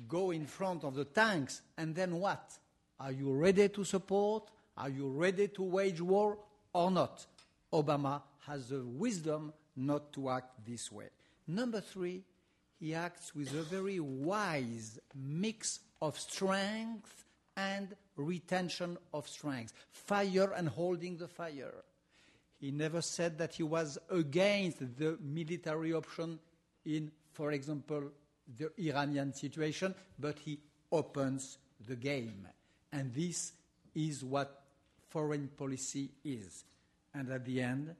[0.08, 2.58] go in front of the tanks, and then what?
[3.00, 4.50] Are you ready to support?
[4.78, 6.38] Are you ready to wage war
[6.74, 7.26] or not?
[7.74, 11.10] Obama has the wisdom not to act this way.
[11.48, 12.24] Number three,
[12.80, 17.26] he acts with a very wise mix of strength
[17.58, 21.74] and retention of strength, fire and holding the fire.
[22.60, 26.40] He never said that he was against the military option
[26.86, 28.12] in, for example,
[28.58, 30.60] the Iranian situation, but he
[30.92, 31.58] opens
[31.88, 32.48] the game.
[32.96, 33.52] And this
[33.94, 34.64] is what
[35.10, 36.64] foreign policy is.
[37.14, 37.94] And at the end,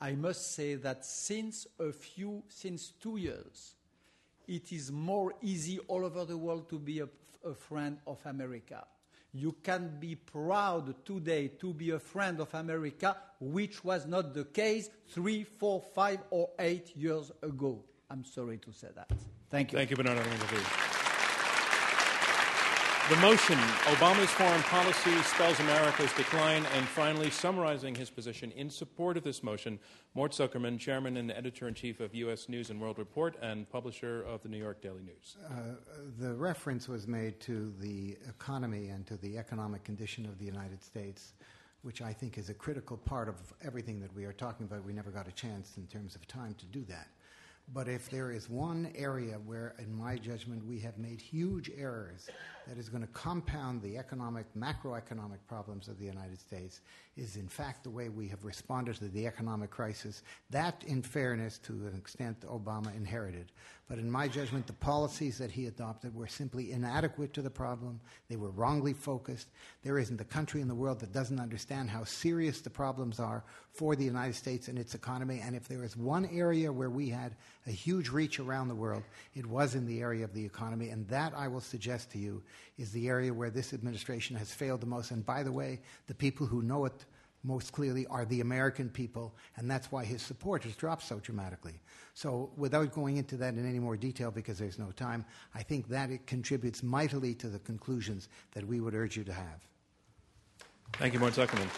[0.00, 3.74] I must say that since a few, since two years,
[4.48, 7.08] it is more easy all over the world to be a,
[7.44, 8.84] a friend of America.
[9.32, 14.46] You can be proud today to be a friend of America, which was not the
[14.46, 17.84] case three, four, five, or eight years ago.
[18.10, 19.12] I'm sorry to say that.
[19.48, 19.78] Thank you.
[19.78, 20.26] Thank you, Bernard.
[23.10, 23.58] The motion,
[23.96, 29.42] Obama's foreign policy spells America's decline, and finally, summarizing his position in support of this
[29.42, 29.80] motion,
[30.14, 32.48] Mort Zuckerman, chairman and editor in chief of U.S.
[32.48, 35.36] News and World Report and publisher of the New York Daily News.
[35.44, 35.74] Uh,
[36.20, 40.80] the reference was made to the economy and to the economic condition of the United
[40.80, 41.34] States,
[41.82, 43.34] which I think is a critical part of
[43.64, 44.84] everything that we are talking about.
[44.84, 47.08] We never got a chance in terms of time to do that.
[47.72, 52.28] But if there is one area where, in my judgment, we have made huge errors
[52.70, 56.82] that is going to compound the economic, macroeconomic problems of the United States,
[57.16, 60.22] is in fact the way we have responded to the economic crisis.
[60.50, 63.50] That, in fairness, to an extent, Obama inherited.
[63.88, 67.98] But in my judgment, the policies that he adopted were simply inadequate to the problem.
[68.28, 69.48] They were wrongly focused.
[69.82, 73.42] There isn't a country in the world that doesn't understand how serious the problems are
[73.72, 75.42] for the United States and its economy.
[75.44, 77.34] And if there is one area where we had
[77.66, 79.02] a huge reach around the world,
[79.34, 80.90] it was in the area of the economy.
[80.90, 82.44] And that, I will suggest to you,
[82.78, 85.10] is the area where this administration has failed the most.
[85.10, 87.04] And by the way, the people who know it
[87.42, 91.80] most clearly are the American people, and that's why his support has dropped so dramatically.
[92.14, 95.24] So, without going into that in any more detail because there's no time,
[95.54, 99.32] I think that it contributes mightily to the conclusions that we would urge you to
[99.32, 99.66] have.
[100.94, 101.68] Thank you, Mort Zuckerman.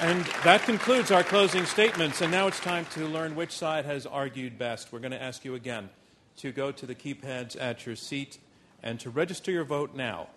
[0.00, 4.06] And that concludes our closing statements, and now it's time to learn which side has
[4.06, 4.92] argued best.
[4.92, 5.88] We're going to ask you again
[6.38, 8.38] to go to the keypads at your seat
[8.84, 10.28] and to register your vote now.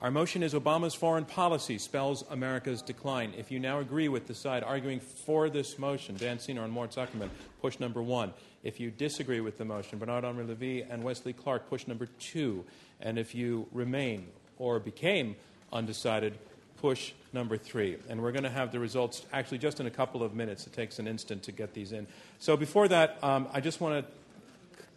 [0.00, 3.32] Our motion is Obama's foreign policy spells America's decline.
[3.36, 6.92] If you now agree with the side arguing for this motion, Dan Senor and Mort
[6.92, 7.30] Zuckerman,
[7.60, 8.32] push number one.
[8.62, 12.64] If you disagree with the motion, Bernard Henri Levy and Wesley Clark, push number two.
[13.00, 14.28] And if you remain
[14.58, 15.36] or became
[15.72, 16.38] undecided,
[16.80, 17.96] push number three.
[18.08, 20.66] And we're going to have the results actually just in a couple of minutes.
[20.66, 22.06] It takes an instant to get these in.
[22.38, 24.12] So before that, um, I just want to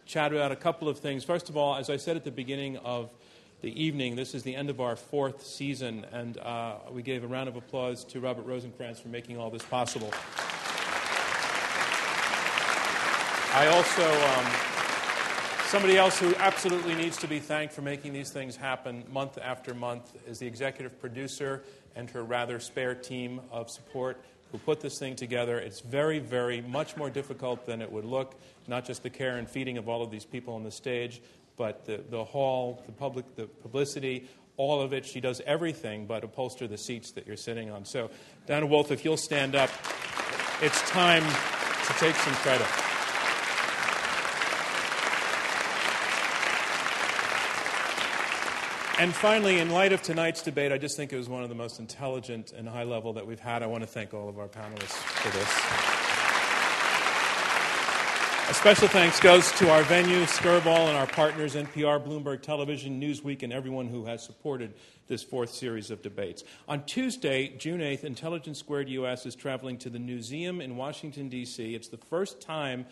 [0.08, 1.22] chat about a couple of things.
[1.22, 3.10] First of all, as I said at the beginning of
[3.60, 4.14] the evening.
[4.14, 7.56] This is the end of our fourth season, and uh, we gave a round of
[7.56, 10.10] applause to Robert Rosenkranz for making all this possible.
[13.50, 18.54] I also, um, somebody else who absolutely needs to be thanked for making these things
[18.54, 21.64] happen month after month is the executive producer
[21.96, 24.22] and her rather spare team of support
[24.52, 25.58] who put this thing together.
[25.58, 28.34] It's very, very much more difficult than it would look,
[28.66, 31.20] not just the care and feeding of all of these people on the stage,
[31.56, 35.04] but the, the hall, the public, the publicity, all of it.
[35.04, 37.84] She does everything but upholster the seats that you're sitting on.
[37.84, 38.10] So,
[38.46, 39.70] Donna Wolfe, if you'll stand up,
[40.62, 42.87] it's time to take some credit.
[49.00, 51.54] And finally, in light of tonight's debate, I just think it was one of the
[51.54, 53.62] most intelligent and high level that we've had.
[53.62, 55.48] I want to thank all of our panelists for this.
[58.50, 63.44] A special thanks goes to our venue, Skirball, and our partners, NPR, Bloomberg Television, Newsweek,
[63.44, 64.74] and everyone who has supported
[65.06, 66.42] this fourth series of debates.
[66.66, 71.72] On Tuesday, June 8th, Intelligence Squared US is traveling to the museum in Washington, D.C.
[71.72, 72.84] It's the first time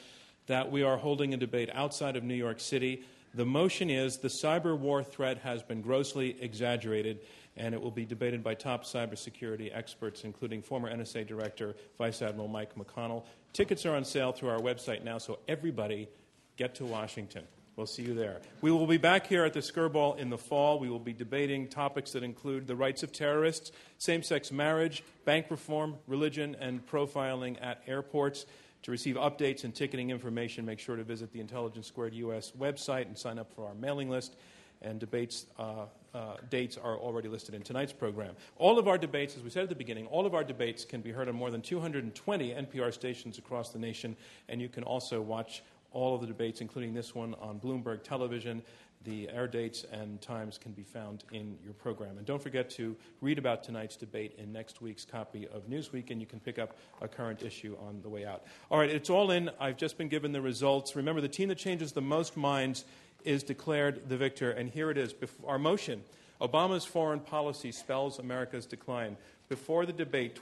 [0.47, 3.03] that we are holding a debate outside of New York City.
[3.37, 7.21] The motion is the cyber war threat has been grossly exaggerated,
[7.55, 12.49] and it will be debated by top cybersecurity experts, including former NSA Director Vice Admiral
[12.49, 13.25] Mike McConnell.
[13.53, 16.09] Tickets are on sale through our website now, so everybody
[16.57, 17.45] get to Washington.
[17.77, 18.41] We'll see you there.
[18.63, 20.79] We will be back here at the Skirball in the fall.
[20.79, 25.51] We will be debating topics that include the rights of terrorists, same sex marriage, bank
[25.51, 28.47] reform, religion, and profiling at airports.
[28.83, 33.07] To receive updates and ticketing information, make sure to visit the Intelligence Squared US website
[33.07, 34.37] and sign up for our mailing list.
[34.83, 35.87] And debates uh,
[36.17, 38.35] uh, dates are already listed in tonight's program.
[38.57, 41.03] All of our debates, as we said at the beginning, all of our debates can
[41.03, 44.17] be heard on more than 220 NPR stations across the nation,
[44.49, 45.63] and you can also watch
[45.93, 48.63] all of the debates, including this one, on Bloomberg Television.
[49.07, 52.19] The air dates and times can be found in your program.
[52.19, 56.21] And don't forget to read about tonight's debate in next week's copy of Newsweek, and
[56.21, 58.43] you can pick up a current issue on the way out.
[58.69, 59.49] All right, it's all in.
[59.61, 60.97] I've just been given the results.
[60.97, 62.85] Remember, the team that changes the most minds
[63.25, 65.15] is declared the victor, and here it is.
[65.47, 66.03] Our motion
[66.41, 69.17] Obama's foreign policy spells America's decline.
[69.49, 70.35] Before the debate,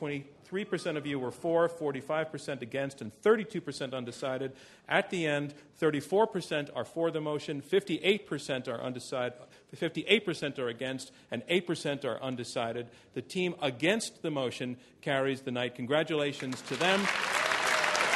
[0.54, 4.52] 23% of you were for, 45% against, and 32% undecided.
[4.88, 9.38] At the end, 34% are for the motion, 58% are undecided,
[9.76, 12.88] 58% are against, and 8% are undecided.
[13.14, 15.74] The team against the motion carries the night.
[15.74, 17.00] Congratulations to them.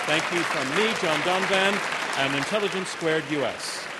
[0.06, 3.97] Thank you from me, John Donvan, and Intelligence Squared US.